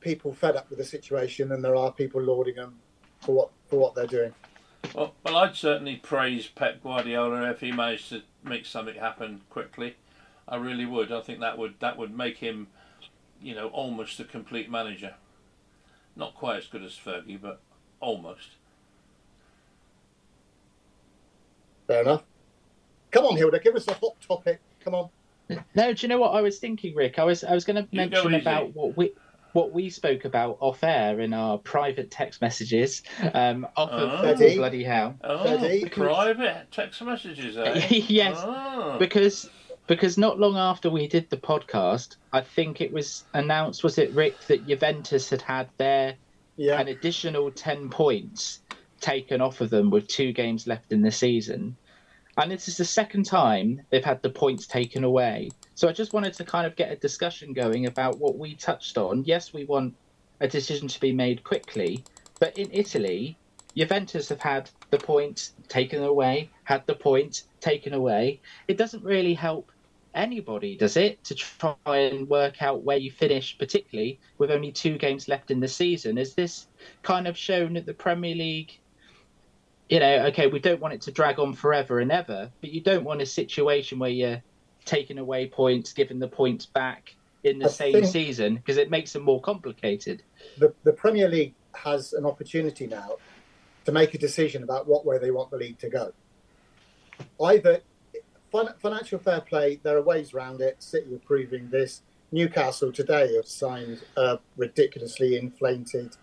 people 0.00 0.32
fed 0.32 0.56
up 0.56 0.68
with 0.68 0.78
the 0.78 0.84
situation 0.84 1.48
than 1.48 1.62
there 1.62 1.76
are 1.76 1.92
people 1.92 2.20
lauding 2.20 2.56
them 2.56 2.78
for 3.20 3.34
what 3.34 3.50
for 3.68 3.78
what 3.78 3.94
they're 3.94 4.06
doing. 4.06 4.34
Well, 4.94 5.14
well, 5.24 5.36
I'd 5.36 5.54
certainly 5.54 5.96
praise 5.96 6.46
Pep 6.46 6.82
Guardiola 6.82 7.50
if 7.50 7.60
he 7.60 7.72
managed 7.72 8.08
to 8.10 8.22
make 8.42 8.66
something 8.66 8.96
happen 8.96 9.42
quickly. 9.48 9.96
I 10.48 10.56
really 10.56 10.86
would. 10.86 11.12
I 11.12 11.20
think 11.20 11.40
that 11.40 11.56
would 11.56 11.74
that 11.80 11.96
would 11.96 12.16
make 12.16 12.38
him, 12.38 12.66
you 13.40 13.54
know, 13.54 13.68
almost 13.68 14.18
a 14.20 14.24
complete 14.24 14.70
manager. 14.70 15.14
Not 16.16 16.34
quite 16.34 16.58
as 16.58 16.66
good 16.66 16.82
as 16.82 16.92
Fergie, 16.92 17.40
but 17.40 17.60
almost. 18.00 18.56
Fair 21.86 22.02
enough. 22.02 22.24
Come 23.10 23.26
on, 23.26 23.36
Hilda, 23.36 23.60
give 23.60 23.76
us 23.76 23.86
a 23.88 23.94
hot 23.94 24.20
topic. 24.20 24.60
Come 24.84 24.94
on. 24.94 25.10
No, 25.74 25.92
do 25.92 26.02
you 26.02 26.08
know 26.08 26.18
what 26.18 26.30
I 26.30 26.40
was 26.40 26.58
thinking, 26.58 26.94
Rick? 26.94 27.18
I 27.18 27.24
was 27.24 27.44
I 27.44 27.52
was 27.54 27.64
going 27.64 27.76
to 27.84 27.88
mention 27.94 28.34
about 28.34 28.74
what 28.74 28.96
we 28.96 29.12
what 29.52 29.72
we 29.72 29.90
spoke 29.90 30.24
about 30.24 30.56
off 30.60 30.82
air 30.82 31.20
in 31.20 31.34
our 31.34 31.58
private 31.58 32.10
text 32.10 32.40
messages 32.40 33.02
um, 33.34 33.66
off 33.76 33.90
Oh. 33.92 33.96
of 34.08 34.40
Eddie? 34.40 34.56
Bloody 34.56 34.82
Hell. 34.82 35.14
Oh, 35.22 35.44
Fergie? 35.44 35.90
private 35.92 36.68
text 36.70 37.02
messages, 37.02 37.58
eh? 37.58 37.86
yes, 37.90 38.38
Oh. 38.40 38.96
because 38.98 39.50
because 39.88 40.16
not 40.16 40.38
long 40.38 40.56
after 40.56 40.88
we 40.88 41.06
did 41.06 41.28
the 41.28 41.36
podcast, 41.36 42.16
I 42.32 42.40
think 42.40 42.80
it 42.80 42.92
was 42.92 43.24
announced, 43.34 43.84
was 43.84 43.98
it 43.98 44.10
Rick, 44.12 44.40
that 44.46 44.66
Juventus 44.66 45.28
had 45.28 45.42
had 45.42 45.68
their 45.76 46.14
Yeah. 46.56 46.80
an 46.80 46.88
additional 46.88 47.50
ten 47.50 47.90
points 47.90 48.60
taken 49.00 49.40
off 49.42 49.60
of 49.60 49.68
them 49.68 49.90
with 49.90 50.06
two 50.08 50.32
games 50.32 50.66
left 50.66 50.92
in 50.92 51.02
the 51.02 51.10
season. 51.10 51.76
And 52.38 52.50
this 52.50 52.66
is 52.66 52.78
the 52.78 52.84
second 52.84 53.24
time 53.24 53.82
they've 53.90 54.04
had 54.04 54.22
the 54.22 54.30
points 54.30 54.66
taken 54.66 55.04
away. 55.04 55.50
So 55.74 55.88
I 55.88 55.92
just 55.92 56.12
wanted 56.12 56.32
to 56.34 56.44
kind 56.44 56.66
of 56.66 56.76
get 56.76 56.90
a 56.90 56.96
discussion 56.96 57.52
going 57.52 57.86
about 57.86 58.18
what 58.18 58.38
we 58.38 58.54
touched 58.54 58.96
on. 58.96 59.24
Yes, 59.24 59.52
we 59.52 59.64
want 59.64 59.94
a 60.40 60.48
decision 60.48 60.88
to 60.88 61.00
be 61.00 61.12
made 61.12 61.44
quickly, 61.44 62.04
but 62.40 62.56
in 62.58 62.68
Italy, 62.72 63.36
Juventus 63.76 64.28
have 64.28 64.40
had 64.40 64.70
the 64.90 64.98
points 64.98 65.52
taken 65.68 66.02
away, 66.02 66.50
had 66.64 66.86
the 66.86 66.94
points 66.94 67.44
taken 67.60 67.94
away. 67.94 68.40
It 68.66 68.76
doesn't 68.76 69.04
really 69.04 69.34
help 69.34 69.70
anybody, 70.14 70.76
does 70.76 70.96
it, 70.96 71.22
to 71.24 71.34
try 71.34 71.76
and 71.86 72.28
work 72.28 72.62
out 72.62 72.82
where 72.82 72.98
you 72.98 73.10
finish, 73.10 73.56
particularly 73.56 74.20
with 74.38 74.50
only 74.50 74.72
two 74.72 74.98
games 74.98 75.28
left 75.28 75.50
in 75.50 75.60
the 75.60 75.68
season? 75.68 76.18
Is 76.18 76.34
this 76.34 76.66
kind 77.02 77.26
of 77.26 77.36
shown 77.36 77.74
that 77.74 77.86
the 77.86 77.94
Premier 77.94 78.34
League, 78.34 78.78
you 79.92 80.00
know, 80.00 80.24
okay, 80.28 80.46
we 80.46 80.58
don't 80.58 80.80
want 80.80 80.94
it 80.94 81.02
to 81.02 81.12
drag 81.12 81.38
on 81.38 81.52
forever 81.52 82.00
and 82.00 82.10
ever, 82.10 82.50
but 82.62 82.70
you 82.70 82.80
don't 82.80 83.04
want 83.04 83.20
a 83.20 83.26
situation 83.26 83.98
where 83.98 84.08
you're 84.08 84.42
taking 84.86 85.18
away 85.18 85.46
points, 85.46 85.92
giving 85.92 86.18
the 86.18 86.28
points 86.28 86.64
back 86.64 87.14
in 87.44 87.58
the 87.58 87.66
I 87.66 87.68
same 87.68 88.06
season 88.06 88.54
because 88.54 88.78
it 88.78 88.88
makes 88.90 89.14
it 89.16 89.20
more 89.20 89.38
complicated. 89.42 90.22
the, 90.56 90.72
the 90.84 90.94
Premier 90.94 91.28
League 91.28 91.52
has 91.74 92.14
an 92.14 92.24
opportunity 92.24 92.86
now 92.86 93.16
to 93.84 93.92
make 93.92 94.14
a 94.14 94.18
decision 94.18 94.62
about 94.62 94.88
what 94.88 95.04
way 95.04 95.18
they 95.18 95.30
want 95.30 95.50
the 95.50 95.58
league 95.58 95.78
to 95.80 95.90
go. 95.90 96.14
Either 97.42 97.82
fin- 98.50 98.72
financial 98.80 99.18
fair 99.18 99.42
play, 99.42 99.78
there 99.82 99.98
are 99.98 100.02
ways 100.02 100.32
around 100.32 100.62
it. 100.62 100.82
City 100.82 101.14
are 101.14 101.18
proving 101.18 101.68
this. 101.68 102.00
Newcastle 102.30 102.92
today 102.92 103.36
have 103.36 103.46
signed 103.46 104.02
a 104.16 104.38
ridiculously 104.56 105.36
inflated 105.36 106.16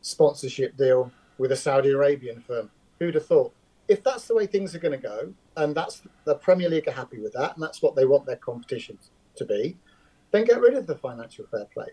sponsorship 0.00 0.76
deal 0.76 1.12
with 1.38 1.52
a 1.52 1.56
Saudi 1.56 1.90
Arabian 1.90 2.42
firm. 2.48 2.68
Who'd 3.02 3.16
have 3.16 3.26
thought? 3.26 3.52
If 3.88 4.04
that's 4.04 4.28
the 4.28 4.34
way 4.36 4.46
things 4.46 4.76
are 4.76 4.78
going 4.78 4.92
to 4.92 5.08
go, 5.08 5.34
and 5.56 5.74
that's 5.74 6.02
the 6.24 6.36
Premier 6.36 6.68
League 6.68 6.86
are 6.86 6.92
happy 6.92 7.18
with 7.18 7.32
that, 7.32 7.54
and 7.54 7.60
that's 7.60 7.82
what 7.82 7.96
they 7.96 8.04
want 8.04 8.26
their 8.26 8.36
competitions 8.36 9.10
to 9.34 9.44
be, 9.44 9.76
then 10.30 10.44
get 10.44 10.60
rid 10.60 10.74
of 10.74 10.86
the 10.86 10.94
financial 10.94 11.44
fair 11.50 11.64
play. 11.64 11.88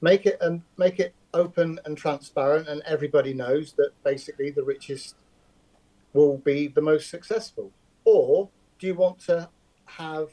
Make 0.00 0.26
it 0.26 0.38
and 0.40 0.62
make 0.76 0.98
it 0.98 1.14
open 1.34 1.78
and 1.84 1.96
transparent 1.96 2.66
and 2.66 2.82
everybody 2.84 3.32
knows 3.32 3.74
that 3.74 3.92
basically 4.02 4.50
the 4.50 4.64
richest 4.64 5.14
will 6.14 6.38
be 6.38 6.66
the 6.66 6.80
most 6.80 7.10
successful. 7.10 7.70
Or 8.04 8.48
do 8.80 8.88
you 8.88 8.96
want 8.96 9.20
to 9.26 9.48
have 9.84 10.30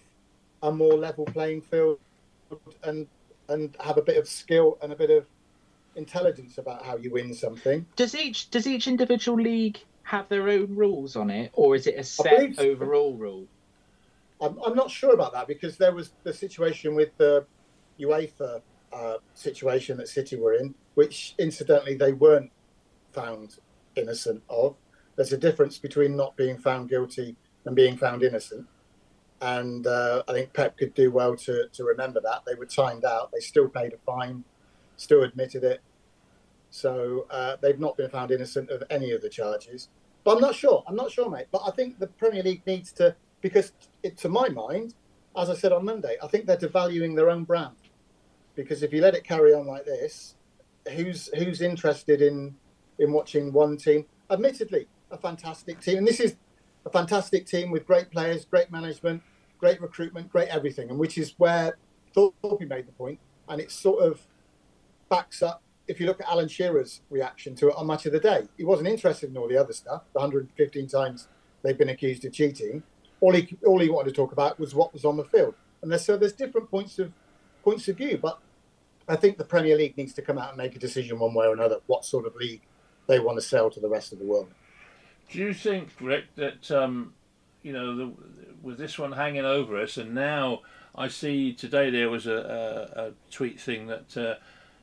a 0.64 0.72
more 0.72 0.96
level 0.96 1.26
playing 1.26 1.62
field 1.62 2.00
and 2.82 3.06
and 3.50 3.78
have 3.80 4.00
a 4.00 4.02
bit 4.02 4.18
of 4.18 4.28
skill 4.28 4.80
and 4.82 4.92
a 4.92 4.96
bit 4.96 5.12
of 5.12 5.28
intelligence 5.96 6.58
about 6.58 6.84
how 6.84 6.98
you 6.98 7.12
win 7.12 7.36
something? 7.36 7.86
Does 7.96 8.16
each 8.16 8.50
does 8.50 8.66
each 8.66 8.88
individual 8.88 9.40
league 9.40 9.80
have 10.08 10.30
their 10.30 10.48
own 10.48 10.74
rules 10.74 11.18
on 11.18 11.30
it, 11.30 11.52
or 11.54 11.76
is 11.76 11.86
it 11.86 11.96
a 11.98 12.04
set 12.04 12.56
so. 12.56 12.64
overall 12.64 13.14
rule? 13.16 13.46
I'm, 14.40 14.58
I'm 14.66 14.74
not 14.74 14.90
sure 14.90 15.14
about 15.14 15.34
that 15.34 15.50
because 15.50 15.76
there 15.76 15.94
was 15.94 16.14
the 16.24 16.34
situation 16.34 16.96
with 16.96 17.10
the 17.18 17.46
UEFA 18.00 18.62
uh, 18.94 19.18
situation 19.34 19.98
that 19.98 20.08
City 20.08 20.38
were 20.38 20.54
in, 20.54 20.74
which 20.94 21.36
incidentally 21.40 21.96
they 21.96 22.14
weren't 22.14 22.50
found 23.12 23.58
innocent 23.98 24.42
of. 24.50 24.78
there's 25.18 25.34
a 25.34 25.38
difference 25.38 25.78
between 25.78 26.16
not 26.16 26.38
being 26.38 26.58
found 26.58 26.88
guilty 26.88 27.36
and 27.66 27.76
being 27.76 27.98
found 27.98 28.24
innocent. 28.24 28.66
And 29.42 29.86
uh, 29.88 30.24
I 30.30 30.32
think 30.32 30.54
Pep 30.54 30.78
could 30.78 30.94
do 30.94 31.12
well 31.12 31.36
to, 31.36 31.68
to 31.74 31.84
remember 31.84 32.22
that. 32.22 32.44
They 32.46 32.56
were 32.56 32.66
timed 32.66 33.04
out. 33.04 33.30
They 33.34 33.42
still 33.42 33.68
paid 33.68 33.92
a 33.92 33.98
fine, 34.06 34.46
still 34.96 35.24
admitted 35.24 35.66
it. 35.66 35.82
So 36.70 37.26
uh, 37.30 37.58
they've 37.62 37.80
not 37.80 37.98
been 37.98 38.10
found 38.10 38.32
innocent 38.32 38.70
of 38.70 38.84
any 38.90 39.12
of 39.12 39.22
the 39.22 39.30
charges. 39.30 39.90
But 40.24 40.36
I'm 40.36 40.42
not 40.42 40.56
sure. 40.56 40.84
I'm 40.88 40.96
not 40.96 41.12
sure, 41.12 41.30
mate. 41.30 41.48
But 41.52 41.62
I 41.66 41.72
think 41.72 42.00
the 42.00 42.08
Premier 42.08 42.44
League 42.44 42.64
needs 42.68 42.92
to, 42.94 43.16
because 43.42 43.72
it, 44.04 44.18
to 44.18 44.30
my 44.30 44.50
mind, 44.50 44.94
as 45.38 45.50
I 45.50 45.56
said 45.56 45.72
on 45.72 45.86
Monday, 45.86 46.18
I 46.22 46.28
think 46.28 46.46
they're 46.46 46.58
devaluing 46.58 47.16
their 47.16 47.30
own 47.30 47.44
brand. 47.44 47.76
Because 48.56 48.84
if 48.84 48.92
you 48.92 49.02
let 49.02 49.14
it 49.14 49.24
carry 49.24 49.54
on 49.54 49.68
like 49.68 49.86
this, 49.86 50.36
who's 50.92 51.30
who's 51.38 51.62
interested 51.62 52.22
in 52.22 52.56
in 53.00 53.12
watching 53.12 53.54
one 53.54 53.78
team? 53.78 54.06
Admittedly, 54.30 54.88
a 55.12 55.18
fantastic 55.18 55.80
team, 55.80 56.00
and 56.00 56.08
this 56.08 56.20
is 56.20 56.36
a 56.86 56.90
fantastic 56.90 57.46
team 57.46 57.70
with 57.70 57.86
great 57.86 58.10
players, 58.12 58.46
great 58.46 58.72
management, 58.72 59.22
great 59.60 59.80
recruitment, 59.82 60.32
great 60.32 60.50
everything, 60.50 60.90
and 60.90 60.98
which 60.98 61.18
is 61.18 61.36
where 61.38 61.78
Thorpe 62.14 62.36
made 62.62 62.88
the 62.88 62.92
point, 62.94 63.20
and 63.48 63.62
it 63.62 63.72
sort 63.72 64.04
of 64.04 64.26
backs 65.10 65.44
up. 65.44 65.62
If 65.88 66.00
you 66.00 66.06
look 66.06 66.20
at 66.20 66.28
Alan 66.28 66.48
Shearer's 66.48 67.02
reaction 67.10 67.56
to 67.56 67.70
it 67.70 67.76
on 67.76 67.88
Match 67.88 68.06
of 68.06 68.12
the 68.12 68.20
Day, 68.20 68.48
he 68.58 68.64
wasn't 68.64 68.90
interested 68.90 69.30
in 69.30 69.38
all 69.38 69.48
the 69.48 69.58
other 69.58 69.74
stuff. 69.74 70.04
The 70.14 70.20
115 70.20 70.88
times 70.88 71.28
they've 71.64 71.78
been 71.78 71.90
accused 71.90 72.26
of 72.26 72.34
cheating. 72.34 72.84
All 73.20 73.34
he 73.34 73.58
all 73.66 73.80
he 73.80 73.90
wanted 73.90 74.10
to 74.10 74.16
talk 74.16 74.32
about 74.32 74.60
was 74.60 74.76
what 74.76 74.94
was 74.94 75.06
on 75.06 75.18
the 75.18 75.24
field, 75.24 75.56
and 75.82 75.92
there's, 75.92 76.06
so 76.06 76.18
there's 76.18 76.34
different 76.34 76.70
points 76.70 77.00
of 77.00 77.12
points 77.64 77.88
of 77.88 77.98
view. 77.98 78.20
But 78.22 78.40
I 79.08 79.16
think 79.16 79.38
the 79.38 79.46
Premier 79.46 79.76
League 79.76 79.98
needs 79.98 80.14
to 80.14 80.22
come 80.22 80.38
out 80.38 80.50
and 80.50 80.58
make 80.58 80.76
a 80.76 80.80
decision 80.80 81.20
one 81.20 81.34
way 81.34 81.48
or 81.48 81.54
another 81.54 81.80
what 81.88 82.06
sort 82.06 82.28
of 82.28 82.36
league 82.36 82.62
they 83.08 83.20
want 83.20 83.38
to 83.38 83.42
sell 83.42 83.70
to 83.72 83.80
the 83.80 83.90
rest 83.90 84.12
of 84.12 84.20
the 84.20 84.26
world. 84.26 84.50
Do 85.30 85.40
you 85.40 85.54
think, 85.54 85.90
Rick, 86.00 86.26
that 86.36 86.70
um, 86.72 87.14
you 87.64 87.74
know, 87.74 87.96
the, 87.96 88.14
with 88.62 88.78
this 88.78 89.00
one 89.00 89.12
hanging 89.12 89.46
over 89.46 89.82
us, 89.82 89.98
and 89.98 90.14
now 90.14 90.62
I 90.96 91.08
see 91.08 91.54
today 91.54 91.90
there 91.90 92.10
was 92.10 92.28
a, 92.28 92.90
a, 92.96 93.02
a 93.08 93.12
tweet 93.32 93.60
thing 93.60 93.88
that 93.88 94.18
uh, 94.18 94.36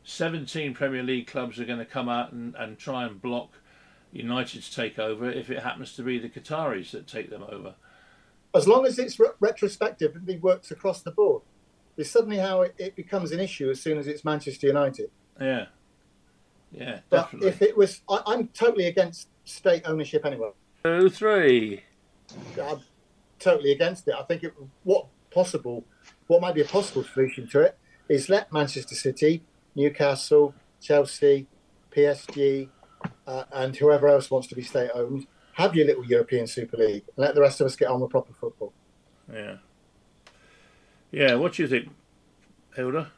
17 0.05 0.75
Premier 0.75 1.03
League 1.03 1.27
clubs 1.27 1.59
are 1.59 1.65
going 1.65 1.79
to 1.79 1.85
come 1.85 2.09
out 2.09 2.33
and, 2.33 2.55
and 2.57 2.79
try 2.79 3.05
and 3.05 3.21
block 3.21 3.51
United's 4.13 4.75
takeover 4.75 5.35
if 5.35 5.51
it 5.51 5.63
happens 5.63 5.95
to 5.97 6.03
be 6.03 6.19
the 6.19 6.29
Qataris 6.29 6.91
that 6.93 7.07
take 7.07 7.31
them 7.31 7.43
over. 7.49 7.75
As 8.55 8.69
long 8.69 8.87
as 8.87 8.99
it's 8.99 9.19
re- 9.19 9.29
retrospective 9.41 10.15
and 10.15 10.29
it 10.29 10.41
works 10.43 10.71
across 10.71 11.01
the 11.03 11.11
board, 11.11 11.43
it's 11.97 12.11
suddenly 12.11 12.37
how 12.39 12.63
it, 12.63 12.75
it 12.79 12.95
becomes 12.97 13.33
an 13.33 13.41
issue 13.41 13.71
as 13.71 13.81
soon 13.81 13.99
as 13.99 14.07
it's 14.07 14.25
Manchester 14.25 14.67
United. 14.69 15.11
Yeah. 15.41 15.67
Yeah, 16.71 17.01
But 17.09 17.23
definitely. 17.25 17.49
if 17.49 17.63
it 17.63 17.77
was, 17.77 18.01
I, 18.09 18.21
I'm 18.27 18.49
totally 18.49 18.87
against 18.87 19.29
state 19.45 19.83
ownership 19.85 20.25
anyway. 20.27 20.51
Two, 20.85 21.09
three. 21.09 21.83
I'm 22.61 22.81
totally 23.39 23.71
against 23.73 24.09
it. 24.09 24.15
I 24.19 24.23
think 24.25 24.43
it, 24.43 24.55
what 24.83 25.07
possible, 25.31 25.85
what 26.27 26.41
might 26.41 26.55
be 26.55 26.63
a 26.63 26.65
possible 26.65 27.05
solution 27.05 27.47
to 27.49 27.61
it 27.61 27.79
is 28.09 28.29
let 28.29 28.53
Manchester 28.53 28.95
City, 28.97 29.43
Newcastle, 29.75 30.55
Chelsea, 30.81 31.47
PSG, 31.95 32.69
uh, 33.27 33.45
and 33.53 33.77
whoever 33.77 34.09
else 34.09 34.31
wants 34.31 34.47
to 34.49 34.55
be 34.55 34.63
state 34.63 34.91
owned 34.95 35.27
have 35.55 35.75
your 35.75 35.87
little 35.87 36.05
European 36.05 36.47
Super 36.47 36.77
League 36.77 37.05
and 37.17 37.25
let 37.25 37.35
the 37.35 37.41
rest 37.41 37.61
of 37.61 37.67
us 37.67 37.77
get 37.77 37.89
on 37.89 38.01
with 38.01 38.11
proper 38.11 38.33
football. 38.33 38.73
Yeah. 39.33 39.57
Yeah, 41.11 41.35
what 41.37 41.55
do 41.55 41.63
you 41.63 41.69
think, 41.69 41.89
Hilda? 42.75 43.11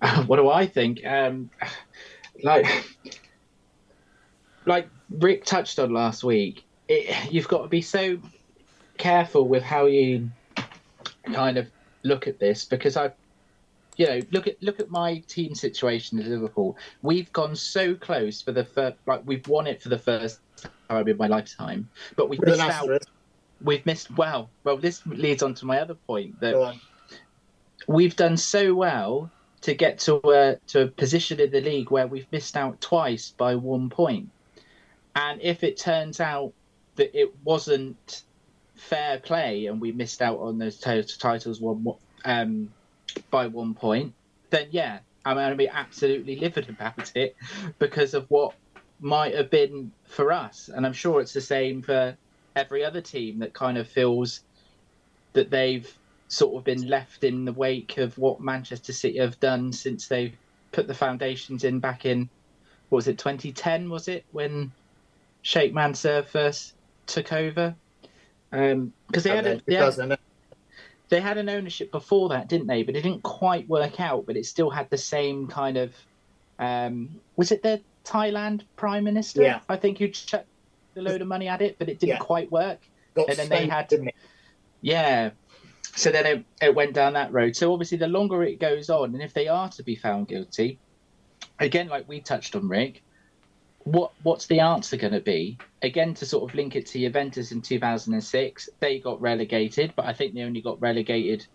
what 0.26 0.36
do 0.36 0.48
I 0.48 0.66
think? 0.66 1.04
Um, 1.04 1.50
like, 2.42 2.66
like 4.64 4.88
Rick 5.10 5.44
touched 5.44 5.78
on 5.78 5.92
last 5.92 6.24
week, 6.24 6.64
it, 6.88 7.30
you've 7.30 7.48
got 7.48 7.62
to 7.62 7.68
be 7.68 7.82
so 7.82 8.18
careful 8.96 9.46
with 9.46 9.62
how 9.62 9.84
you 9.84 10.30
kind 11.24 11.58
of 11.58 11.68
look 12.04 12.26
at 12.26 12.38
this 12.38 12.64
because 12.64 12.96
I, 12.96 13.12
you 13.98 14.06
know, 14.06 14.20
look 14.30 14.46
at 14.46 14.62
look 14.62 14.80
at 14.80 14.90
my 14.90 15.18
team 15.26 15.54
situation 15.54 16.18
at 16.20 16.26
Liverpool. 16.26 16.78
We've 17.02 17.30
gone 17.32 17.54
so 17.54 17.94
close 17.94 18.40
for 18.40 18.52
the 18.52 18.64
first, 18.64 18.96
like 19.06 19.22
we've 19.26 19.46
won 19.48 19.66
it 19.66 19.82
for 19.82 19.88
the 19.90 19.98
first 19.98 20.38
time 20.88 21.06
in 21.06 21.16
my 21.16 21.26
lifetime, 21.26 21.90
but 22.16 22.28
we've 22.28 22.40
missed 22.40 22.60
out. 22.60 22.70
asterisk, 22.70 23.08
We've 23.60 23.84
missed. 23.84 24.16
Well, 24.16 24.48
well, 24.62 24.76
this 24.76 25.04
leads 25.04 25.42
on 25.42 25.52
to 25.54 25.66
my 25.66 25.80
other 25.80 25.94
point 25.94 26.38
that 26.40 26.76
we've 27.88 28.14
done 28.14 28.36
so 28.36 28.72
well 28.72 29.30
to 29.62 29.74
get 29.74 29.98
to 29.98 30.20
a 30.30 30.56
to 30.68 30.82
a 30.82 30.86
position 30.86 31.40
in 31.40 31.50
the 31.50 31.60
league 31.60 31.90
where 31.90 32.06
we've 32.06 32.30
missed 32.30 32.56
out 32.56 32.80
twice 32.80 33.34
by 33.36 33.56
one 33.56 33.90
point. 33.90 34.30
And 35.16 35.42
if 35.42 35.64
it 35.64 35.76
turns 35.76 36.20
out 36.20 36.52
that 36.94 37.18
it 37.18 37.34
wasn't 37.42 38.22
fair 38.76 39.18
play 39.18 39.66
and 39.66 39.80
we 39.80 39.90
missed 39.90 40.22
out 40.22 40.38
on 40.38 40.58
those 40.58 40.78
t- 40.78 41.02
titles 41.18 41.60
one 41.60 41.84
um, 42.24 42.70
by 43.30 43.46
one 43.46 43.74
point, 43.74 44.14
then 44.50 44.68
yeah, 44.70 44.98
I'm 45.24 45.36
going 45.36 45.50
to 45.50 45.56
be 45.56 45.68
absolutely 45.68 46.36
livid 46.36 46.68
about 46.68 47.12
it 47.16 47.36
because 47.78 48.14
of 48.14 48.26
what 48.30 48.54
might 49.00 49.34
have 49.34 49.50
been 49.50 49.92
for 50.06 50.32
us. 50.32 50.70
And 50.72 50.84
I'm 50.86 50.92
sure 50.92 51.20
it's 51.20 51.32
the 51.32 51.40
same 51.40 51.82
for 51.82 52.16
every 52.56 52.84
other 52.84 53.00
team 53.00 53.38
that 53.40 53.52
kind 53.52 53.78
of 53.78 53.88
feels 53.88 54.40
that 55.32 55.50
they've 55.50 55.92
sort 56.28 56.56
of 56.56 56.64
been 56.64 56.88
left 56.88 57.24
in 57.24 57.44
the 57.44 57.52
wake 57.52 57.98
of 57.98 58.16
what 58.18 58.40
Manchester 58.40 58.92
City 58.92 59.18
have 59.18 59.38
done 59.40 59.72
since 59.72 60.08
they 60.08 60.34
put 60.72 60.86
the 60.86 60.94
foundations 60.94 61.64
in 61.64 61.78
back 61.78 62.04
in 62.04 62.28
what 62.88 62.96
was 62.96 63.08
it 63.08 63.18
2010 63.18 63.90
was 63.90 64.08
it 64.08 64.24
when 64.32 64.72
Sheikh 65.42 65.72
Mansour 65.74 66.22
first 66.22 66.74
took 67.06 67.32
over 67.32 67.74
um, 68.52 68.92
because 69.06 69.24
they 69.24 69.30
And 69.30 69.46
had, 69.46 69.46
a, 69.46 69.48
then 69.48 69.62
they, 69.66 69.74
had, 69.74 69.84
2008. 69.84 70.18
They 71.08 71.20
had 71.20 71.38
an 71.38 71.48
ownership 71.48 71.90
before 71.90 72.28
that 72.30 72.48
didn't 72.48 72.66
they 72.66 72.82
but 72.82 72.94
it 72.96 73.02
didn't 73.02 73.22
quite 73.22 73.68
work 73.68 73.98
out 74.00 74.26
but 74.26 74.36
it 74.36 74.44
still 74.46 74.70
had 74.70 74.88
the 74.90 74.98
same 74.98 75.46
kind 75.46 75.76
of 75.76 75.94
um, 76.58 77.20
was 77.36 77.52
it 77.52 77.62
the 77.62 77.80
Thailand 78.04 78.62
prime 78.76 79.04
minister 79.04 79.42
Yeah. 79.42 79.60
I 79.68 79.76
think 79.76 79.98
who 79.98 80.08
chucked 80.08 80.46
a 80.96 81.00
load 81.02 81.20
of 81.22 81.28
money 81.28 81.48
at 81.48 81.62
it 81.62 81.76
but 81.78 81.88
it 81.88 81.98
didn't 82.00 82.14
Yeah. 82.16 82.18
quite 82.18 82.50
work 82.50 82.80
Got 83.14 83.28
and 83.28 83.38
then 83.38 83.48
they 83.48 83.66
had- 83.66 83.88
didn't 83.88 84.08
it? 84.08 84.14
yeah. 84.80 85.30
So 85.96 86.10
then 86.10 86.26
it, 86.26 86.44
it 86.62 86.74
went 86.74 86.92
down 86.94 87.14
that 87.14 87.32
road. 87.32 87.56
So 87.56 87.72
obviously, 87.72 87.98
the 87.98 88.06
longer 88.06 88.44
it 88.44 88.60
goes 88.60 88.88
on, 88.88 89.14
and 89.14 89.22
if 89.22 89.32
they 89.34 89.48
are 89.48 89.68
to 89.70 89.82
be 89.82 89.96
found 89.96 90.28
guilty, 90.28 90.78
again, 91.58 91.88
like 91.88 92.06
we 92.08 92.20
touched 92.20 92.54
on, 92.54 92.68
Rick, 92.68 93.02
what 93.92 94.12
what's 94.22 94.46
the 94.46 94.60
answer 94.60 94.96
going 94.96 95.14
to 95.14 95.20
be? 95.20 95.58
Again, 95.82 96.12
to 96.14 96.26
sort 96.26 96.48
of 96.48 96.54
link 96.54 96.76
it 96.76 96.86
to 96.86 96.98
Juventus 96.98 97.52
in 97.52 97.62
2006, 97.62 98.68
they 98.80 98.98
got 98.98 99.20
relegated, 99.20 99.94
but 99.96 100.06
I 100.06 100.12
think 100.12 100.34
they 100.34 100.42
only 100.42 100.60
got 100.60 100.80
relegated 100.80 101.46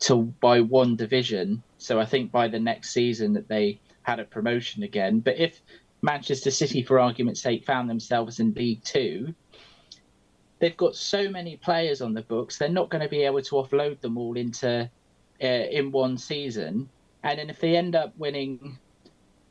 to 0.00 0.16
by 0.40 0.60
one 0.60 0.96
division. 0.96 1.62
So 1.78 2.00
I 2.00 2.04
think 2.04 2.32
by 2.32 2.48
the 2.48 2.58
next 2.58 2.90
season 2.90 3.32
that 3.34 3.48
they 3.48 3.80
had 4.02 4.18
a 4.18 4.24
promotion 4.24 4.82
again. 4.82 5.20
But 5.20 5.38
if 5.38 5.60
Manchester 6.02 6.50
City, 6.50 6.82
for 6.82 6.98
argument's 6.98 7.42
sake, 7.42 7.64
found 7.64 7.88
themselves 7.88 8.40
in 8.40 8.54
League 8.54 8.82
Two, 8.82 9.34
they've 10.58 10.76
got 10.76 10.96
so 10.96 11.28
many 11.30 11.56
players 11.56 12.02
on 12.02 12.14
the 12.14 12.22
books 12.22 12.58
they're 12.58 12.68
not 12.68 12.90
going 12.90 13.02
to 13.02 13.08
be 13.08 13.22
able 13.22 13.42
to 13.42 13.54
offload 13.54 14.00
them 14.00 14.18
all 14.18 14.36
into 14.36 14.90
uh, 15.40 15.46
in 15.46 15.92
one 15.92 16.18
season 16.18 16.88
and 17.22 17.38
then 17.38 17.48
if 17.48 17.60
they 17.60 17.76
end 17.76 17.94
up 17.94 18.12
winning 18.18 18.76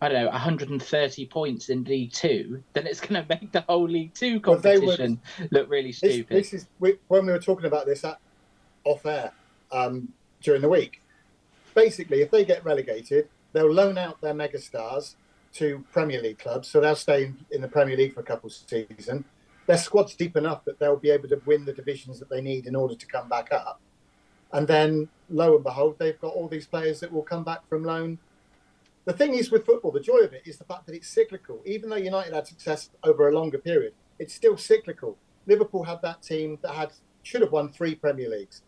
i 0.01 0.09
don't 0.09 0.23
know 0.23 0.29
130 0.29 1.25
points 1.27 1.69
in 1.69 1.83
league 1.85 2.11
two 2.11 2.63
then 2.73 2.85
it's 2.85 2.99
going 3.01 3.21
to 3.27 3.27
make 3.29 3.51
the 3.51 3.61
whole 3.61 3.87
league 3.87 4.13
two 4.13 4.39
Well, 4.45 4.57
they 4.57 4.77
would- 4.77 4.97
competition 4.97 5.19
look 5.51 5.69
really 5.69 5.89
This, 5.91 5.97
stupid 5.97 6.37
this 6.37 6.53
is 6.53 6.67
we, 6.79 6.97
when 7.07 7.25
we 7.25 7.31
were 7.31 7.39
talking 7.39 7.65
about 7.65 7.85
this 7.85 8.03
at, 8.03 8.19
off 8.83 9.05
air 9.05 9.31
um, 9.71 10.07
during 10.41 10.61
the 10.61 10.69
week. 10.69 11.01
Basically, 11.75 12.21
if 12.21 12.31
they 12.31 12.45
get 12.45 12.63
relegated, 12.63 13.27
they'll 13.53 13.71
loan 13.71 13.97
out 13.97 14.19
their 14.21 14.33
megastars 14.33 15.15
to 15.55 15.83
Premier 15.91 16.21
League 16.21 16.39
clubs, 16.39 16.67
so 16.67 16.79
they'll 16.79 16.95
stay 16.95 17.25
in, 17.25 17.37
in 17.51 17.61
the 17.61 17.67
Premier 17.67 17.97
League 17.97 18.13
for 18.13 18.21
a 18.21 18.23
couple 18.23 18.47
of 18.47 18.53
seasons. 18.53 19.25
Their 19.65 19.77
squad's 19.77 20.15
deep 20.15 20.37
enough 20.37 20.63
that 20.65 20.79
they'll 20.79 20.95
be 20.97 21.09
able 21.09 21.27
to 21.29 21.41
win 21.45 21.65
the 21.65 21.73
divisions 21.73 22.19
that 22.19 22.29
they 22.29 22.41
need 22.41 22.65
in 22.67 22.75
order 22.75 22.95
to 22.95 23.05
come 23.05 23.27
back 23.27 23.51
up. 23.51 23.81
And 24.53 24.65
then, 24.67 25.09
lo 25.29 25.55
and 25.55 25.63
behold, 25.63 25.97
they've 25.99 26.19
got 26.19 26.33
all 26.33 26.47
these 26.47 26.65
players 26.65 26.99
that 27.01 27.11
will 27.11 27.23
come 27.23 27.43
back 27.43 27.67
from 27.67 27.83
loan. 27.83 28.17
The 29.07 29.13
thing 29.13 29.35
is 29.35 29.51
with 29.51 29.65
football, 29.65 29.93
the 29.93 30.01
joy 30.01 30.17
of 30.17 30.33
it 30.33 30.41
is 30.45 30.57
the 30.57 30.65
fact 30.65 30.85
that 30.85 30.93
it's 30.93 31.07
cyclical. 31.07 31.61
Even 31.65 31.89
though 31.89 31.95
United 31.95 32.33
had 32.33 32.45
success 32.45 32.89
over 33.05 33.29
a 33.29 33.31
longer 33.31 33.57
period, 33.57 33.93
it's 34.19 34.33
still 34.33 34.57
cyclical. 34.57 35.17
Liverpool 35.45 35.85
had 35.85 36.01
that 36.01 36.21
team 36.21 36.59
that 36.61 36.73
had 36.73 36.91
should 37.23 37.39
have 37.39 37.53
won 37.53 37.69
three 37.69 37.95
Premier 37.95 38.29
Leagues. 38.29 38.63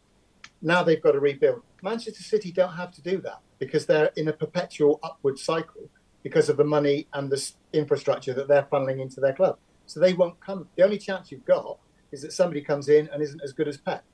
Now 0.62 0.82
they've 0.82 1.04
got 1.04 1.12
to 1.12 1.20
rebuild. 1.20 1.64
Manchester 1.84 2.24
City 2.24 2.54
don't 2.54 2.72
have 2.72 2.92
to 2.94 3.02
do 3.02 3.20
that 3.20 3.42
because 3.60 3.86
they're 3.86 4.12
in 4.16 4.30
a 4.30 4.34
perpetual 4.34 5.02
upward 5.04 5.38
cycle 5.38 5.90
because 6.24 6.48
of 6.48 6.56
the 6.56 6.64
money 6.64 7.06
and 7.12 7.30
the 7.30 7.52
infrastructure 7.74 8.34
that 8.34 8.48
they're 8.48 8.68
funneling 8.72 9.02
into 9.02 9.20
their 9.20 9.34
club. 9.34 9.58
So 9.88 10.00
they 10.00 10.14
won't 10.14 10.40
come. 10.40 10.70
The 10.78 10.84
only 10.84 11.00
chance 11.00 11.34
you've 11.34 11.44
got 11.44 11.80
is 12.14 12.22
that 12.22 12.32
somebody 12.32 12.62
comes 12.62 12.88
in 12.88 13.10
and 13.12 13.22
isn't 13.22 13.42
as 13.44 13.52
good 13.52 13.68
as 13.68 13.76
Pep. 13.76 14.06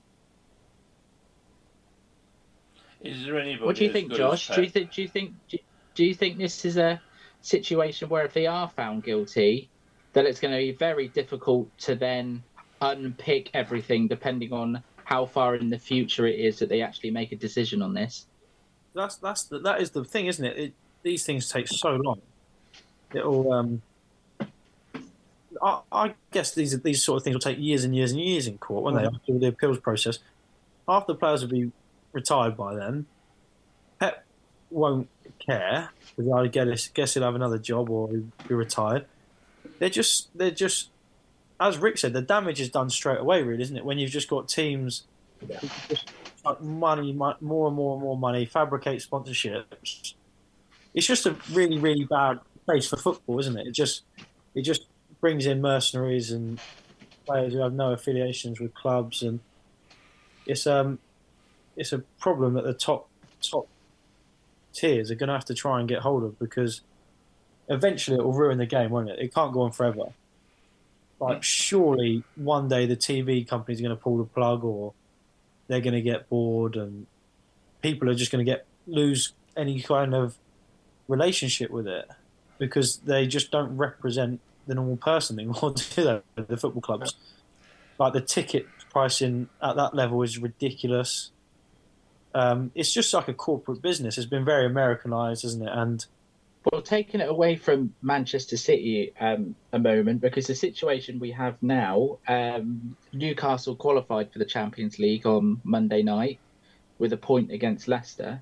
Is 3.02 3.26
there 3.26 3.40
anybody? 3.40 3.64
what 3.64 3.76
do 3.76 3.84
you 3.84 3.92
think 3.92 4.12
josh 4.12 4.48
do 4.48 4.62
you 4.62 4.68
Pep? 4.68 4.74
think 4.74 4.92
do 4.92 5.02
you 5.04 5.08
think 5.08 5.34
do, 5.48 5.60
do 5.96 6.06
you 6.06 6.14
think 6.14 6.38
this 6.38 6.66
is 6.66 6.78
a 6.78 7.02
situation 7.42 8.10
where 8.10 8.26
if 8.26 8.34
they 8.34 8.46
are 8.46 8.70
found 8.70 9.04
guilty 9.04 9.70
that 10.14 10.26
it's 10.26 10.40
going 10.40 10.54
to 10.54 10.58
be 10.58 10.72
very 10.72 11.08
difficult 11.10 11.76
to 11.78 11.96
then 11.96 12.44
unpick 12.82 13.50
everything 13.54 14.08
depending 14.08 14.54
on 14.54 14.84
how 15.04 15.26
far 15.26 15.56
in 15.56 15.70
the 15.70 15.80
future 15.80 16.28
it 16.28 16.40
is 16.40 16.60
that 16.60 16.70
they 16.70 16.82
actually 16.82 17.12
make 17.12 17.32
a 17.32 17.36
decision 17.36 17.82
on 17.82 17.94
this. 17.94 18.26
That's 18.94 19.18
that's 19.18 19.44
the, 19.44 19.60
that 19.60 19.82
is 19.82 19.92
the 19.92 20.04
thing, 20.04 20.28
isn't 20.28 20.44
it? 20.44 20.58
it 20.58 20.74
these 21.04 21.26
things 21.26 21.50
take 21.50 21.68
so 21.68 21.96
long. 21.96 22.22
It'll. 23.14 23.52
Um, 23.52 23.82
I, 25.62 25.80
I, 25.92 26.14
guess 26.32 26.54
these 26.54 26.80
these 26.82 27.04
sort 27.04 27.18
of 27.18 27.24
things 27.24 27.36
will 27.36 27.42
take 27.42 27.60
years 27.60 27.84
and 27.84 27.96
years 27.96 28.12
and 28.12 28.20
years 28.20 28.48
in 28.48 28.58
court, 28.58 28.84
won't 28.84 28.98
they? 28.98 29.06
After 29.06 29.38
the 29.38 29.48
appeals 29.48 29.80
process, 29.80 30.20
half 30.88 31.08
the 31.08 31.16
players 31.16 31.42
will 31.42 31.52
be 31.52 31.72
retired 32.14 32.58
by 32.58 32.76
then. 32.76 33.06
Pep 34.00 34.26
won't 34.72 35.08
care 35.40 35.90
because 36.16 36.32
I 36.32 36.48
guess 36.48 36.88
guess 36.90 37.14
he'll 37.14 37.24
have 37.24 37.36
another 37.36 37.58
job 37.58 37.90
or 37.90 38.10
he'll 38.10 38.24
be 38.48 38.56
retired. 38.56 39.06
They're 39.80 39.90
just 39.90 40.30
they're 40.36 40.52
just 40.52 40.90
as 41.60 41.78
Rick 41.78 41.98
said, 41.98 42.14
the 42.14 42.22
damage 42.22 42.60
is 42.60 42.70
done 42.70 42.90
straight 42.90 43.20
away, 43.20 43.42
really, 43.42 43.64
isn't 43.64 43.78
it? 43.78 43.86
When 43.86 43.98
you've 43.98 44.12
just 44.12 44.30
got 44.30 44.50
teams 44.50 45.04
yeah. 45.48 45.60
just 45.90 46.12
like 46.44 46.62
money, 46.62 47.14
more 47.14 47.36
and 47.40 47.42
more 47.42 47.68
and 47.68 47.78
more 47.78 48.18
money, 48.18 48.46
fabricate 48.46 49.00
sponsorships. 49.00 50.14
It's 50.94 51.06
just 51.06 51.26
a 51.26 51.36
really, 51.52 51.78
really 51.78 52.06
bad 52.06 52.40
place 52.66 52.88
for 52.88 52.98
football, 52.98 53.40
isn't 53.40 53.58
it? 53.58 53.68
It 53.68 53.74
just 53.74 54.04
it 54.54 54.62
just 54.62 54.86
brings 55.22 55.46
in 55.46 55.62
mercenaries 55.62 56.32
and 56.32 56.60
players 57.26 57.54
who 57.54 57.60
have 57.60 57.74
no 57.74 57.92
affiliations 57.92 58.60
with 58.60 58.74
clubs, 58.74 59.24
and 59.24 59.40
it's 60.46 60.68
um 60.68 61.00
it's 61.76 61.94
a 61.94 62.00
problem 62.20 62.54
that 62.54 62.64
the 62.64 62.74
top 62.74 63.08
top 63.42 63.68
tiers 64.76 65.12
are 65.12 65.16
going 65.16 65.28
to 65.28 65.34
have 65.34 65.46
to 65.46 65.54
try 65.54 65.80
and 65.80 65.88
get 65.88 66.00
hold 66.00 66.24
of 66.24 66.38
because 66.38 66.82
eventually 67.70 68.18
it 68.18 68.24
will 68.24 68.34
ruin 68.34 68.58
the 68.58 68.66
game, 68.66 68.92
won't 68.92 69.10
it? 69.10 69.20
It 69.20 69.34
can't 69.34 69.54
go 69.54 69.62
on 69.62 69.72
forever. 69.72 70.14
Like, 71.20 71.44
surely 71.44 72.24
one 72.36 72.68
day 72.68 72.86
the 72.86 72.98
TV 72.98 73.48
company's 73.48 73.80
going 73.82 73.96
to 73.96 74.02
pull 74.02 74.18
the 74.18 74.26
plug, 74.26 74.64
or 74.64 74.94
they're 75.68 75.82
going 75.82 75.94
to 75.94 76.02
get 76.02 76.30
bored, 76.30 76.76
and 76.76 77.08
people 77.82 78.10
are 78.10 78.16
just 78.16 78.32
going 78.32 78.46
to 78.46 78.52
get 78.52 78.66
lose 78.86 79.34
any 79.56 79.82
kind 79.82 80.14
of 80.14 80.38
relationship 81.08 81.72
with 81.72 81.88
it 81.88 82.10
because 82.58 82.98
they 82.98 83.28
just 83.28 83.52
don't 83.52 83.78
represent 83.78 84.40
the 84.68 84.76
normal 84.76 84.98
person 84.98 85.40
anymore, 85.40 85.74
do 85.96 86.04
they? 86.04 86.22
The 86.44 86.58
football 86.58 86.82
clubs, 86.82 87.16
like 87.98 88.14
the 88.14 88.22
ticket 88.22 88.68
pricing 88.92 89.50
at 89.62 89.76
that 89.76 89.94
level 89.94 90.22
is 90.24 90.38
ridiculous. 90.38 91.32
Um, 92.36 92.72
it's 92.76 92.94
just 92.94 93.14
like 93.14 93.30
a 93.30 93.34
corporate 93.34 93.82
business. 93.82 94.18
It's 94.18 94.28
been 94.28 94.44
very 94.44 94.66
Americanized, 94.66 95.46
isn't 95.46 95.66
it? 95.66 95.72
And 95.72 96.06
well, 96.70 96.82
taking 96.82 97.22
it 97.22 97.30
away 97.30 97.56
from 97.56 97.94
Manchester 98.02 98.58
City 98.58 99.14
um, 99.20 99.56
a 99.72 99.80
moment, 99.80 100.20
because 100.20 100.48
the 100.48 100.56
situation 100.56 101.20
we 101.20 101.32
have 101.32 101.56
now, 101.62 102.18
um, 102.28 102.98
Newcastle 103.14 103.76
qualified 103.76 104.34
for 104.34 104.40
the 104.40 104.46
Champions 104.46 105.00
League 105.00 105.26
on 105.26 105.62
Monday 105.64 106.04
night 106.04 106.40
with 107.00 107.14
a 107.14 107.18
point 107.18 107.52
against 107.52 107.88
Leicester. 107.88 108.42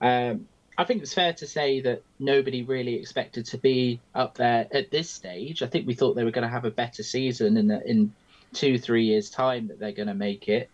Um, 0.00 0.48
I 0.78 0.84
think 0.84 1.02
it's 1.02 1.12
fair 1.12 1.32
to 1.34 1.46
say 1.46 1.80
that 1.82 2.02
nobody 2.18 2.62
really 2.62 2.94
expected 2.94 3.44
to 3.46 3.58
be 3.58 4.00
up 4.14 4.36
there 4.36 4.68
at 4.72 4.90
this 4.90 5.10
stage. 5.10 5.62
I 5.62 5.66
think 5.66 5.86
we 5.86 5.94
thought 5.94 6.14
they 6.14 6.24
were 6.24 6.30
going 6.30 6.46
to 6.46 6.52
have 6.52 6.64
a 6.64 6.70
better 6.70 7.02
season 7.02 7.56
in 7.56 7.66
the, 7.66 7.84
in 7.84 8.14
two 8.54 8.78
three 8.78 9.04
years 9.04 9.28
time 9.28 9.68
that 9.68 9.78
they're 9.80 9.92
going 9.92 10.08
to 10.08 10.14
make 10.14 10.48
it. 10.48 10.70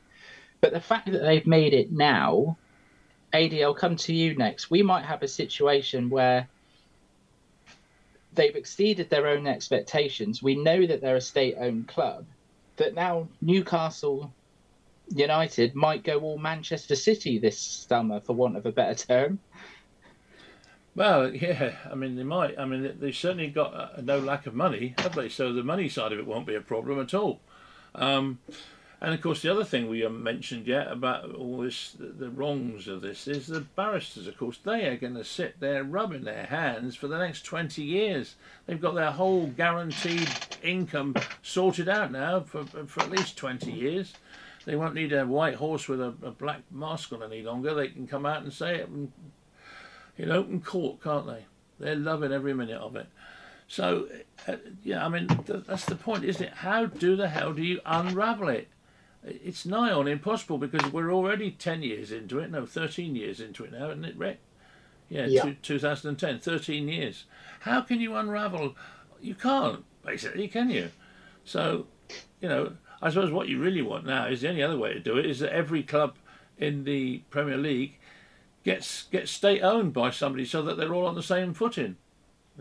But 0.64 0.72
the 0.72 0.80
fact 0.80 1.12
that 1.12 1.18
they've 1.18 1.46
made 1.46 1.74
it 1.74 1.92
now, 1.92 2.56
AD, 3.34 3.52
I'll 3.52 3.74
come 3.74 3.96
to 3.96 4.14
you 4.14 4.34
next. 4.34 4.70
We 4.70 4.82
might 4.82 5.04
have 5.04 5.22
a 5.22 5.28
situation 5.28 6.08
where 6.08 6.48
they've 8.32 8.56
exceeded 8.56 9.10
their 9.10 9.26
own 9.26 9.46
expectations. 9.46 10.42
We 10.42 10.54
know 10.54 10.86
that 10.86 11.02
they're 11.02 11.16
a 11.16 11.20
state-owned 11.20 11.86
club. 11.86 12.24
That 12.76 12.94
now 12.94 13.28
Newcastle 13.42 14.32
United 15.14 15.74
might 15.74 16.02
go 16.02 16.20
all 16.20 16.38
Manchester 16.38 16.96
City 16.96 17.38
this 17.38 17.58
summer, 17.58 18.20
for 18.20 18.32
want 18.32 18.56
of 18.56 18.64
a 18.64 18.72
better 18.72 18.94
term. 18.94 19.40
Well, 20.96 21.34
yeah, 21.34 21.74
I 21.90 21.94
mean 21.94 22.16
they 22.16 22.22
might. 22.22 22.58
I 22.58 22.64
mean 22.64 22.96
they've 22.98 23.14
certainly 23.14 23.48
got 23.48 23.74
uh, 23.74 24.00
no 24.00 24.18
lack 24.18 24.46
of 24.46 24.54
money, 24.54 24.94
have 24.96 25.14
they? 25.14 25.28
So 25.28 25.52
the 25.52 25.62
money 25.62 25.90
side 25.90 26.12
of 26.12 26.18
it 26.18 26.26
won't 26.26 26.46
be 26.46 26.54
a 26.54 26.62
problem 26.62 26.98
at 27.00 27.12
all. 27.12 27.40
Um, 27.94 28.38
and 29.00 29.12
of 29.12 29.20
course, 29.20 29.42
the 29.42 29.50
other 29.50 29.64
thing 29.64 29.88
we 29.88 30.00
haven't 30.00 30.22
mentioned 30.22 30.66
yet 30.66 30.90
about 30.90 31.34
all 31.34 31.58
this, 31.58 31.94
the, 31.98 32.30
wrongs 32.30 32.88
of 32.88 33.02
this, 33.02 33.28
is 33.28 33.46
the 33.46 33.60
barristers. 33.60 34.26
Of 34.26 34.38
course, 34.38 34.58
they 34.64 34.86
are 34.86 34.96
going 34.96 35.14
to 35.14 35.24
sit 35.24 35.60
there 35.60 35.84
rubbing 35.84 36.24
their 36.24 36.46
hands 36.46 36.96
for 36.96 37.06
the 37.06 37.18
next 37.18 37.42
20 37.42 37.82
years. 37.82 38.36
They've 38.66 38.80
got 38.80 38.94
their 38.94 39.10
whole 39.10 39.48
guaranteed 39.48 40.28
income 40.62 41.16
sorted 41.42 41.88
out 41.88 42.12
now 42.12 42.40
for, 42.40 42.64
for 42.64 43.02
at 43.02 43.10
least 43.10 43.36
20 43.36 43.70
years. 43.70 44.14
They 44.64 44.76
won't 44.76 44.94
need 44.94 45.12
a 45.12 45.26
white 45.26 45.56
horse 45.56 45.88
with 45.88 46.00
a, 46.00 46.14
a 46.22 46.30
black 46.30 46.62
mask 46.70 47.12
on 47.12 47.22
any 47.22 47.42
longer. 47.42 47.74
They 47.74 47.88
can 47.88 48.06
come 48.06 48.24
out 48.24 48.42
and 48.42 48.52
say 48.52 48.76
it 48.76 48.88
in, 48.88 49.12
in 50.16 50.30
open 50.30 50.60
court, 50.60 51.02
can't 51.02 51.26
they? 51.26 51.44
They're 51.78 51.96
loving 51.96 52.32
every 52.32 52.54
minute 52.54 52.80
of 52.80 52.96
it. 52.96 53.08
So, 53.68 54.08
uh, 54.46 54.56
yeah, 54.82 55.04
I 55.04 55.08
mean, 55.08 55.26
th- 55.28 55.64
that's 55.66 55.84
the 55.84 55.96
point, 55.96 56.24
isn't 56.24 56.42
it? 56.46 56.52
How 56.52 56.86
do 56.86 57.16
the 57.16 57.28
hell 57.28 57.52
do 57.52 57.62
you 57.62 57.80
unravel 57.84 58.48
it? 58.48 58.68
It's 59.24 59.64
nigh 59.64 59.90
on 59.90 60.06
impossible 60.06 60.58
because 60.58 60.92
we're 60.92 61.12
already 61.12 61.50
10 61.50 61.82
years 61.82 62.12
into 62.12 62.38
it, 62.38 62.50
no, 62.50 62.66
13 62.66 63.16
years 63.16 63.40
into 63.40 63.64
it 63.64 63.72
now, 63.72 63.90
isn't 63.90 64.04
it, 64.04 64.16
Rick? 64.16 64.40
Yeah, 65.08 65.26
yeah. 65.26 65.42
Two, 65.42 65.54
2010, 65.62 66.40
13 66.40 66.88
years. 66.88 67.24
How 67.60 67.80
can 67.80 68.00
you 68.00 68.14
unravel? 68.14 68.74
You 69.20 69.34
can't, 69.34 69.84
basically, 70.04 70.48
can 70.48 70.70
you? 70.70 70.90
So, 71.44 71.86
you 72.40 72.48
know, 72.48 72.72
I 73.02 73.10
suppose 73.10 73.30
what 73.30 73.48
you 73.48 73.60
really 73.60 73.82
want 73.82 74.06
now 74.06 74.26
is 74.26 74.40
the 74.40 74.48
only 74.48 74.62
other 74.62 74.78
way 74.78 74.94
to 74.94 75.00
do 75.00 75.18
it 75.18 75.26
is 75.26 75.40
that 75.40 75.52
every 75.52 75.82
club 75.82 76.16
in 76.58 76.84
the 76.84 77.18
Premier 77.30 77.56
League 77.56 77.98
gets 78.64 79.04
gets 79.04 79.30
state 79.30 79.62
owned 79.62 79.92
by 79.92 80.10
somebody 80.10 80.44
so 80.44 80.62
that 80.62 80.76
they're 80.76 80.94
all 80.94 81.06
on 81.06 81.14
the 81.14 81.22
same 81.22 81.52
footing. 81.52 81.96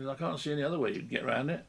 I 0.06 0.14
can't 0.14 0.38
see 0.38 0.52
any 0.52 0.62
other 0.62 0.78
way 0.78 0.92
you'd 0.92 1.08
get 1.08 1.24
around 1.24 1.50
it. 1.50 1.64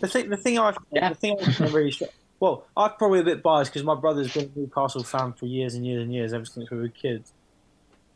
The 0.00 0.08
thing, 0.08 0.30
the 0.30 0.36
thing 0.36 0.58
I, 0.58 0.74
yeah. 0.90 1.10
the 1.10 1.14
thing 1.14 1.36
I 1.40 1.66
really, 1.66 1.94
well, 2.40 2.66
I'm 2.76 2.92
probably 2.92 3.20
a 3.20 3.24
bit 3.24 3.42
biased 3.42 3.72
because 3.72 3.84
my 3.84 3.94
brother's 3.94 4.32
been 4.32 4.50
a 4.54 4.58
Newcastle 4.58 5.04
fan 5.04 5.34
for 5.34 5.46
years 5.46 5.74
and 5.74 5.86
years 5.86 6.02
and 6.02 6.12
years 6.12 6.32
ever 6.32 6.44
since 6.44 6.70
we 6.70 6.78
were 6.78 6.88
kids. 6.88 7.32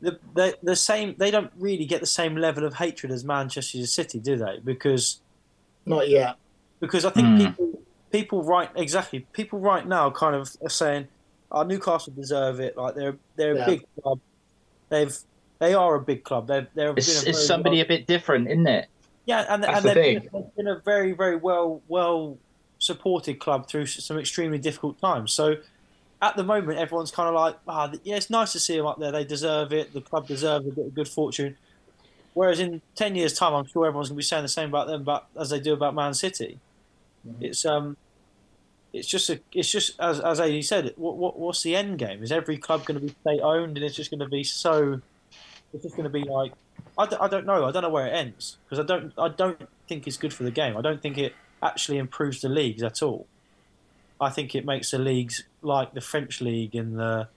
The, 0.00 0.18
the, 0.34 0.58
the 0.62 0.76
same, 0.76 1.14
they 1.18 1.30
don't 1.30 1.52
really 1.58 1.84
get 1.84 2.00
the 2.00 2.06
same 2.06 2.36
level 2.36 2.64
of 2.64 2.74
hatred 2.74 3.12
as 3.12 3.24
Manchester 3.24 3.86
City, 3.86 4.18
do 4.18 4.36
they? 4.36 4.60
Because 4.62 5.20
not 5.86 6.08
yet. 6.08 6.36
Because 6.80 7.04
I 7.04 7.10
think 7.10 7.26
mm. 7.28 7.38
people, 7.38 7.80
people 8.10 8.42
right 8.42 8.70
exactly, 8.76 9.26
people 9.32 9.58
right 9.58 9.86
now 9.86 10.10
kind 10.10 10.34
of 10.34 10.54
are 10.62 10.68
saying, 10.68 11.08
"Our 11.50 11.64
oh, 11.64 11.66
Newcastle 11.66 12.12
deserve 12.14 12.60
it." 12.60 12.76
Like 12.76 12.94
they're 12.94 13.16
they're 13.36 13.56
yeah. 13.56 13.64
a 13.64 13.66
big 13.66 13.86
club. 14.02 14.20
They've 14.88 15.16
they 15.58 15.74
are 15.74 15.94
a 15.94 16.00
big 16.00 16.24
club. 16.24 16.46
They're 16.46 16.68
they're. 16.74 16.92
It's, 16.96 17.22
it's 17.22 17.46
somebody 17.46 17.80
a 17.80 17.86
bit 17.86 18.06
different, 18.06 18.48
isn't 18.48 18.66
it? 18.66 18.88
Yeah, 19.26 19.46
and, 19.48 19.64
and 19.64 19.84
the 19.84 19.94
they've, 19.94 20.22
they've, 20.32 20.54
been 20.56 20.66
a 20.66 20.78
very, 20.80 21.12
very 21.12 21.36
well 21.36 21.80
well 21.88 22.36
supported 22.78 23.38
club 23.38 23.68
through 23.68 23.86
some 23.86 24.18
extremely 24.18 24.58
difficult 24.58 25.00
times. 25.00 25.32
So 25.32 25.56
at 26.20 26.36
the 26.36 26.44
moment, 26.44 26.78
everyone's 26.78 27.10
kind 27.10 27.28
of 27.28 27.34
like, 27.34 27.56
ah, 27.66 27.92
yeah, 28.02 28.16
it's 28.16 28.30
nice 28.30 28.52
to 28.52 28.60
see 28.60 28.76
them 28.76 28.86
up 28.86 28.98
there. 28.98 29.12
They 29.12 29.24
deserve 29.24 29.72
it. 29.72 29.92
The 29.92 30.00
club 30.00 30.26
deserves 30.26 30.66
a 30.66 30.70
bit 30.70 30.86
of 30.86 30.94
good 30.94 31.08
fortune. 31.08 31.56
Whereas 32.34 32.60
in 32.60 32.82
ten 32.94 33.14
years' 33.14 33.34
time, 33.34 33.54
I'm 33.54 33.66
sure 33.66 33.86
everyone's 33.86 34.08
going 34.08 34.16
to 34.16 34.18
be 34.18 34.24
saying 34.24 34.42
the 34.42 34.48
same 34.48 34.68
about 34.68 34.88
them, 34.88 35.04
but 35.04 35.26
as 35.38 35.50
they 35.50 35.60
do 35.60 35.72
about 35.72 35.94
Man 35.94 36.14
City. 36.14 36.58
Mm-hmm. 37.26 37.44
It's 37.44 37.64
um, 37.64 37.96
it's 38.92 39.08
just 39.08 39.30
a, 39.30 39.40
it's 39.52 39.70
just 39.70 39.98
as 40.00 40.20
as 40.20 40.40
AD 40.40 40.64
said, 40.64 40.92
what, 40.96 41.16
what 41.16 41.38
what's 41.38 41.62
the 41.62 41.76
end 41.76 41.98
game? 41.98 42.22
Is 42.22 42.32
every 42.32 42.58
club 42.58 42.84
going 42.84 43.00
to 43.00 43.06
be 43.06 43.14
state 43.22 43.40
owned, 43.40 43.76
and 43.76 43.84
it's 43.84 43.96
just 43.96 44.10
going 44.10 44.20
to 44.20 44.28
be 44.28 44.44
so? 44.44 45.00
It's 45.72 45.82
just 45.82 45.96
going 45.96 46.04
to 46.04 46.10
be 46.10 46.22
like 46.22 46.52
I 46.96 47.06
d- 47.06 47.16
I 47.20 47.28
don't 47.28 47.46
know. 47.46 47.64
I 47.64 47.72
don't 47.72 47.82
know 47.82 47.90
where 47.90 48.06
it 48.06 48.12
ends 48.12 48.58
because 48.64 48.78
I 48.78 48.86
don't. 48.86 49.12
I 49.18 49.28
don't 49.28 49.68
think 49.88 50.06
it's 50.06 50.16
good 50.16 50.32
for 50.32 50.44
the 50.44 50.50
game. 50.50 50.76
I 50.76 50.80
don't 50.80 51.02
think 51.02 51.18
it 51.18 51.34
actually 51.62 51.98
improves 51.98 52.40
the 52.40 52.48
leagues 52.48 52.82
at 52.82 53.02
all. 53.02 53.26
I 54.20 54.30
think 54.30 54.54
it 54.54 54.64
makes 54.64 54.92
the 54.92 54.98
leagues 54.98 55.44
like 55.62 55.94
the 55.94 56.00
French 56.00 56.40
league 56.40 56.74
and 56.74 56.98
the. 56.98 57.28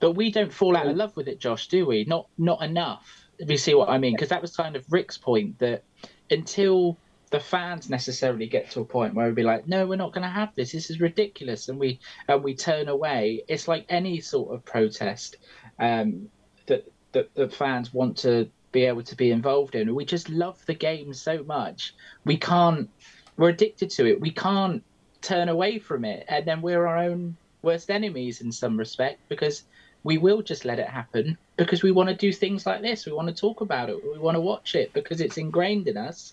But 0.00 0.12
we 0.12 0.30
don't 0.30 0.52
fall 0.52 0.76
out 0.76 0.86
of 0.86 0.96
love 0.96 1.14
with 1.16 1.28
it, 1.28 1.40
Josh, 1.40 1.68
do 1.68 1.86
we? 1.86 2.04
Not 2.04 2.26
not 2.38 2.62
enough. 2.62 3.26
If 3.38 3.50
you 3.50 3.56
see 3.56 3.74
what 3.74 3.88
I 3.88 3.98
mean, 3.98 4.14
because 4.14 4.28
that 4.28 4.42
was 4.42 4.54
kind 4.54 4.76
of 4.76 4.84
Rick's 4.90 5.16
point 5.16 5.58
that 5.60 5.82
until 6.30 6.98
the 7.30 7.40
fans 7.40 7.88
necessarily 7.88 8.46
get 8.46 8.70
to 8.72 8.80
a 8.80 8.84
point 8.84 9.14
where 9.14 9.26
we'd 9.26 9.34
be 9.36 9.42
like, 9.42 9.66
no, 9.66 9.86
we're 9.86 9.96
not 9.96 10.12
going 10.12 10.22
to 10.22 10.28
have 10.28 10.54
this. 10.56 10.72
This 10.72 10.90
is 10.90 11.00
ridiculous, 11.00 11.68
and 11.68 11.78
we 11.78 12.00
and 12.28 12.42
we 12.42 12.54
turn 12.54 12.88
away. 12.88 13.44
It's 13.48 13.68
like 13.68 13.86
any 13.88 14.20
sort 14.20 14.52
of 14.54 14.64
protest 14.64 15.36
um, 15.78 16.28
that 16.66 16.86
that 17.12 17.34
the 17.34 17.48
fans 17.48 17.94
want 17.94 18.18
to 18.18 18.50
be 18.72 18.84
able 18.84 19.02
to 19.02 19.16
be 19.16 19.30
involved 19.30 19.74
in. 19.74 19.94
We 19.94 20.04
just 20.04 20.28
love 20.28 20.64
the 20.66 20.74
game 20.74 21.12
so 21.14 21.42
much. 21.44 21.94
We 22.24 22.36
can't. 22.36 22.88
We're 23.36 23.50
addicted 23.50 23.90
to 23.90 24.06
it. 24.06 24.20
We 24.20 24.30
can't 24.30 24.82
turn 25.22 25.48
away 25.48 25.78
from 25.78 26.04
it, 26.04 26.24
and 26.28 26.46
then 26.46 26.62
we're 26.62 26.86
our 26.86 26.98
own 26.98 27.36
worst 27.62 27.90
enemies 27.90 28.40
in 28.40 28.52
some 28.52 28.76
respect 28.76 29.20
because 29.28 29.64
we 30.02 30.18
will 30.18 30.42
just 30.42 30.64
let 30.64 30.78
it 30.78 30.88
happen 30.88 31.36
because 31.56 31.82
we 31.82 31.92
want 31.92 32.08
to 32.08 32.14
do 32.14 32.32
things 32.32 32.64
like 32.64 32.80
this. 32.80 33.04
We 33.04 33.12
want 33.12 33.28
to 33.28 33.34
talk 33.34 33.60
about 33.60 33.90
it. 33.90 34.02
We 34.02 34.18
want 34.18 34.36
to 34.36 34.40
watch 34.40 34.74
it 34.74 34.92
because 34.92 35.20
it's 35.20 35.36
ingrained 35.36 35.88
in 35.88 35.96
us. 35.96 36.32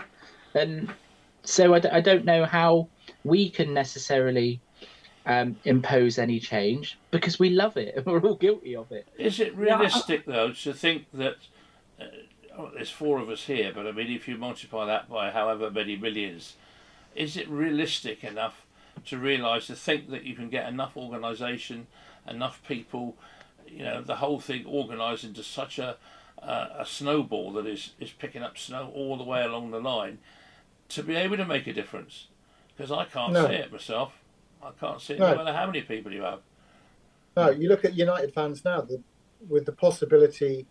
And 0.54 0.90
so 1.44 1.74
I 1.74 1.80
d- 1.80 1.90
I 1.90 2.02
don't 2.02 2.26
know 2.26 2.46
how 2.46 2.88
we 3.24 3.50
can 3.50 3.74
necessarily 3.74 4.62
um, 5.26 5.58
impose 5.66 6.18
any 6.18 6.40
change 6.40 6.98
because 7.12 7.38
we 7.38 7.50
love 7.50 7.78
it 7.78 7.96
and 7.96 8.06
we're 8.06 8.22
all 8.22 8.36
guilty 8.36 8.76
of 8.76 8.92
it. 8.92 9.08
Is 9.18 9.40
it 9.40 9.56
realistic, 9.56 10.24
yeah. 10.26 10.34
though, 10.34 10.52
to 10.54 10.74
think 10.74 11.06
that 11.14 11.36
there's 12.74 12.90
four 12.90 13.20
of 13.20 13.30
us 13.30 13.44
here, 13.44 13.72
but 13.74 13.88
I 13.88 13.92
mean, 13.92 14.12
if 14.12 14.28
you 14.28 14.38
multiply 14.38 14.86
that 14.86 15.10
by 15.10 15.32
however 15.32 15.70
many 15.70 15.96
millions, 15.96 16.56
is 17.16 17.38
it 17.38 17.48
realistic 17.50 18.24
enough 18.24 18.66
to 19.06 19.18
realise 19.18 19.68
to 19.68 19.76
think 19.76 20.10
that 20.10 20.24
you 20.24 20.36
can 20.36 20.50
get 20.50 20.68
enough 20.68 20.98
organisation, 20.98 21.88
enough 22.28 22.62
people, 22.68 23.16
you 23.68 23.84
know, 23.84 24.02
the 24.02 24.18
whole 24.18 24.40
thing 24.40 24.66
organised 24.66 25.24
into 25.24 25.44
such 25.44 25.80
a 25.80 25.98
uh, 26.42 26.68
a 26.78 26.86
snowball 26.86 27.52
that 27.54 27.66
is, 27.66 27.94
is 28.00 28.12
picking 28.12 28.44
up 28.44 28.58
snow 28.58 28.92
all 28.94 29.18
the 29.18 29.24
way 29.24 29.44
along 29.44 29.72
the 29.72 29.80
line 29.80 30.20
to 30.90 31.02
be 31.02 31.16
able 31.16 31.36
to 31.38 31.46
make 31.46 31.66
a 31.68 31.74
difference? 31.74 32.28
Because 32.76 32.92
I 32.92 33.06
can't 33.06 33.34
no. 33.34 33.48
see 33.48 33.56
it 33.56 33.72
myself. 33.72 34.14
I 34.62 34.70
can't 34.80 35.02
see 35.02 35.14
it 35.16 35.20
no. 35.20 35.32
no 35.32 35.38
matter 35.38 35.58
how 35.58 35.66
many 35.66 35.82
people 35.82 36.12
you 36.12 36.22
have. 36.22 36.42
No, 37.36 37.50
you 37.50 37.70
look 37.70 37.86
at 37.86 37.96
United 37.96 38.34
fans 38.34 38.64
now, 38.64 38.82
the, 38.82 39.02
with 39.48 39.66
the 39.66 39.72
possibility 39.72 40.68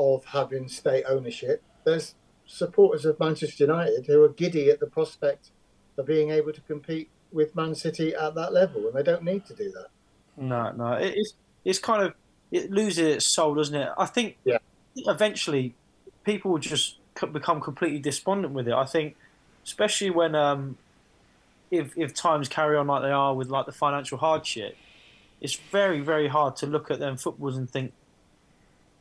of 0.00 0.24
having 0.24 0.68
state 0.68 1.04
ownership, 1.08 1.62
there's 1.84 2.14
supporters 2.46 3.04
of 3.04 3.20
Manchester 3.20 3.64
United 3.64 4.06
who 4.06 4.22
are 4.22 4.28
giddy 4.28 4.70
at 4.70 4.80
the 4.80 4.86
prospect 4.86 5.50
of 5.98 6.06
being 6.06 6.30
able 6.30 6.52
to 6.52 6.60
compete 6.62 7.08
with 7.32 7.54
Man 7.54 7.74
City 7.74 8.14
at 8.14 8.34
that 8.34 8.52
level, 8.52 8.86
and 8.86 8.94
they 8.94 9.02
don't 9.02 9.22
need 9.22 9.44
to 9.46 9.54
do 9.54 9.70
that. 9.70 9.88
No, 10.36 10.72
no, 10.72 10.92
it's 10.94 11.34
it's 11.64 11.78
kind 11.78 12.02
of 12.02 12.14
it 12.50 12.70
loses 12.70 12.98
its 12.98 13.26
soul, 13.26 13.54
doesn't 13.54 13.74
it? 13.74 13.90
I 13.96 14.06
think 14.06 14.36
yeah. 14.44 14.58
eventually 14.96 15.74
people 16.24 16.50
will 16.52 16.58
just 16.58 16.96
become 17.32 17.60
completely 17.60 17.98
despondent 17.98 18.54
with 18.54 18.66
it. 18.66 18.74
I 18.74 18.86
think, 18.86 19.16
especially 19.64 20.10
when 20.10 20.34
um, 20.34 20.78
if 21.70 21.96
if 21.96 22.14
times 22.14 22.48
carry 22.48 22.76
on 22.76 22.86
like 22.86 23.02
they 23.02 23.10
are 23.10 23.34
with 23.34 23.48
like 23.48 23.66
the 23.66 23.72
financial 23.72 24.18
hardship, 24.18 24.76
it's 25.40 25.54
very 25.54 26.00
very 26.00 26.28
hard 26.28 26.56
to 26.56 26.66
look 26.66 26.90
at 26.90 26.98
them 26.98 27.16
footballs 27.16 27.56
and 27.56 27.70
think 27.70 27.92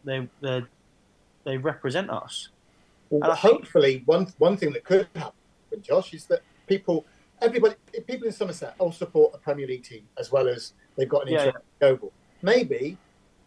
they 0.04 0.28
they 0.41 0.64
they 1.43 1.57
represent 1.57 2.09
us. 2.09 2.49
Well, 3.09 3.33
hopefully, 3.33 3.95
think, 3.95 4.07
one 4.07 4.27
one 4.37 4.57
thing 4.57 4.71
that 4.73 4.83
could 4.83 5.07
happen, 5.15 5.33
Josh, 5.81 6.13
is 6.13 6.25
that 6.25 6.41
people, 6.67 7.05
everybody, 7.41 7.75
people 8.07 8.27
in 8.27 8.33
Somerset 8.33 8.75
all 8.77 8.91
support 8.91 9.33
a 9.33 9.37
Premier 9.39 9.67
League 9.67 9.83
team 9.83 10.07
as 10.17 10.31
well 10.31 10.47
as 10.47 10.73
they've 10.95 11.09
got 11.09 11.23
an 11.23 11.29
interest 11.29 11.55
yeah, 11.55 11.61
yeah. 11.81 11.87
in 11.87 11.93
Yeovil. 11.93 12.11
Maybe 12.41 12.97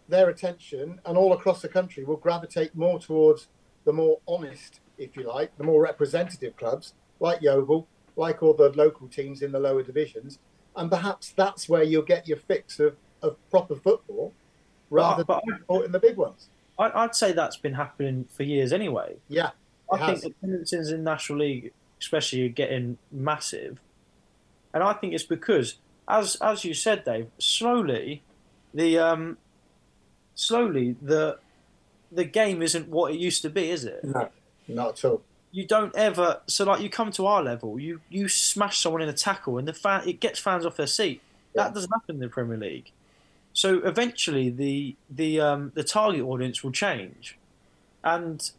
their 0.08 0.28
attention 0.28 1.00
and 1.06 1.16
all 1.16 1.32
across 1.32 1.62
the 1.62 1.68
country 1.68 2.04
will 2.04 2.16
gravitate 2.16 2.74
more 2.74 2.98
towards 2.98 3.48
the 3.84 3.92
more 3.92 4.18
honest, 4.26 4.80
if 4.98 5.16
you 5.16 5.22
like, 5.22 5.56
the 5.56 5.64
more 5.64 5.82
representative 5.82 6.56
clubs 6.56 6.94
like 7.20 7.40
Yeovil, 7.40 7.86
like 8.16 8.42
all 8.42 8.54
the 8.54 8.70
local 8.70 9.08
teams 9.08 9.42
in 9.42 9.52
the 9.52 9.60
lower 9.60 9.82
divisions, 9.82 10.38
and 10.76 10.90
perhaps 10.90 11.30
that's 11.30 11.68
where 11.68 11.82
you'll 11.82 12.02
get 12.02 12.26
your 12.28 12.36
fix 12.36 12.80
of, 12.80 12.96
of 13.22 13.36
proper 13.50 13.76
football 13.76 14.32
rather 14.90 15.24
but, 15.24 15.42
than 15.46 15.58
supporting 15.58 15.92
the 15.92 16.00
big 16.00 16.16
ones. 16.16 16.48
I'd 16.82 17.14
say 17.14 17.32
that's 17.32 17.56
been 17.56 17.74
happening 17.74 18.26
for 18.30 18.42
years 18.42 18.72
anyway. 18.72 19.16
Yeah, 19.28 19.50
I 19.92 19.98
has. 19.98 20.22
think 20.22 20.34
attendances 20.36 20.90
in 20.90 21.04
National 21.04 21.40
League, 21.40 21.72
especially, 22.00 22.44
are 22.46 22.50
getting 22.50 22.98
massive, 23.10 23.80
and 24.74 24.82
I 24.82 24.92
think 24.94 25.14
it's 25.14 25.24
because, 25.24 25.76
as 26.08 26.36
as 26.36 26.64
you 26.64 26.74
said, 26.74 27.04
Dave, 27.04 27.28
slowly, 27.38 28.22
the 28.74 28.98
um, 28.98 29.38
slowly 30.34 30.96
the 31.00 31.38
the 32.10 32.24
game 32.24 32.62
isn't 32.62 32.88
what 32.88 33.12
it 33.12 33.18
used 33.18 33.42
to 33.42 33.50
be, 33.50 33.70
is 33.70 33.84
it? 33.84 34.02
No, 34.04 34.28
not 34.68 34.98
at 34.98 35.04
all 35.04 35.22
you 35.52 35.66
don't 35.66 35.94
ever 35.94 36.40
so 36.46 36.64
like 36.64 36.80
you 36.80 36.88
come 36.88 37.12
to 37.12 37.26
our 37.26 37.42
level, 37.42 37.78
you 37.78 38.00
you 38.08 38.26
smash 38.26 38.80
someone 38.80 39.02
in 39.02 39.08
a 39.08 39.12
tackle 39.12 39.58
and 39.58 39.68
the 39.68 39.72
fan 39.72 40.08
it 40.08 40.18
gets 40.18 40.40
fans 40.40 40.66
off 40.66 40.76
their 40.76 40.86
seat. 40.86 41.20
Yeah. 41.54 41.64
That 41.64 41.74
doesn't 41.74 41.90
happen 41.90 42.16
in 42.16 42.20
the 42.20 42.28
Premier 42.28 42.56
League. 42.56 42.90
So 43.52 43.78
eventually 43.84 44.50
the 44.50 44.96
the 45.10 45.40
um, 45.40 45.72
the 45.74 45.84
target 45.84 46.22
audience 46.22 46.64
will 46.64 46.72
change, 46.72 47.38
and 48.02 48.50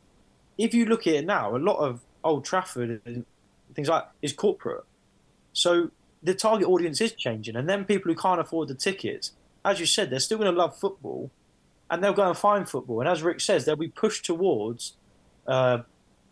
if 0.58 0.74
you 0.74 0.86
look 0.86 1.08
at 1.08 1.14
it 1.16 1.26
now, 1.26 1.56
a 1.56 1.58
lot 1.58 1.78
of 1.78 2.02
Old 2.24 2.46
Trafford 2.46 3.02
and 3.06 3.26
things 3.74 3.90
like 3.90 4.06
is 4.22 4.34
corporate. 4.34 4.84
So 5.52 5.92
the 6.22 6.34
target 6.34 6.68
audience 6.68 7.02
is 7.02 7.14
changing, 7.14 7.56
and 7.56 7.68
then 7.68 7.86
people 7.86 8.12
who 8.12 8.18
can't 8.18 8.40
afford 8.40 8.68
the 8.68 8.76
tickets, 8.76 9.32
as 9.66 9.80
you 9.80 9.86
said, 9.86 10.10
they're 10.10 10.20
still 10.20 10.38
going 10.38 10.52
to 10.52 10.58
love 10.58 10.78
football, 10.78 11.32
and 11.90 12.04
they'll 12.04 12.14
go 12.14 12.28
and 12.28 12.38
find 12.38 12.70
football. 12.70 13.00
And 13.00 13.10
as 13.10 13.24
Rick 13.24 13.42
says, 13.42 13.66
they'll 13.66 13.76
be 13.76 13.88
pushed 13.88 14.26
towards 14.26 14.94
uh, 15.48 15.80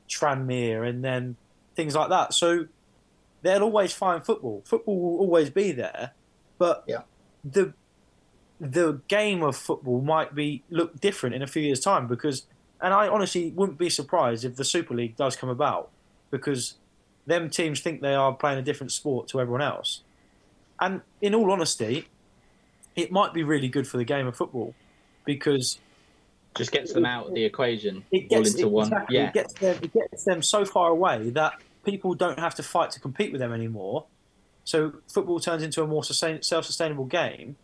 Tranmere 0.07 0.87
and 0.87 1.03
then 1.03 1.35
things 1.75 1.95
like 1.95 2.09
that. 2.09 2.33
So 2.33 2.67
they'll 3.41 3.63
always 3.63 3.91
find 3.91 4.23
football. 4.23 4.61
Football 4.65 4.99
will 4.99 5.19
always 5.19 5.49
be 5.49 5.71
there, 5.71 6.11
but 6.57 6.83
yeah. 6.87 7.01
the 7.43 7.73
the 8.61 9.01
game 9.07 9.41
of 9.41 9.57
football 9.57 10.01
might 10.01 10.35
be 10.35 10.63
look 10.69 11.01
different 11.01 11.33
in 11.33 11.41
a 11.41 11.47
few 11.47 11.63
years' 11.63 11.79
time 11.79 12.07
because, 12.07 12.45
and 12.79 12.93
I 12.93 13.07
honestly 13.07 13.51
wouldn't 13.55 13.79
be 13.79 13.89
surprised 13.89 14.45
if 14.45 14.55
the 14.55 14.63
Super 14.63 14.93
League 14.93 15.17
does 15.17 15.35
come 15.35 15.49
about 15.49 15.89
because 16.29 16.75
them 17.25 17.49
teams 17.49 17.79
think 17.81 18.01
they 18.01 18.13
are 18.13 18.33
playing 18.33 18.59
a 18.59 18.61
different 18.61 18.91
sport 18.91 19.27
to 19.29 19.41
everyone 19.41 19.63
else. 19.63 20.03
And 20.79 21.01
in 21.21 21.33
all 21.33 21.51
honesty, 21.51 22.07
it 22.95 23.11
might 23.11 23.33
be 23.33 23.41
really 23.41 23.67
good 23.67 23.87
for 23.87 23.97
the 23.97 24.03
game 24.03 24.27
of 24.27 24.35
football 24.35 24.75
because 25.25 25.79
just 26.55 26.71
gets 26.71 26.93
them 26.93 27.05
out 27.05 27.27
of 27.27 27.33
the 27.33 27.45
equation 27.45 28.03
it 28.11 28.29
gets, 28.29 28.33
all 28.33 28.45
into 28.45 28.59
it, 28.59 28.71
one. 28.71 28.87
Exactly. 28.87 29.17
Yeah. 29.17 29.27
It 29.27 29.33
gets, 29.33 29.53
them, 29.53 29.79
it 29.81 29.93
gets 29.93 30.23
them 30.23 30.41
so 30.43 30.65
far 30.65 30.89
away 30.89 31.31
that 31.31 31.53
people 31.83 32.13
don't 32.13 32.37
have 32.37 32.53
to 32.55 32.63
fight 32.63 32.91
to 32.91 32.99
compete 32.99 33.31
with 33.31 33.41
them 33.41 33.53
anymore. 33.53 34.05
So 34.65 34.93
football 35.07 35.39
turns 35.39 35.63
into 35.63 35.81
a 35.81 35.87
more 35.87 36.03
sustain, 36.03 36.43
self-sustainable 36.43 37.05
game. 37.05 37.55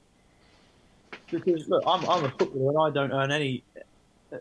Because 1.29 1.67
look, 1.67 1.83
I'm, 1.85 2.07
I'm 2.09 2.25
a 2.25 2.29
footballer 2.31 2.69
and 2.69 2.79
I 2.79 2.89
don't 2.89 3.11
earn 3.11 3.31
any 3.31 3.63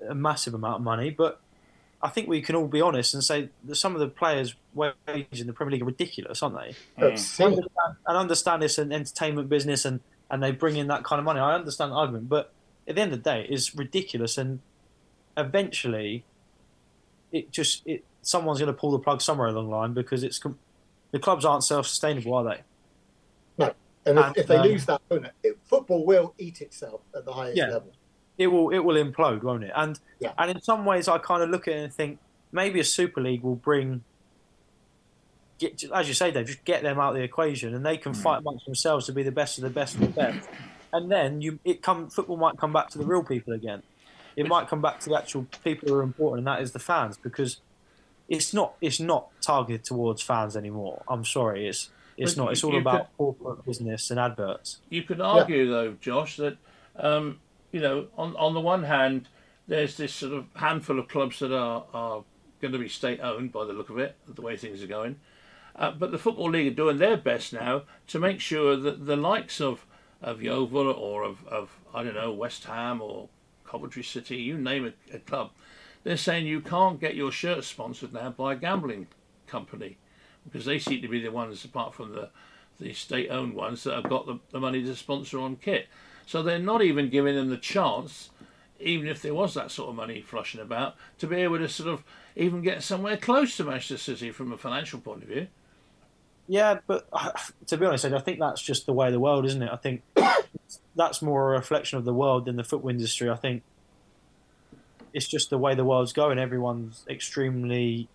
a 0.09 0.14
massive 0.14 0.55
amount 0.55 0.77
of 0.77 0.83
money, 0.83 1.11
but 1.11 1.41
I 2.03 2.09
think 2.09 2.29
we 2.29 2.43
can 2.43 2.55
all 2.55 2.67
be 2.67 2.81
honest 2.81 3.14
and 3.14 3.25
say 3.25 3.49
that 3.64 3.75
some 3.77 3.95
of 3.95 4.01
the 4.01 4.09
players' 4.09 4.55
wages 4.75 5.41
in 5.41 5.47
the 5.47 5.53
Premier 5.53 5.73
League 5.73 5.83
are 5.83 5.87
ridiculous, 5.87 6.43
aren't 6.43 6.57
they? 6.57 6.75
Mm. 7.03 7.45
Understand, 7.45 7.97
and 8.07 8.17
understand 8.17 8.62
this 8.62 8.79
an 8.79 8.93
entertainment 8.93 9.49
business 9.49 9.85
and, 9.85 10.01
and 10.31 10.43
they 10.43 10.51
bring 10.51 10.77
in 10.77 10.89
that 10.89 11.05
kind 11.05 11.19
of 11.19 11.25
money. 11.25 11.41
I 11.41 11.55
understand 11.55 11.93
the 11.93 11.97
argument, 11.97 12.29
but 12.29 12.53
at 12.87 12.95
the 12.95 13.01
end 13.01 13.12
of 13.12 13.23
the 13.23 13.31
day, 13.31 13.47
it's 13.49 13.75
ridiculous, 13.75 14.39
and 14.39 14.61
eventually, 15.37 16.25
it 17.33 17.51
just 17.51 17.87
it 17.87 18.05
someone's 18.23 18.59
going 18.59 18.73
to 18.73 18.79
pull 18.79 18.91
the 18.93 18.99
plug 18.99 19.21
somewhere 19.21 19.49
along 19.49 19.69
the 19.69 19.75
line 19.75 19.93
because 19.93 20.23
it's 20.23 20.41
the 21.11 21.19
clubs 21.19 21.45
aren't 21.45 21.64
self-sustainable, 21.64 22.35
are 22.35 22.45
they? 22.45 22.61
No, 24.07 24.13
and, 24.13 24.19
and 24.19 24.37
if, 24.37 24.43
if, 24.43 24.49
they 24.49 24.57
um, 24.57 24.67
lose 24.67 24.87
that 24.87 25.03
owner, 25.11 25.31
it, 25.43 25.59
football 25.65 26.05
will 26.07 26.35
eat 26.39 26.61
itself 26.61 27.03
at 27.15 27.25
the 27.25 27.33
highest 27.33 27.57
yeah, 27.57 27.67
level. 27.67 27.93
It 28.39 28.47
will 28.49 28.71
it 28.71 28.79
will 28.79 29.03
implode, 29.03 29.43
won't 29.43 29.65
it? 29.65 29.73
And 29.75 29.99
yeah. 30.21 30.33
and 30.39 30.51
in 30.51 30.61
some 30.63 30.85
ways, 30.85 31.09
I 31.09 31.19
kind 31.19 31.43
of 31.43 31.51
look 31.51 31.69
at 31.69 31.75
it 31.75 31.83
and 31.85 31.93
think 31.93 32.19
maybe 32.53 32.81
a 32.81 32.85
Super 32.85 33.21
League 33.21 33.43
will 33.43 33.57
bring. 33.57 34.05
Get, 35.59 35.85
as 35.95 36.07
you 36.07 36.13
say, 36.13 36.31
Dave, 36.31 36.47
just 36.47 36.65
get 36.67 36.83
them 36.83 37.01
out 37.01 37.11
of 37.11 37.17
the 37.17 37.23
equation, 37.23 37.75
and 37.75 37.85
they 37.85 37.97
can 37.97 38.13
mm. 38.13 38.17
fight 38.17 38.41
amongst 38.41 38.67
themselves 38.67 39.07
to 39.07 39.13
be 39.13 39.23
the 39.23 39.33
best 39.33 39.57
of 39.57 39.65
the 39.65 39.71
best 39.71 39.95
of 39.95 40.01
the 40.01 40.09
best 40.09 40.49
and 40.97 41.11
then 41.11 41.41
you 41.41 41.59
it 41.65 41.83
come 41.83 42.09
football 42.09 42.37
might 42.37 42.57
come 42.57 42.73
back 42.73 42.89
to 42.91 42.99
the 42.99 43.05
real 43.05 43.23
people 43.23 43.53
again. 43.53 43.83
It 44.35 44.47
might 44.47 44.69
come 44.69 44.83
back 44.83 45.01
to 45.01 45.09
the 45.09 45.17
actual 45.17 45.47
people 45.65 45.89
who 45.89 45.95
are 45.95 46.03
important, 46.03 46.41
and 46.41 46.47
that 46.47 46.63
is 46.63 46.73
the 46.73 46.79
fans, 46.79 47.17
because 47.17 47.61
it's 48.29 48.53
not 48.53 48.75
it's 48.81 49.01
not 49.01 49.29
targeted 49.41 49.85
towards 49.85 50.23
fans 50.23 50.57
anymore. 50.57 51.03
I'm 51.09 51.25
sorry, 51.25 51.69
it's 51.69 51.91
it's 52.17 52.35
but 52.35 52.45
not. 52.45 52.53
It's 52.53 52.64
all 52.64 52.77
about 52.77 53.11
could, 53.11 53.17
corporate 53.19 53.64
business 53.64 54.11
and 54.11 54.19
adverts. 54.19 54.79
You 54.89 55.03
could 55.03 55.21
argue 55.21 55.64
yeah. 55.64 55.71
though, 55.71 55.97
Josh, 56.01 56.37
that 56.37 56.57
um, 56.97 57.41
you 57.73 57.81
know 57.81 58.07
on 58.17 58.35
on 58.37 58.55
the 58.55 58.61
one 58.61 58.85
hand, 58.85 59.29
there's 59.67 59.97
this 59.97 60.14
sort 60.14 60.33
of 60.33 60.47
handful 60.55 60.99
of 60.99 61.09
clubs 61.09 61.39
that 61.41 61.53
are 61.53 61.85
are 61.93 62.25
going 62.61 62.73
to 62.73 62.79
be 62.79 62.89
state 62.89 63.21
owned 63.21 63.53
by 63.53 63.64
the 63.64 63.73
look 63.73 63.91
of 63.91 63.99
it, 63.99 64.17
the 64.27 64.43
way 64.43 64.57
things 64.57 64.83
are 64.83 64.87
going. 64.87 65.21
Uh, 65.75 65.91
but 65.91 66.11
the 66.11 66.19
Football 66.19 66.51
League 66.51 66.73
are 66.73 66.75
doing 66.75 66.97
their 66.97 67.19
best 67.19 67.53
now 67.53 67.83
to 68.07 68.19
make 68.19 68.41
sure 68.41 68.77
that 68.77 69.07
the 69.07 69.17
likes 69.17 69.61
of 69.61 69.87
of 70.23 70.43
Yeovil 70.43 70.91
or 70.91 71.23
of, 71.23 71.47
of 71.47 71.79
I 71.95 72.03
don't 72.03 72.14
know 72.14 72.33
West 72.33 72.64
Ham 72.64 73.03
or 73.03 73.29
Coventry 73.67 74.03
City, 74.03 74.37
you 74.37 74.57
name 74.57 74.87
it, 74.87 74.97
a 75.12 75.19
club. 75.19 75.51
They're 76.03 76.17
saying 76.17 76.47
you 76.47 76.61
can't 76.61 77.01
get 77.01 77.14
your 77.14 77.33
shirt 77.33 77.64
sponsored 77.64 78.14
now 78.14 78.31
by 78.31 78.55
a 78.55 78.57
gambling 78.57 79.09
company 79.47 79.99
because 80.47 80.64
they 80.64 80.78
seem 80.78 81.03
to 81.03 81.09
be 81.09 81.20
the 81.20 81.30
ones, 81.30 81.64
apart 81.64 81.94
from 81.94 82.12
the 82.12 82.30
the 82.78 82.92
state-owned 82.92 83.55
ones, 83.55 83.84
that 83.84 83.94
have 83.94 84.09
got 84.09 84.26
the, 84.26 84.38
the 84.51 84.61
money 84.61 84.82
to 84.82 84.94
sponsor 84.94 85.40
on 85.40 85.57
kit. 85.57 85.86
So 86.26 86.42
they're 86.42 86.59
not 86.59 86.82
even 86.82 87.09
giving 87.09 87.34
them 87.34 87.49
the 87.49 87.57
chance, 87.57 88.28
even 88.78 89.09
if 89.09 89.22
there 89.22 89.32
was 89.32 89.55
that 89.55 89.70
sort 89.70 89.88
of 89.88 89.94
money 89.94 90.20
flushing 90.20 90.61
about, 90.61 90.94
to 91.18 91.26
be 91.26 91.36
able 91.36 91.57
to 91.59 91.68
sort 91.70 91.88
of 91.88 92.05
even 92.34 92.61
get 92.61 92.82
somewhere 92.82 93.16
close 93.16 93.57
to 93.57 93.64
Manchester 93.64 93.97
City 93.97 94.30
from 94.30 94.53
a 94.53 94.59
financial 94.59 95.01
point 95.01 95.22
of 95.22 95.28
view. 95.28 95.47
Yeah, 96.49 96.78
but 96.86 97.09
to 97.66 97.76
be 97.76 97.86
honest, 97.86 98.05
I 98.05 98.18
think 98.18 98.38
that's 98.38 98.62
just 98.62 98.86
the 98.86 98.92
way 98.92 99.11
the 99.11 99.20
world, 99.20 99.47
isn't 99.47 99.62
it? 99.62 99.70
I 99.72 99.76
think 99.76 100.03
that's 100.97 101.22
more 101.22 101.55
a 101.55 101.59
reflection 101.59 101.99
of 101.99 102.05
the 102.05 102.14
world 102.14 102.44
than 102.44 102.57
the 102.57 102.64
football 102.64 102.90
industry. 102.90 103.30
I 103.30 103.36
think 103.36 103.62
it's 105.12 105.26
just 105.26 105.51
the 105.51 105.59
way 105.59 105.74
the 105.74 105.84
world's 105.84 106.12
going. 106.12 106.38
Everyone's 106.38 107.05
extremely 107.09 108.09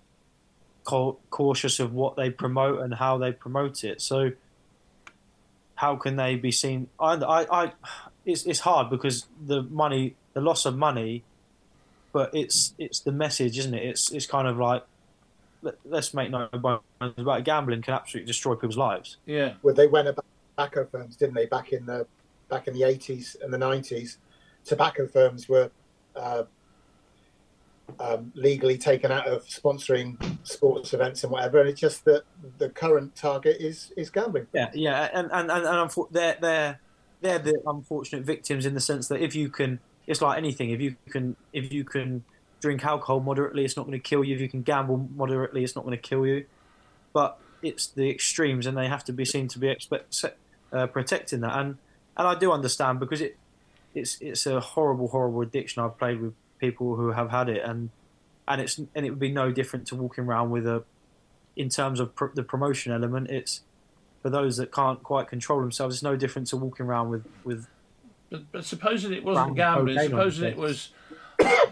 cautious 0.83 1.79
of 1.79 1.93
what 1.93 2.15
they 2.15 2.29
promote 2.29 2.81
and 2.81 2.95
how 2.95 3.17
they 3.17 3.31
promote 3.31 3.83
it. 3.83 4.01
So 4.01 4.31
how 5.75 5.95
can 5.95 6.15
they 6.15 6.35
be 6.35 6.51
seen? 6.51 6.87
I, 6.99 7.13
I, 7.15 7.63
I 7.63 7.71
it's 8.25 8.45
it's 8.45 8.59
hard 8.59 8.89
because 8.89 9.25
the 9.45 9.63
money, 9.63 10.15
the 10.33 10.41
loss 10.41 10.65
of 10.65 10.77
money, 10.77 11.23
but 12.11 12.33
it's 12.33 12.73
it's 12.77 12.99
the 12.99 13.11
message, 13.11 13.57
isn't 13.57 13.73
it? 13.73 13.83
It's 13.83 14.11
it's 14.11 14.25
kind 14.25 14.47
of 14.47 14.57
like 14.57 14.83
let, 15.61 15.75
us 15.91 16.13
make 16.13 16.31
no 16.31 16.47
bones 16.47 16.81
about 17.17 17.43
gambling 17.43 17.81
can 17.81 17.93
absolutely 17.93 18.27
destroy 18.27 18.55
people's 18.55 18.77
lives. 18.77 19.17
Yeah. 19.25 19.53
Well, 19.61 19.75
they 19.75 19.87
went 19.87 20.07
about 20.07 20.25
tobacco 20.55 20.85
firms, 20.85 21.15
didn't 21.15 21.35
they? 21.35 21.45
Back 21.45 21.71
in 21.71 21.85
the 21.85 22.05
back 22.49 22.67
in 22.67 22.73
the 22.73 22.83
eighties 22.83 23.37
and 23.41 23.53
the 23.53 23.57
nineties, 23.57 24.17
tobacco 24.65 25.07
firms 25.07 25.47
were 25.47 25.71
uh, 26.15 26.43
um, 27.99 28.31
legally 28.35 28.77
taken 28.77 29.11
out 29.11 29.27
of 29.27 29.45
sponsoring 29.45 30.15
sports 30.43 30.93
events 30.93 31.23
and 31.23 31.31
whatever. 31.31 31.59
And 31.59 31.69
it's 31.69 31.79
just 31.79 32.05
that 32.05 32.23
the 32.57 32.69
current 32.69 33.15
target 33.15 33.57
is 33.59 33.91
is 33.97 34.09
gambling. 34.09 34.47
Yeah, 34.53 34.69
yeah, 34.73 35.09
and 35.13 35.29
and 35.31 35.51
and, 35.51 35.65
and 35.65 35.91
they're 36.11 36.37
they're 36.39 36.79
they're 37.21 37.39
the 37.39 37.61
unfortunate 37.65 38.23
victims 38.23 38.65
in 38.65 38.73
the 38.73 38.79
sense 38.79 39.07
that 39.07 39.21
if 39.21 39.35
you 39.35 39.49
can, 39.49 39.79
it's 40.07 40.21
like 40.21 40.37
anything. 40.37 40.71
If 40.71 40.81
you 40.81 40.95
can, 41.09 41.35
if 41.53 41.71
you 41.71 41.83
can 41.83 42.23
drink 42.61 42.83
alcohol 42.83 43.19
moderately, 43.19 43.63
it's 43.65 43.77
not 43.77 43.85
going 43.85 43.99
to 43.99 44.09
kill 44.09 44.23
you. 44.23 44.35
If 44.35 44.41
you 44.41 44.49
can 44.49 44.61
gamble 44.63 45.09
moderately, 45.15 45.63
it's 45.63 45.75
not 45.75 45.85
going 45.85 45.97
to 45.97 46.01
kill 46.01 46.25
you. 46.25 46.45
But 47.13 47.37
it's 47.61 47.87
the 47.87 48.09
extremes, 48.09 48.65
and 48.65 48.77
they 48.77 48.87
have 48.87 49.03
to 49.05 49.13
be 49.13 49.25
seen 49.25 49.47
to 49.49 49.59
be 49.59 49.69
expect, 49.69 50.23
uh, 50.71 50.87
protecting 50.87 51.41
that. 51.41 51.57
And 51.57 51.77
and 52.17 52.27
I 52.27 52.35
do 52.35 52.51
understand 52.51 52.99
because 52.99 53.21
it 53.21 53.37
it's 53.93 54.17
it's 54.21 54.45
a 54.45 54.59
horrible, 54.59 55.07
horrible 55.09 55.41
addiction. 55.41 55.83
I've 55.83 55.97
played 55.97 56.21
with 56.21 56.33
people 56.61 56.95
who 56.95 57.11
have 57.11 57.31
had 57.31 57.49
it, 57.49 57.61
and 57.65 57.89
and 58.47 58.61
it's 58.61 58.77
and 58.77 59.05
it 59.05 59.09
would 59.09 59.19
be 59.19 59.31
no 59.31 59.51
different 59.51 59.85
to 59.87 59.95
walking 59.95 60.23
around 60.23 60.51
with 60.51 60.65
a, 60.65 60.83
in 61.57 61.67
terms 61.67 61.99
of 61.99 62.15
pr- 62.15 62.27
the 62.33 62.43
promotion 62.43 62.93
element. 62.93 63.29
It's 63.29 63.61
for 64.21 64.29
those 64.29 64.55
that 64.57 64.71
can't 64.71 65.03
quite 65.03 65.27
control 65.27 65.59
themselves. 65.59 65.95
It's 65.95 66.03
no 66.03 66.15
different 66.15 66.47
to 66.49 66.57
walking 66.57 66.85
around 66.85 67.09
with 67.09 67.25
with. 67.43 67.67
But, 68.29 68.49
but 68.53 68.63
supposing 68.63 69.11
it 69.11 69.25
wasn't 69.25 69.57
gambling, 69.57 69.99
supposing 69.99 70.47
it 70.47 70.55
was, 70.55 70.91
I, 71.41 71.71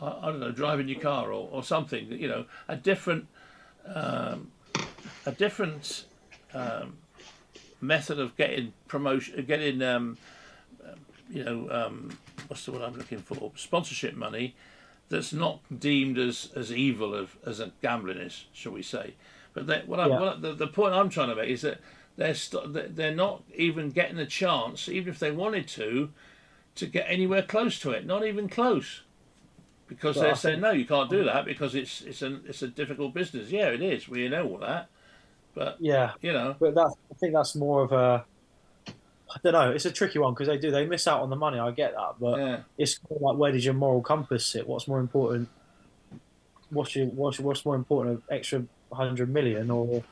don't 0.00 0.40
know, 0.40 0.50
driving 0.50 0.88
your 0.88 1.00
car 1.00 1.26
or, 1.26 1.46
or 1.52 1.62
something. 1.62 2.10
You 2.10 2.28
know, 2.28 2.46
a 2.68 2.76
different, 2.76 3.26
um, 3.84 4.50
a 5.26 5.32
different 5.32 6.06
um, 6.54 6.96
method 7.82 8.18
of 8.18 8.34
getting 8.38 8.72
promotion, 8.88 9.44
getting 9.44 9.82
um, 9.82 10.16
you 11.30 11.44
know, 11.44 11.68
um, 11.70 12.18
what's 12.50 12.64
the 12.64 12.72
word 12.72 12.82
I'm 12.82 12.96
looking 12.96 13.20
for? 13.20 13.52
Sponsorship 13.54 14.16
money 14.16 14.56
that's 15.08 15.32
not 15.32 15.60
deemed 15.78 16.18
as, 16.18 16.50
as 16.56 16.72
evil 16.72 17.14
of, 17.14 17.36
as 17.46 17.60
a 17.60 17.70
gambling 17.80 18.18
is, 18.18 18.46
shall 18.52 18.72
we 18.72 18.82
say? 18.82 19.14
But 19.54 19.68
they, 19.68 19.82
what, 19.86 20.00
I, 20.00 20.08
yeah. 20.08 20.20
what 20.20 20.42
the, 20.42 20.52
the 20.52 20.66
point 20.66 20.94
I'm 20.94 21.08
trying 21.08 21.28
to 21.28 21.36
make 21.36 21.48
is 21.48 21.62
that 21.62 21.80
they're 22.16 22.34
st- 22.34 22.96
they're 22.96 23.14
not 23.14 23.44
even 23.54 23.90
getting 23.90 24.18
a 24.18 24.26
chance, 24.26 24.88
even 24.88 25.12
if 25.12 25.20
they 25.20 25.30
wanted 25.30 25.68
to, 25.68 26.10
to 26.74 26.86
get 26.86 27.06
anywhere 27.08 27.42
close 27.42 27.78
to 27.80 27.92
it. 27.92 28.04
Not 28.04 28.26
even 28.26 28.48
close, 28.48 29.02
because 29.86 30.16
well, 30.16 30.26
they're 30.26 30.34
saying 30.34 30.60
no, 30.60 30.72
you 30.72 30.86
can't 30.86 31.08
do 31.08 31.22
mm. 31.22 31.26
that 31.26 31.44
because 31.44 31.74
it's 31.74 32.02
it's 32.02 32.22
a 32.22 32.40
it's 32.44 32.62
a 32.62 32.68
difficult 32.68 33.14
business. 33.14 33.50
Yeah, 33.50 33.68
it 33.68 33.80
is. 33.80 34.08
We 34.08 34.28
know 34.28 34.48
all 34.48 34.58
that, 34.58 34.88
but 35.54 35.76
yeah, 35.80 36.12
you 36.20 36.32
know. 36.32 36.56
But 36.58 36.74
that 36.74 36.92
I 37.10 37.14
think 37.14 37.32
that's 37.32 37.54
more 37.54 37.84
of 37.84 37.92
a 37.92 38.24
I 39.32 39.38
don't 39.42 39.52
know. 39.52 39.70
It's 39.70 39.84
a 39.84 39.92
tricky 39.92 40.18
one 40.18 40.34
because 40.34 40.48
they 40.48 40.58
do 40.58 40.70
they 40.70 40.86
miss 40.86 41.06
out 41.06 41.20
on 41.20 41.30
the 41.30 41.36
money. 41.36 41.58
I 41.58 41.70
get 41.70 41.94
that, 41.94 42.14
but 42.20 42.38
yeah. 42.38 42.60
it's 42.78 42.98
like 43.08 43.36
where 43.36 43.52
does 43.52 43.64
your 43.64 43.74
moral 43.74 44.02
compass 44.02 44.44
sit? 44.44 44.66
What's 44.66 44.88
more 44.88 44.98
important? 44.98 45.48
What's 46.70 46.96
your 46.96 47.06
what's, 47.06 47.38
what's 47.38 47.64
more 47.64 47.76
important? 47.76 48.22
An 48.28 48.36
extra 48.36 48.64
hundred 48.92 49.30
million 49.30 49.70
or 49.70 50.02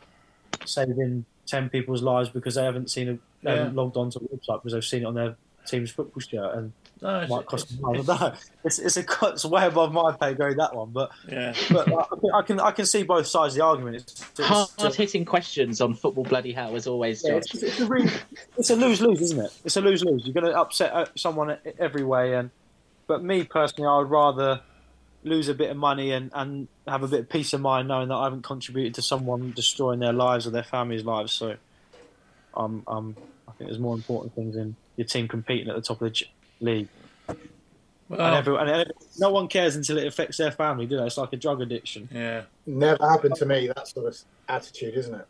saving 0.64 1.24
ten 1.46 1.68
people's 1.68 2.02
lives 2.02 2.28
because 2.28 2.54
they 2.54 2.64
haven't 2.64 2.90
seen 2.90 3.08
a 3.08 3.12
they 3.42 3.52
yeah. 3.52 3.56
haven't 3.56 3.74
logged 3.74 3.96
onto 3.96 4.20
the 4.20 4.26
website 4.26 4.62
because 4.62 4.72
they've 4.72 4.84
seen 4.84 5.02
it 5.02 5.06
on 5.06 5.14
their 5.14 5.36
team's 5.66 5.90
football 5.90 6.20
shirt 6.20 6.54
and 6.54 6.72
no, 7.00 7.26
might 7.28 7.46
cost 7.46 7.70
it's, 7.70 7.80
it's, 7.80 8.08
no, 8.08 8.32
it's, 8.64 8.78
it's, 8.78 8.96
a, 8.96 9.04
it's 9.22 9.44
way 9.44 9.66
above 9.66 9.92
my 9.92 10.14
pay 10.20 10.34
grade 10.34 10.56
that 10.58 10.74
one, 10.74 10.90
but 10.90 11.10
yeah, 11.28 11.54
but 11.70 11.88
I, 11.92 12.38
I 12.38 12.42
can 12.42 12.60
I 12.60 12.70
can 12.72 12.86
see 12.86 13.02
both 13.02 13.26
sides 13.26 13.54
of 13.54 13.58
the 13.58 13.64
argument. 13.64 13.96
It's, 13.96 14.24
it's 14.38 14.48
hard 14.48 14.94
hitting 14.94 15.24
questions 15.24 15.80
on 15.80 15.94
football 15.94 16.24
bloody 16.24 16.52
hell 16.52 16.74
as 16.74 16.86
always. 16.86 17.24
Yeah, 17.24 17.34
it's, 17.34 17.54
it's, 17.54 17.80
a 17.80 17.86
really, 17.86 18.10
it's 18.56 18.70
a 18.70 18.76
lose 18.76 19.00
lose, 19.00 19.20
isn't 19.20 19.44
it? 19.44 19.52
It's 19.64 19.76
a 19.76 19.80
lose 19.80 20.04
lose. 20.04 20.24
You're 20.24 20.34
going 20.34 20.52
to 20.52 20.58
upset 20.58 20.92
uh, 20.92 21.06
someone 21.14 21.56
every 21.78 22.04
way, 22.04 22.34
and 22.34 22.50
but 23.06 23.22
me 23.22 23.44
personally, 23.44 23.88
I 23.88 23.98
would 23.98 24.10
rather 24.10 24.60
lose 25.24 25.48
a 25.48 25.54
bit 25.54 25.70
of 25.70 25.76
money 25.76 26.12
and, 26.12 26.30
and 26.34 26.68
have 26.86 27.02
a 27.02 27.08
bit 27.08 27.20
of 27.20 27.28
peace 27.28 27.52
of 27.52 27.60
mind 27.60 27.88
knowing 27.88 28.08
that 28.08 28.14
I 28.14 28.24
haven't 28.24 28.42
contributed 28.42 28.94
to 28.94 29.02
someone 29.02 29.52
destroying 29.52 30.00
their 30.00 30.12
lives 30.12 30.46
or 30.46 30.50
their 30.50 30.62
family's 30.62 31.04
lives. 31.04 31.32
So, 31.32 31.56
um, 32.54 32.82
um, 32.86 33.16
I 33.48 33.52
think 33.52 33.68
there's 33.68 33.80
more 33.80 33.94
important 33.94 34.34
things 34.34 34.56
in 34.56 34.76
your 34.96 35.06
team 35.06 35.28
competing 35.28 35.68
at 35.68 35.76
the 35.76 35.82
top 35.82 36.00
of 36.00 36.12
the 36.12 36.26
league. 36.60 36.88
Well, 38.08 38.20
and, 38.20 38.36
everyone, 38.36 38.68
and 38.68 38.92
no 39.18 39.30
one 39.30 39.48
cares 39.48 39.76
until 39.76 39.98
it 39.98 40.06
affects 40.06 40.38
their 40.38 40.50
family, 40.50 40.86
do 40.86 40.96
they? 40.96 41.04
It's 41.04 41.18
like 41.18 41.32
a 41.34 41.36
drug 41.36 41.60
addiction. 41.60 42.08
Yeah, 42.12 42.42
never 42.66 43.06
happened 43.06 43.34
to 43.36 43.46
me. 43.46 43.66
That 43.66 43.86
sort 43.86 44.06
of 44.06 44.18
attitude, 44.48 44.94
isn't 44.94 45.14
it? 45.14 45.26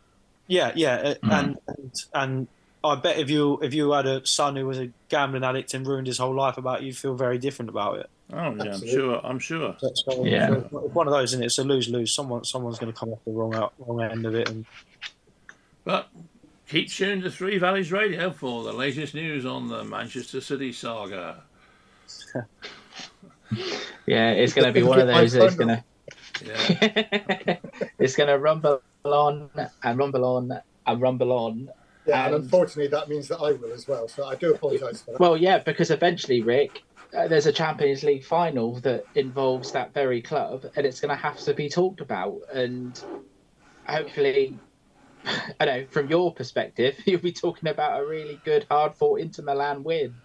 Yeah, 0.47 0.71
yeah, 0.75 1.13
mm. 1.15 1.31
and, 1.31 1.59
and 1.67 2.03
and 2.13 2.47
I 2.83 2.95
bet 2.95 3.19
if 3.19 3.29
you 3.29 3.59
if 3.61 3.73
you 3.73 3.91
had 3.91 4.05
a 4.05 4.25
son 4.25 4.55
who 4.55 4.65
was 4.65 4.79
a 4.79 4.89
gambling 5.09 5.43
addict 5.43 5.73
and 5.73 5.85
ruined 5.85 6.07
his 6.07 6.17
whole 6.17 6.33
life 6.33 6.57
about 6.57 6.81
it, 6.81 6.85
you'd 6.85 6.97
feel 6.97 7.15
very 7.15 7.37
different 7.37 7.69
about 7.69 7.99
it. 7.99 8.09
Oh 8.31 8.55
yeah, 8.55 8.63
Absolutely. 8.63 8.73
I'm 8.73 8.87
sure. 8.87 9.21
I'm 9.25 9.39
sure. 9.39 9.75
So, 9.79 10.25
yeah, 10.25 10.53
it's 10.53 10.71
one 10.71 11.07
of 11.07 11.13
those, 11.13 11.33
and 11.33 11.43
it? 11.43 11.47
it's 11.47 11.57
a 11.57 11.63
lose 11.63 11.89
lose. 11.89 12.13
Someone 12.13 12.45
someone's 12.45 12.79
going 12.79 12.93
to 12.93 12.97
come 12.97 13.09
off 13.09 13.19
the 13.25 13.31
wrong 13.31 13.55
out, 13.55 13.73
wrong 13.79 14.01
end 14.01 14.25
of 14.25 14.35
it, 14.35 14.49
and. 14.49 14.65
But 15.85 16.07
keep 16.69 16.89
tuned 16.89 17.23
to 17.23 17.31
Three 17.31 17.57
Valleys 17.57 17.91
Radio 17.91 18.29
for 18.29 18.63
the 18.63 18.71
latest 18.71 19.15
news 19.15 19.45
on 19.45 19.67
the 19.67 19.83
Manchester 19.83 20.39
City 20.39 20.71
saga. 20.71 21.43
yeah, 24.05 24.31
it's 24.31 24.53
going 24.53 24.67
to 24.67 24.71
be 24.71 24.83
one 24.83 24.99
of 24.99 25.07
those 25.07 25.33
that's 25.33 25.55
going 25.55 25.69
to. 25.69 25.83
Yeah. 26.45 27.57
it's 27.99 28.15
going 28.15 28.29
to 28.29 28.37
rumble 28.37 28.81
on 29.03 29.49
and 29.83 29.97
rumble 29.97 30.23
on 30.23 30.61
and 30.85 31.01
rumble 31.01 31.31
on. 31.31 31.69
Yeah, 32.05 32.25
and, 32.25 32.35
and 32.35 32.43
unfortunately, 32.43 32.87
that 32.87 33.09
means 33.09 33.27
that 33.29 33.39
I 33.39 33.51
will 33.53 33.73
as 33.73 33.87
well. 33.87 34.07
So 34.07 34.25
I 34.25 34.35
do 34.35 34.53
apologise 34.53 35.01
for 35.01 35.11
that. 35.11 35.19
Well, 35.19 35.37
yeah, 35.37 35.57
because 35.57 35.89
eventually, 35.89 36.41
Rick, 36.41 36.83
uh, 37.17 37.27
there's 37.27 37.47
a 37.47 37.51
Champions 37.51 38.03
League 38.03 38.23
final 38.23 38.75
that 38.81 39.05
involves 39.15 39.71
that 39.71 39.93
very 39.93 40.21
club, 40.21 40.65
and 40.75 40.85
it's 40.85 40.99
going 40.99 41.09
to 41.09 41.21
have 41.21 41.39
to 41.39 41.53
be 41.53 41.67
talked 41.67 41.99
about. 41.99 42.39
And 42.53 42.99
hopefully, 43.85 44.57
I 45.59 45.65
know 45.65 45.85
from 45.89 46.09
your 46.09 46.33
perspective, 46.33 46.95
you'll 47.05 47.21
be 47.21 47.31
talking 47.31 47.69
about 47.69 48.01
a 48.01 48.05
really 48.05 48.39
good, 48.43 48.65
hard 48.69 48.95
fought 48.95 49.19
Inter 49.19 49.43
Milan 49.43 49.83
win. 49.83 50.15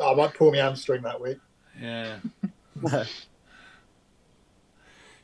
Oh, 0.00 0.12
I 0.12 0.14
might 0.16 0.34
pull 0.34 0.50
my 0.50 0.58
hamstring 0.58 1.02
that 1.02 1.20
week. 1.20 1.38
Yeah. 1.80 2.16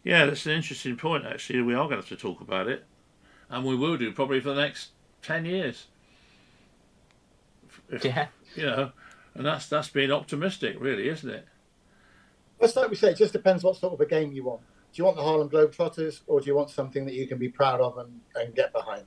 yeah, 0.05 0.27
that's 0.27 0.47
an 0.47 0.53
interesting 0.53 0.97
point. 0.97 1.27
Actually, 1.27 1.63
we 1.63 1.75
are 1.75 1.89
going 1.89 1.91
to 1.91 1.97
have 1.97 2.09
to 2.09 2.17
talk 2.17 2.41
about 2.41 2.69
it, 2.69 2.85
and 3.51 3.65
we 3.65 3.75
will 3.75 3.97
do 3.97 4.13
probably 4.13 4.41
for 4.41 4.51
the 4.51 4.63
next 4.63 4.91
ten 5.23 5.45
years. 5.45 5.87
If, 7.91 8.05
yeah. 8.05 8.29
You 8.55 8.67
know, 8.67 8.93
and 9.35 9.47
that's 9.47 9.69
that's 9.69 9.89
being 9.89 10.13
optimistic, 10.13 10.77
really, 10.79 11.09
isn't 11.09 11.29
it? 11.29 11.47
It's 12.61 12.77
like 12.77 12.91
we 12.91 12.97
say, 12.97 13.11
it 13.11 13.17
just 13.17 13.33
depends 13.33 13.63
what 13.63 13.77
sort 13.77 13.95
of 13.95 14.01
a 14.01 14.07
game 14.07 14.33
you 14.33 14.45
want. 14.45 14.63
Do 14.93 15.01
you 15.01 15.05
want 15.05 15.17
the 15.17 15.23
Harlem 15.23 15.49
Globetrotters, 15.49 16.21
or 16.27 16.41
do 16.41 16.47
you 16.47 16.57
want 16.57 16.71
something 16.71 17.05
that 17.05 17.15
you 17.15 17.27
can 17.27 17.39
be 17.39 17.49
proud 17.49 17.81
of 17.81 17.99
and, 17.99 18.21
and 18.35 18.55
get 18.55 18.73
behind? 18.73 19.05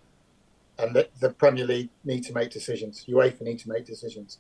And 0.77 0.95
the, 0.95 1.09
the 1.19 1.29
Premier 1.31 1.65
League 1.65 1.89
need 2.03 2.23
to 2.25 2.33
make 2.33 2.51
decisions. 2.51 3.05
UEFA 3.07 3.41
need 3.41 3.59
to 3.59 3.69
make 3.69 3.85
decisions 3.85 4.39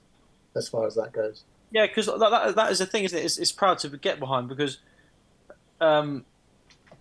as 0.55 0.67
far 0.67 0.87
as 0.87 0.95
that 0.95 1.11
goes. 1.11 1.43
Yeah, 1.71 1.87
because 1.87 2.05
that, 2.07 2.19
that, 2.19 2.55
that 2.55 2.71
is 2.71 2.79
the 2.79 2.85
thing, 2.85 3.03
isn't 3.05 3.17
it? 3.17 3.23
It's, 3.23 3.37
it's 3.37 3.51
proud 3.51 3.79
to 3.79 3.89
get 3.89 4.19
behind 4.19 4.49
because 4.49 4.79
um, 5.79 6.25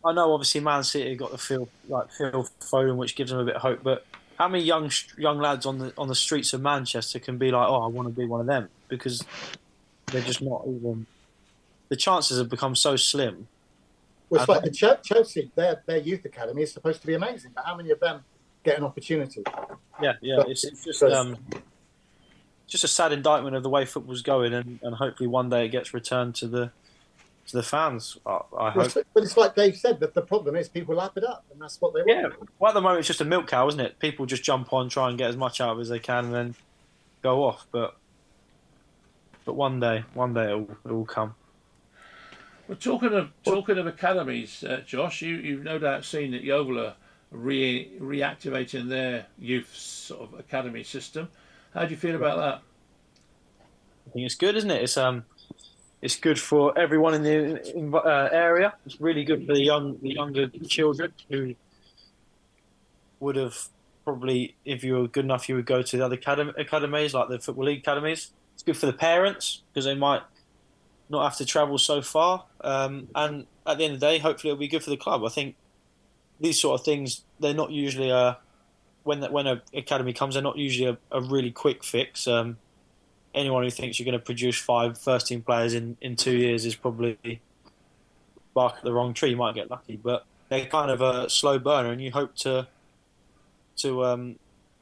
I 0.05 0.13
know 0.13 0.33
obviously 0.33 0.61
Man 0.61 0.83
City 0.85 1.15
got 1.17 1.31
the 1.31 1.39
Phil 1.39 1.69
like 1.89 2.11
Phil 2.13 2.49
Foden, 2.61 2.97
which 2.97 3.17
gives 3.17 3.31
them 3.31 3.41
a 3.41 3.45
bit 3.45 3.57
of 3.57 3.63
hope. 3.63 3.83
But 3.83 4.07
how 4.39 4.49
many 4.49 4.65
young 4.65 4.91
young 5.19 5.39
lads 5.39 5.67
on 5.67 5.79
the 5.79 5.93
on 5.99 6.09
the 6.09 6.15
streets 6.15 6.53
of 6.53 6.63
Manchester 6.63 7.19
can 7.19 7.37
be 7.37 7.51
like, 7.51 7.69
oh, 7.69 7.83
I 7.83 7.87
want 7.89 8.09
to 8.09 8.15
be 8.15 8.27
one 8.27 8.41
of 8.41 8.47
them 8.47 8.69
because 8.89 9.25
they're 10.07 10.23
just 10.23 10.43
not 10.43 10.65
even. 10.67 11.07
The 11.89 11.97
chances 11.97 12.39
have 12.39 12.49
become 12.49 12.77
so 12.77 12.97
slim. 12.97 13.49
Well, 14.31 14.41
it's 14.41 14.49
like 14.49 14.63
the 14.63 14.99
Chelsea, 15.03 15.51
their 15.57 15.83
their 15.87 15.99
youth 15.99 16.25
academy 16.25 16.63
is 16.63 16.73
supposed 16.73 17.01
to 17.01 17.07
be 17.07 17.15
amazing, 17.15 17.51
but 17.55 17.65
how 17.65 17.77
many 17.77 17.91
of 17.91 17.99
them 17.99 18.23
get 18.63 18.79
an 18.79 18.85
opportunity? 18.85 19.43
Yeah, 20.01 20.13
yeah, 20.23 20.45
it's, 20.47 20.65
it's 20.65 20.85
just 20.85 21.03
um, 21.03 21.37
just 22.69 22.85
a 22.85 22.89
sad 22.89 23.13
indictment 23.13 23.57
of 23.57 23.65
the 23.65 23.69
way 23.69 23.85
football's 23.85 24.23
going, 24.23 24.55
and, 24.55 24.79
and 24.83 24.95
hopefully 24.95 25.27
one 25.27 25.51
day 25.51 25.67
it 25.67 25.71
gets 25.71 25.93
returned 25.93 26.37
to 26.37 26.47
the 26.47 26.71
to 27.49 27.57
the 27.57 27.63
fans. 27.65 28.19
I, 28.25 28.39
I 28.57 28.71
hope. 28.71 28.93
But 29.13 29.25
it's 29.25 29.37
like 29.37 29.57
Dave 29.57 29.77
said 29.77 29.99
that 29.99 30.15
the 30.15 30.23
problem 30.23 30.55
is 30.55 30.69
people 30.69 30.95
lap 30.95 31.13
it 31.17 31.25
up, 31.25 31.45
and 31.51 31.61
that's 31.61 31.81
what 31.81 31.93
they 31.93 32.01
want. 32.01 32.09
Yeah. 32.09 32.47
Well, 32.61 32.71
at 32.71 32.75
the 32.75 32.81
moment 32.81 33.01
it's 33.01 33.09
just 33.09 33.21
a 33.21 33.25
milk 33.25 33.49
cow, 33.49 33.67
isn't 33.67 33.81
it? 33.81 33.99
People 33.99 34.27
just 34.27 34.45
jump 34.45 34.73
on, 34.73 34.89
try 34.89 35.09
and 35.09 35.19
get 35.19 35.29
as 35.29 35.37
much 35.37 35.61
out 35.61 35.71
of 35.71 35.79
it 35.79 35.83
as 35.83 35.89
they 35.89 35.99
can, 35.99 36.27
and 36.27 36.35
then 36.35 36.55
go 37.21 37.45
off. 37.45 37.67
But 37.73 37.97
but 39.45 39.55
one 39.55 39.81
day, 39.81 40.05
one 40.15 40.35
day 40.35 40.55
it 40.55 40.89
will 40.89 41.05
come. 41.05 41.35
Well, 42.71 42.79
talking 42.79 43.13
of 43.15 43.33
talking 43.43 43.79
of 43.79 43.89
academies, 43.89 44.63
uh, 44.63 44.83
Josh, 44.87 45.23
you 45.23 45.35
you've 45.39 45.65
no 45.65 45.81
doubt 45.81 46.05
seen 46.05 46.31
that 46.31 46.45
Yeovil 46.45 46.79
are 46.79 46.95
re 47.33 47.91
reactivating 47.99 48.89
their 48.89 49.27
youth 49.41 49.75
sort 49.75 50.21
of 50.21 50.39
academy 50.39 50.85
system. 50.85 51.29
How 51.75 51.85
do 51.85 51.91
you 51.91 51.97
feel 51.97 52.15
about 52.15 52.37
that? 52.37 52.63
I 54.07 54.11
think 54.13 54.25
it's 54.25 54.37
good, 54.37 54.55
isn't 54.55 54.71
it? 54.71 54.85
It's 54.85 54.97
um, 54.97 55.25
it's 56.01 56.15
good 56.15 56.39
for 56.39 56.79
everyone 56.79 57.15
in 57.15 57.25
the 57.25 57.77
in, 57.77 57.93
uh, 57.93 58.29
area. 58.31 58.75
It's 58.87 59.01
really 59.01 59.25
good 59.25 59.49
for 59.49 59.55
the 59.55 59.65
young, 59.65 59.99
the 60.01 60.15
younger 60.15 60.47
children 60.69 61.13
who 61.29 61.57
would 63.19 63.35
have 63.35 63.67
probably, 64.05 64.55
if 64.65 64.85
you 64.85 64.95
were 64.95 65.09
good 65.09 65.25
enough, 65.25 65.49
you 65.49 65.57
would 65.57 65.67
go 65.67 65.83
to 65.83 65.97
the 65.97 66.05
other 66.05 66.15
academy, 66.15 66.53
academies 66.57 67.15
like 67.15 67.29
the 67.31 67.41
football 67.41 67.65
league 67.65 67.81
academies. 67.81 68.31
It's 68.55 68.63
good 68.63 68.77
for 68.77 68.87
the 68.87 68.93
parents 68.93 69.63
because 69.73 69.87
they 69.87 69.97
might 69.97 70.23
not 71.11 71.25
have 71.25 71.37
to 71.39 71.45
travel 71.45 71.77
so 71.77 72.01
far. 72.01 72.45
Um, 72.63 73.09
and 73.15 73.47
at 73.67 73.79
the 73.79 73.85
end 73.85 73.95
of 73.95 74.01
the 74.01 74.07
day, 74.07 74.19
hopefully, 74.19 74.53
it'll 74.53 74.61
be 74.61 74.69
good 74.69 74.83
for 74.83 74.91
the 74.91 74.97
club. 74.97 75.25
I 75.25 75.29
think 75.29 75.57
these 76.41 76.61
sort 76.61 76.81
of 76.81 76.85
things 76.85 77.23
they're 77.39 77.53
not 77.53 77.71
usually 77.71 78.11
a 78.11 78.39
when 79.03 79.23
when 79.33 79.47
an 79.47 79.61
academy 79.75 80.13
comes, 80.13 80.35
they're 80.35 80.43
not 80.43 80.57
usually 80.57 80.89
a, 80.89 80.99
a 81.11 81.21
really 81.21 81.51
quick 81.51 81.85
fix. 81.85 82.27
Um, 82.27 82.59
anyone 83.35 83.63
who 83.63 83.71
thinks 83.71 83.99
you're 83.99 84.05
going 84.05 84.19
to 84.19 84.25
produce 84.25 84.59
five 84.59 84.99
first 84.99 85.27
team 85.27 85.43
players 85.43 85.75
in, 85.75 85.97
in 86.01 86.17
two 86.17 86.37
years 86.37 86.65
is 86.65 86.75
probably 86.75 87.41
bark 88.55 88.75
at 88.79 88.85
the 88.85 88.93
wrong 88.93 89.15
tree. 89.15 89.31
You 89.31 89.37
might 89.37 89.55
get 89.55 89.71
lucky, 89.71 89.97
but 89.97 90.25
they're 90.49 90.67
kind 90.67 90.91
of 90.91 91.01
a 91.01 91.31
slow 91.31 91.59
burner, 91.59 91.91
and 91.91 92.01
you 92.01 92.11
hope 92.11 92.35
to 92.37 92.69
to 93.77 94.05
um, 94.05 94.37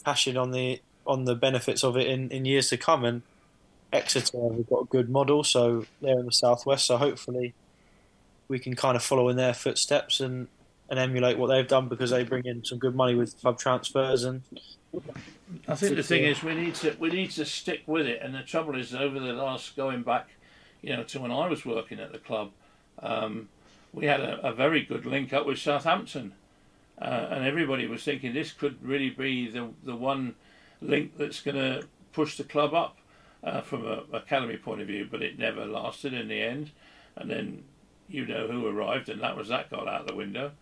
cash 0.05 0.27
in 0.27 0.37
on 0.37 0.51
the 0.51 0.81
on 1.07 1.25
the 1.25 1.35
benefits 1.35 1.83
of 1.83 1.97
it 1.97 2.07
in, 2.07 2.31
in 2.31 2.45
years 2.45 2.69
to 2.69 2.77
come. 2.77 3.05
And 3.05 3.23
Exeter 3.93 4.39
have 4.39 4.69
got 4.69 4.83
a 4.83 4.87
good 4.87 5.09
model, 5.09 5.43
so 5.45 5.87
they're 6.01 6.19
in 6.19 6.27
the 6.27 6.33
southwest. 6.33 6.87
So 6.87 6.97
hopefully, 6.97 7.55
we 8.49 8.59
can 8.59 8.75
kind 8.75 8.97
of 8.97 9.03
follow 9.03 9.29
in 9.29 9.37
their 9.37 9.55
footsteps 9.55 10.21
and, 10.21 10.49
and 10.89 10.99
emulate 10.99 11.39
what 11.39 11.49
they've 11.49 11.69
done 11.69 11.89
because 11.89 12.11
they 12.11 12.25
bring 12.25 12.45
in 12.45 12.65
some 12.65 12.79
good 12.79 12.95
money 12.95 13.15
with 13.15 13.41
club 13.41 13.59
transfers 13.59 14.25
and. 14.25 14.43
I 15.67 15.75
think 15.75 15.97
the 15.97 16.03
thing 16.03 16.25
is 16.25 16.43
we 16.43 16.55
need 16.55 16.75
to 16.77 16.97
we 16.99 17.11
need 17.11 17.31
to 17.33 17.45
stick 17.45 17.83
with 17.87 18.07
it, 18.07 18.21
and 18.23 18.35
the 18.35 18.43
trouble 18.43 18.75
is 18.75 18.95
over 18.95 19.21
the 19.21 19.35
last 19.35 19.77
going 19.77 20.03
back, 20.03 20.29
you 20.81 20.97
know, 20.97 21.05
to 21.05 21.21
when 21.21 21.31
I 21.31 21.47
was 21.47 21.67
working 21.67 22.01
at 22.01 22.13
the 22.13 22.19
club, 22.19 22.53
um, 23.03 23.49
we 23.93 24.07
had 24.07 24.21
a, 24.21 24.47
a 24.47 24.53
very 24.53 24.83
good 24.83 25.05
link 25.05 25.33
up 25.35 25.45
with 25.45 25.59
Southampton 25.59 26.33
uh, 27.01 27.29
and 27.31 27.45
everybody 27.45 27.87
was 27.87 28.03
thinking 28.03 28.33
this 28.33 28.53
could 28.53 28.77
really 28.83 29.11
be 29.11 29.49
the 29.49 29.69
the 29.85 29.95
one 29.95 30.35
link 30.81 31.17
that's 31.17 31.41
going 31.41 31.57
to 31.57 31.87
push 32.13 32.37
the 32.37 32.45
club 32.45 32.75
up 32.75 32.97
uh, 33.43 33.61
from 33.61 33.87
a 33.87 34.03
academy 34.13 34.57
point 34.57 34.81
of 34.81 34.87
view. 34.87 35.07
But 35.11 35.23
it 35.23 35.39
never 35.39 35.67
lasted 35.67 36.13
in 36.13 36.29
the 36.29 36.41
end, 36.41 36.71
and 37.17 37.31
then 37.31 37.65
you 38.09 38.27
know 38.27 38.49
who 38.49 38.67
arrived, 38.67 39.09
and 39.09 39.21
that 39.23 39.37
was 39.37 39.49
that 39.49 39.71
got 39.71 39.89
out 39.89 40.07
the 40.07 40.15
window. 40.15 40.53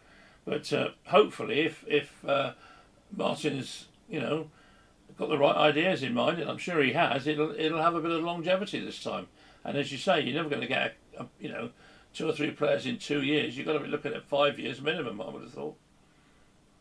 But 0.44 0.72
uh, 0.72 0.88
hopefully, 1.06 1.60
if 1.60 1.84
if 1.86 2.24
uh, 2.24 2.52
Martin's 3.14 3.86
you 4.08 4.20
know 4.20 4.50
got 5.18 5.28
the 5.28 5.38
right 5.38 5.56
ideas 5.56 6.02
in 6.02 6.14
mind, 6.14 6.38
and 6.38 6.50
I'm 6.50 6.58
sure 6.58 6.82
he 6.82 6.92
has, 6.92 7.26
it'll 7.26 7.54
it'll 7.58 7.82
have 7.82 7.94
a 7.94 8.00
bit 8.00 8.10
of 8.10 8.22
longevity 8.22 8.84
this 8.84 9.02
time. 9.02 9.28
And 9.64 9.76
as 9.76 9.90
you 9.90 9.98
say, 9.98 10.20
you're 10.20 10.34
never 10.34 10.48
going 10.48 10.62
to 10.62 10.68
get 10.68 10.96
a, 11.18 11.22
a, 11.22 11.26
you 11.40 11.48
know 11.48 11.70
two 12.14 12.28
or 12.28 12.32
three 12.32 12.50
players 12.50 12.86
in 12.86 12.98
two 12.98 13.22
years. 13.22 13.56
You've 13.56 13.66
got 13.66 13.74
to 13.74 13.80
be 13.80 13.88
looking 13.88 14.14
at 14.14 14.24
five 14.24 14.58
years 14.58 14.80
minimum. 14.80 15.20
I 15.20 15.28
would 15.28 15.42
have 15.42 15.52
thought. 15.52 15.76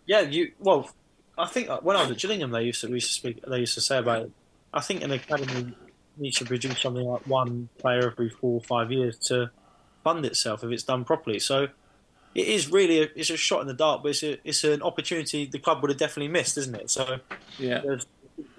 Yeah, 0.06 0.22
you 0.22 0.52
well, 0.60 0.90
I 1.38 1.48
think 1.48 1.70
uh, 1.70 1.80
when 1.82 1.98
I 1.98 2.02
was 2.02 2.12
at 2.12 2.18
Gillingham, 2.18 2.52
they 2.52 2.64
used 2.64 2.82
to 2.82 2.90
used 2.90 3.08
to 3.08 3.14
speak. 3.14 3.42
They 3.46 3.60
used 3.60 3.76
to 3.76 3.82
say 3.82 3.98
about. 3.98 4.30
I 4.74 4.82
think 4.82 5.04
an 5.04 5.12
academy 5.12 5.74
needs 6.18 6.38
to 6.38 6.46
produce 6.46 6.82
something 6.82 7.04
like 7.04 7.28
one 7.28 7.70
player 7.78 8.12
every 8.12 8.30
four 8.30 8.56
or 8.56 8.62
five 8.62 8.92
years 8.92 9.18
to 9.18 9.50
fund 10.04 10.26
itself 10.26 10.64
if 10.64 10.72
it's 10.72 10.84
done 10.84 11.04
properly. 11.04 11.40
So 11.40 11.68
it 12.34 12.48
is 12.48 12.72
really 12.72 13.02
a, 13.02 13.08
it's 13.16 13.30
a 13.30 13.38
shot 13.38 13.62
in 13.62 13.68
the 13.68 13.74
dark, 13.74 14.04
but 14.04 14.10
it's 14.10 14.24
a, 14.24 14.38
it's 14.48 14.64
an 14.64 14.82
opportunity 14.82 15.46
the 15.46 15.60
club 15.60 15.82
would 15.82 15.90
have 15.90 16.00
definitely 16.00 16.32
missed, 16.32 16.58
isn't 16.58 16.76
it? 16.76 16.90
So 16.90 17.20
yeah, 17.58 17.82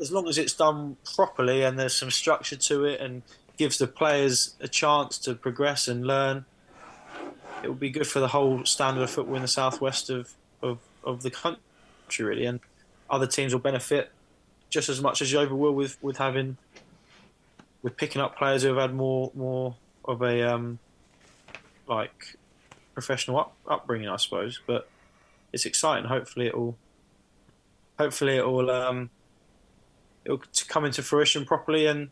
as 0.01 0.11
long 0.11 0.29
as 0.29 0.39
it's 0.39 0.55
done 0.55 0.97
properly 1.15 1.63
and 1.63 1.79
there's 1.79 1.95
some 1.95 2.11
structure 2.11 2.57
to 2.57 2.85
it 2.85 3.01
and 3.01 3.23
gives 3.57 3.79
the 3.79 3.87
players 3.87 4.55
a 4.61 4.69
chance 4.69 5.19
to 5.19 5.35
progress 5.35 5.89
and 5.89 6.07
learn, 6.07 6.45
it 7.63 7.69
will 7.69 7.75
be 7.75 7.91
good 7.91 8.07
for 8.07 8.21
the 8.21 8.29
whole 8.29 8.65
standard 8.65 9.03
of 9.03 9.11
football 9.11 9.37
in 9.37 9.43
the 9.43 9.49
southwest 9.49 10.11
of, 10.11 10.35
of 10.63 10.79
of 11.05 11.23
the 11.23 11.31
country, 11.31 12.25
really, 12.25 12.45
and 12.45 12.61
other 13.09 13.27
teams 13.27 13.55
will 13.55 13.61
benefit 13.61 14.11
just 14.69 14.89
as 14.89 15.01
much 15.01 15.23
as 15.23 15.33
Yeovil 15.33 15.57
will 15.57 15.73
with, 15.73 15.97
with 16.03 16.17
having 16.17 16.57
with 17.87 17.97
picking 17.97 18.21
up 18.21 18.37
players 18.37 18.65
who 18.65 18.69
have 18.71 18.79
had 18.79 18.93
more 18.93 19.31
more 19.37 19.77
of 20.05 20.21
a 20.21 20.43
um, 20.43 20.81
like 21.87 22.37
professional 22.95 23.39
up, 23.39 23.55
upbringing, 23.65 24.09
I 24.09 24.17
suppose. 24.17 24.61
But 24.67 24.89
it's 25.53 25.65
exciting. 25.65 26.09
Hopefully, 26.09 26.49
it 26.49 26.59
will. 26.59 26.77
Hopefully, 27.97 28.39
it 28.39 28.45
will. 28.45 28.73
Um, 28.73 29.11
it'll 30.25 30.43
come 30.67 30.85
into 30.85 31.01
fruition 31.01 31.45
properly, 31.45 31.87
and 31.87 32.11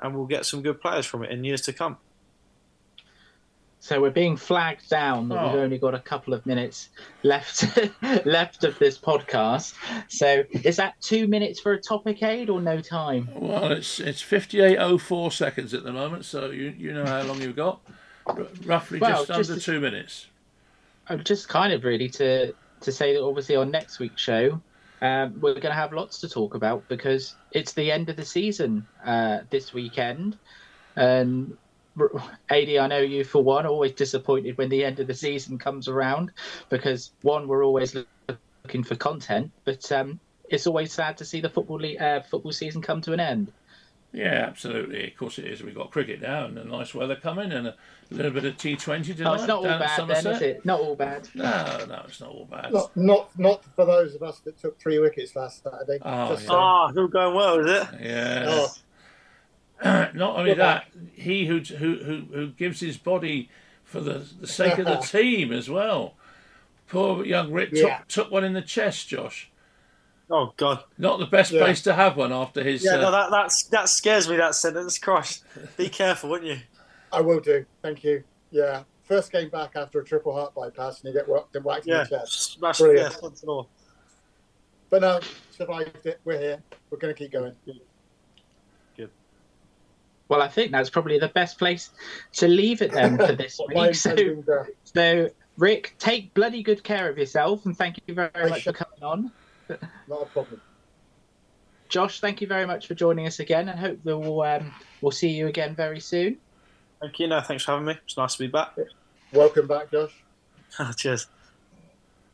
and 0.00 0.12
we'll 0.12 0.26
get 0.26 0.44
some 0.44 0.60
good 0.60 0.80
players 0.80 1.06
from 1.06 1.22
it 1.22 1.30
in 1.30 1.44
years 1.44 1.60
to 1.60 1.72
come. 1.72 1.98
So 3.82 4.00
we're 4.00 4.10
being 4.10 4.36
flagged 4.36 4.88
down 4.88 5.28
that 5.30 5.42
oh. 5.42 5.48
we've 5.48 5.60
only 5.60 5.76
got 5.76 5.92
a 5.92 5.98
couple 5.98 6.34
of 6.34 6.46
minutes 6.46 6.90
left 7.24 7.64
left 8.24 8.62
of 8.62 8.78
this 8.78 8.96
podcast. 8.96 9.74
So 10.06 10.44
is 10.52 10.76
that 10.76 10.94
two 11.00 11.26
minutes 11.26 11.58
for 11.58 11.72
a 11.72 11.80
topic 11.80 12.22
AD 12.22 12.48
or 12.48 12.60
no 12.60 12.80
time? 12.80 13.28
Well, 13.34 13.72
it's 13.72 13.98
it's 13.98 14.22
fifty 14.22 14.60
eight 14.60 14.76
oh 14.78 14.98
four 14.98 15.32
seconds 15.32 15.74
at 15.74 15.82
the 15.82 15.92
moment, 15.92 16.24
so 16.26 16.50
you 16.50 16.72
you 16.78 16.94
know 16.94 17.04
how 17.04 17.22
long 17.22 17.42
you've 17.42 17.56
got. 17.56 17.80
R- 18.24 18.46
roughly 18.64 19.00
well, 19.00 19.24
just, 19.24 19.50
under 19.50 19.60
two 19.60 19.80
minutes. 19.80 20.28
I'm 21.08 21.24
just 21.24 21.48
kind 21.48 21.72
of 21.72 21.82
really 21.82 22.08
to 22.10 22.54
to 22.82 22.92
say 22.92 23.14
that 23.14 23.22
obviously 23.24 23.56
on 23.56 23.72
next 23.72 23.98
week's 23.98 24.22
show 24.22 24.60
um, 25.00 25.40
we're 25.40 25.54
going 25.54 25.62
to 25.62 25.72
have 25.72 25.92
lots 25.92 26.20
to 26.20 26.28
talk 26.28 26.54
about 26.54 26.88
because 26.88 27.34
it's 27.50 27.72
the 27.72 27.90
end 27.90 28.10
of 28.10 28.14
the 28.14 28.24
season 28.24 28.86
uh, 29.04 29.40
this 29.50 29.74
weekend, 29.74 30.38
and 30.94 31.56
AD, 32.50 32.76
I 32.76 32.86
know 32.86 32.98
you 32.98 33.24
for 33.24 33.42
one, 33.42 33.66
always 33.66 33.92
disappointed 33.92 34.56
when 34.58 34.68
the 34.68 34.84
end 34.84 35.00
of 35.00 35.06
the 35.06 35.14
season 35.14 35.58
comes 35.58 35.88
around 35.88 36.30
because 36.68 37.12
one, 37.22 37.48
we're 37.48 37.64
always 37.64 37.94
looking 38.64 38.84
for 38.84 38.96
content, 38.96 39.50
but 39.64 39.90
um, 39.92 40.18
it's 40.48 40.66
always 40.66 40.92
sad 40.92 41.16
to 41.18 41.24
see 41.24 41.40
the 41.40 41.48
football 41.48 41.78
le- 41.78 41.96
uh, 41.96 42.22
football 42.22 42.52
season 42.52 42.82
come 42.82 43.00
to 43.02 43.12
an 43.12 43.20
end. 43.20 43.52
Yeah, 44.12 44.44
absolutely. 44.46 45.10
Of 45.10 45.16
course 45.16 45.38
it 45.38 45.46
is. 45.46 45.62
We've 45.62 45.74
got 45.74 45.90
cricket 45.90 46.20
now 46.20 46.44
and 46.44 46.56
the 46.56 46.64
nice 46.64 46.94
weather 46.94 47.16
coming 47.16 47.50
and 47.50 47.68
a 47.68 47.74
little 48.10 48.30
bit 48.30 48.44
of 48.44 48.56
T20 48.58 49.16
tonight. 49.16 49.30
Oh, 49.30 49.34
it's 49.34 49.46
not 49.46 49.58
all 49.58 49.78
bad 49.78 50.06
then, 50.06 50.26
is 50.26 50.42
it? 50.42 50.66
Not 50.66 50.80
all 50.80 50.94
bad. 50.94 51.28
No, 51.34 51.84
no, 51.88 52.02
it's 52.06 52.20
not 52.20 52.28
all 52.28 52.44
bad. 52.44 52.72
Not, 52.72 52.94
not, 52.94 53.38
not 53.38 53.64
for 53.74 53.86
those 53.86 54.14
of 54.14 54.22
us 54.22 54.40
that 54.40 54.58
took 54.60 54.78
three 54.78 54.98
wickets 54.98 55.34
last 55.34 55.62
Saturday. 55.62 55.98
Oh, 56.02 56.10
yeah. 56.10 56.28
oh 56.28 56.32
it's 56.34 56.98
all 56.98 57.08
going 57.08 57.34
well, 57.34 57.60
is 57.60 57.70
it? 57.70 57.88
Yeah. 58.02 58.44
Oh. 58.48 58.68
not 60.14 60.36
only 60.36 60.54
that, 60.54 60.86
he 61.12 61.46
who, 61.46 61.60
who 61.60 61.96
who 61.96 62.26
who 62.32 62.48
gives 62.48 62.80
his 62.80 62.96
body 62.96 63.50
for 63.84 64.00
the, 64.00 64.24
the 64.40 64.46
sake 64.46 64.78
of 64.78 64.86
the 64.86 64.96
team 65.18 65.52
as 65.52 65.68
well. 65.68 66.14
Poor 66.88 67.24
young 67.24 67.52
Rick 67.52 67.70
yeah. 67.72 67.98
took, 67.98 68.08
took 68.08 68.30
one 68.30 68.44
in 68.44 68.52
the 68.52 68.62
chest, 68.62 69.08
Josh. 69.08 69.50
Oh 70.30 70.52
God! 70.56 70.84
Not 70.98 71.18
the 71.18 71.26
best 71.26 71.52
yeah. 71.52 71.60
place 71.60 71.82
to 71.82 71.94
have 71.94 72.16
one 72.16 72.32
after 72.32 72.62
his. 72.62 72.84
Yeah, 72.84 72.94
uh, 72.94 73.00
no, 73.00 73.10
that 73.10 73.30
that's, 73.30 73.64
that 73.64 73.88
scares 73.88 74.28
me. 74.28 74.36
That 74.36 74.54
sentence, 74.54 74.98
Christ! 74.98 75.44
Be 75.76 75.88
careful, 75.88 76.30
wouldn't 76.30 76.50
you? 76.50 76.58
I 77.12 77.20
will 77.20 77.40
do. 77.40 77.66
Thank 77.82 78.04
you. 78.04 78.22
Yeah, 78.50 78.84
first 79.02 79.32
game 79.32 79.48
back 79.48 79.72
after 79.74 80.00
a 80.00 80.04
triple 80.04 80.32
heart 80.32 80.54
bypass, 80.54 81.02
and 81.02 81.12
you 81.12 81.20
get 81.20 81.28
whacked, 81.28 81.56
whacked 81.62 81.86
yeah. 81.86 82.02
in 82.02 82.08
the 82.08 82.18
chest. 82.18 82.52
Smash 82.52 82.78
Brilliant. 82.78 83.16
Yeah, 83.22 83.62
but 84.90 85.00
no, 85.00 85.20
survived 85.50 86.06
it. 86.06 86.20
We're 86.24 86.38
here. 86.38 86.62
We're 86.90 86.98
going 86.98 87.14
to 87.14 87.18
keep 87.18 87.32
going. 87.32 87.54
Well, 90.32 90.40
I 90.40 90.48
think 90.48 90.72
that's 90.72 90.88
probably 90.88 91.18
the 91.18 91.28
best 91.28 91.58
place 91.58 91.90
to 92.36 92.48
leave 92.48 92.80
it 92.80 92.90
then 92.90 93.18
for 93.18 93.34
this 93.34 93.60
week. 93.74 93.94
So, 93.94 94.42
so, 94.82 95.28
Rick, 95.58 95.94
take 95.98 96.32
bloody 96.32 96.62
good 96.62 96.82
care 96.82 97.10
of 97.10 97.18
yourself, 97.18 97.66
and 97.66 97.76
thank 97.76 97.98
you 98.06 98.14
very 98.14 98.30
I 98.34 98.48
much 98.48 98.64
for 98.64 98.72
coming 98.72 99.02
on. 99.02 99.30
Not 100.08 100.22
a 100.22 100.24
problem. 100.24 100.62
Josh, 101.90 102.20
thank 102.20 102.40
you 102.40 102.46
very 102.46 102.64
much 102.64 102.86
for 102.86 102.94
joining 102.94 103.26
us 103.26 103.40
again, 103.40 103.68
and 103.68 103.78
hope 103.78 104.02
that 104.04 104.16
we'll 104.16 104.40
um, 104.40 104.72
we'll 105.02 105.10
see 105.10 105.28
you 105.28 105.48
again 105.48 105.74
very 105.74 106.00
soon. 106.00 106.38
Thank 107.02 107.18
you. 107.18 107.26
No, 107.26 107.42
thanks 107.42 107.64
for 107.64 107.72
having 107.72 107.84
me. 107.84 107.98
It's 108.02 108.16
nice 108.16 108.36
to 108.36 108.44
be 108.44 108.46
back. 108.46 108.74
Welcome 109.34 109.66
back, 109.66 109.90
Josh. 109.90 110.14
Cheers. 110.96 111.26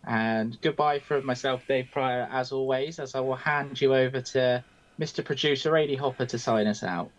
And 0.06 0.56
goodbye 0.60 1.00
from 1.00 1.26
myself, 1.26 1.66
Dave 1.66 1.88
Pryor, 1.90 2.28
as 2.30 2.52
always, 2.52 3.00
as 3.00 3.16
I 3.16 3.20
will 3.20 3.34
hand 3.34 3.80
you 3.80 3.92
over 3.92 4.20
to 4.20 4.62
Mr. 5.00 5.24
Producer 5.24 5.76
Ady 5.76 5.96
Hopper 5.96 6.26
to 6.26 6.38
sign 6.38 6.68
us 6.68 6.84
out. 6.84 7.10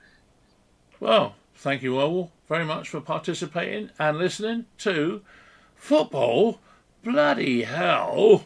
Well, 1.00 1.36
thank 1.56 1.82
you 1.82 1.97
all 1.97 2.32
very 2.50 2.66
much 2.66 2.89
for 2.89 3.00
participating 3.00 3.89
and 3.97 4.18
listening 4.18 4.66
to 4.80 5.22
Football 5.76 6.60
Bloody 7.04 7.64
Hell. 7.64 8.45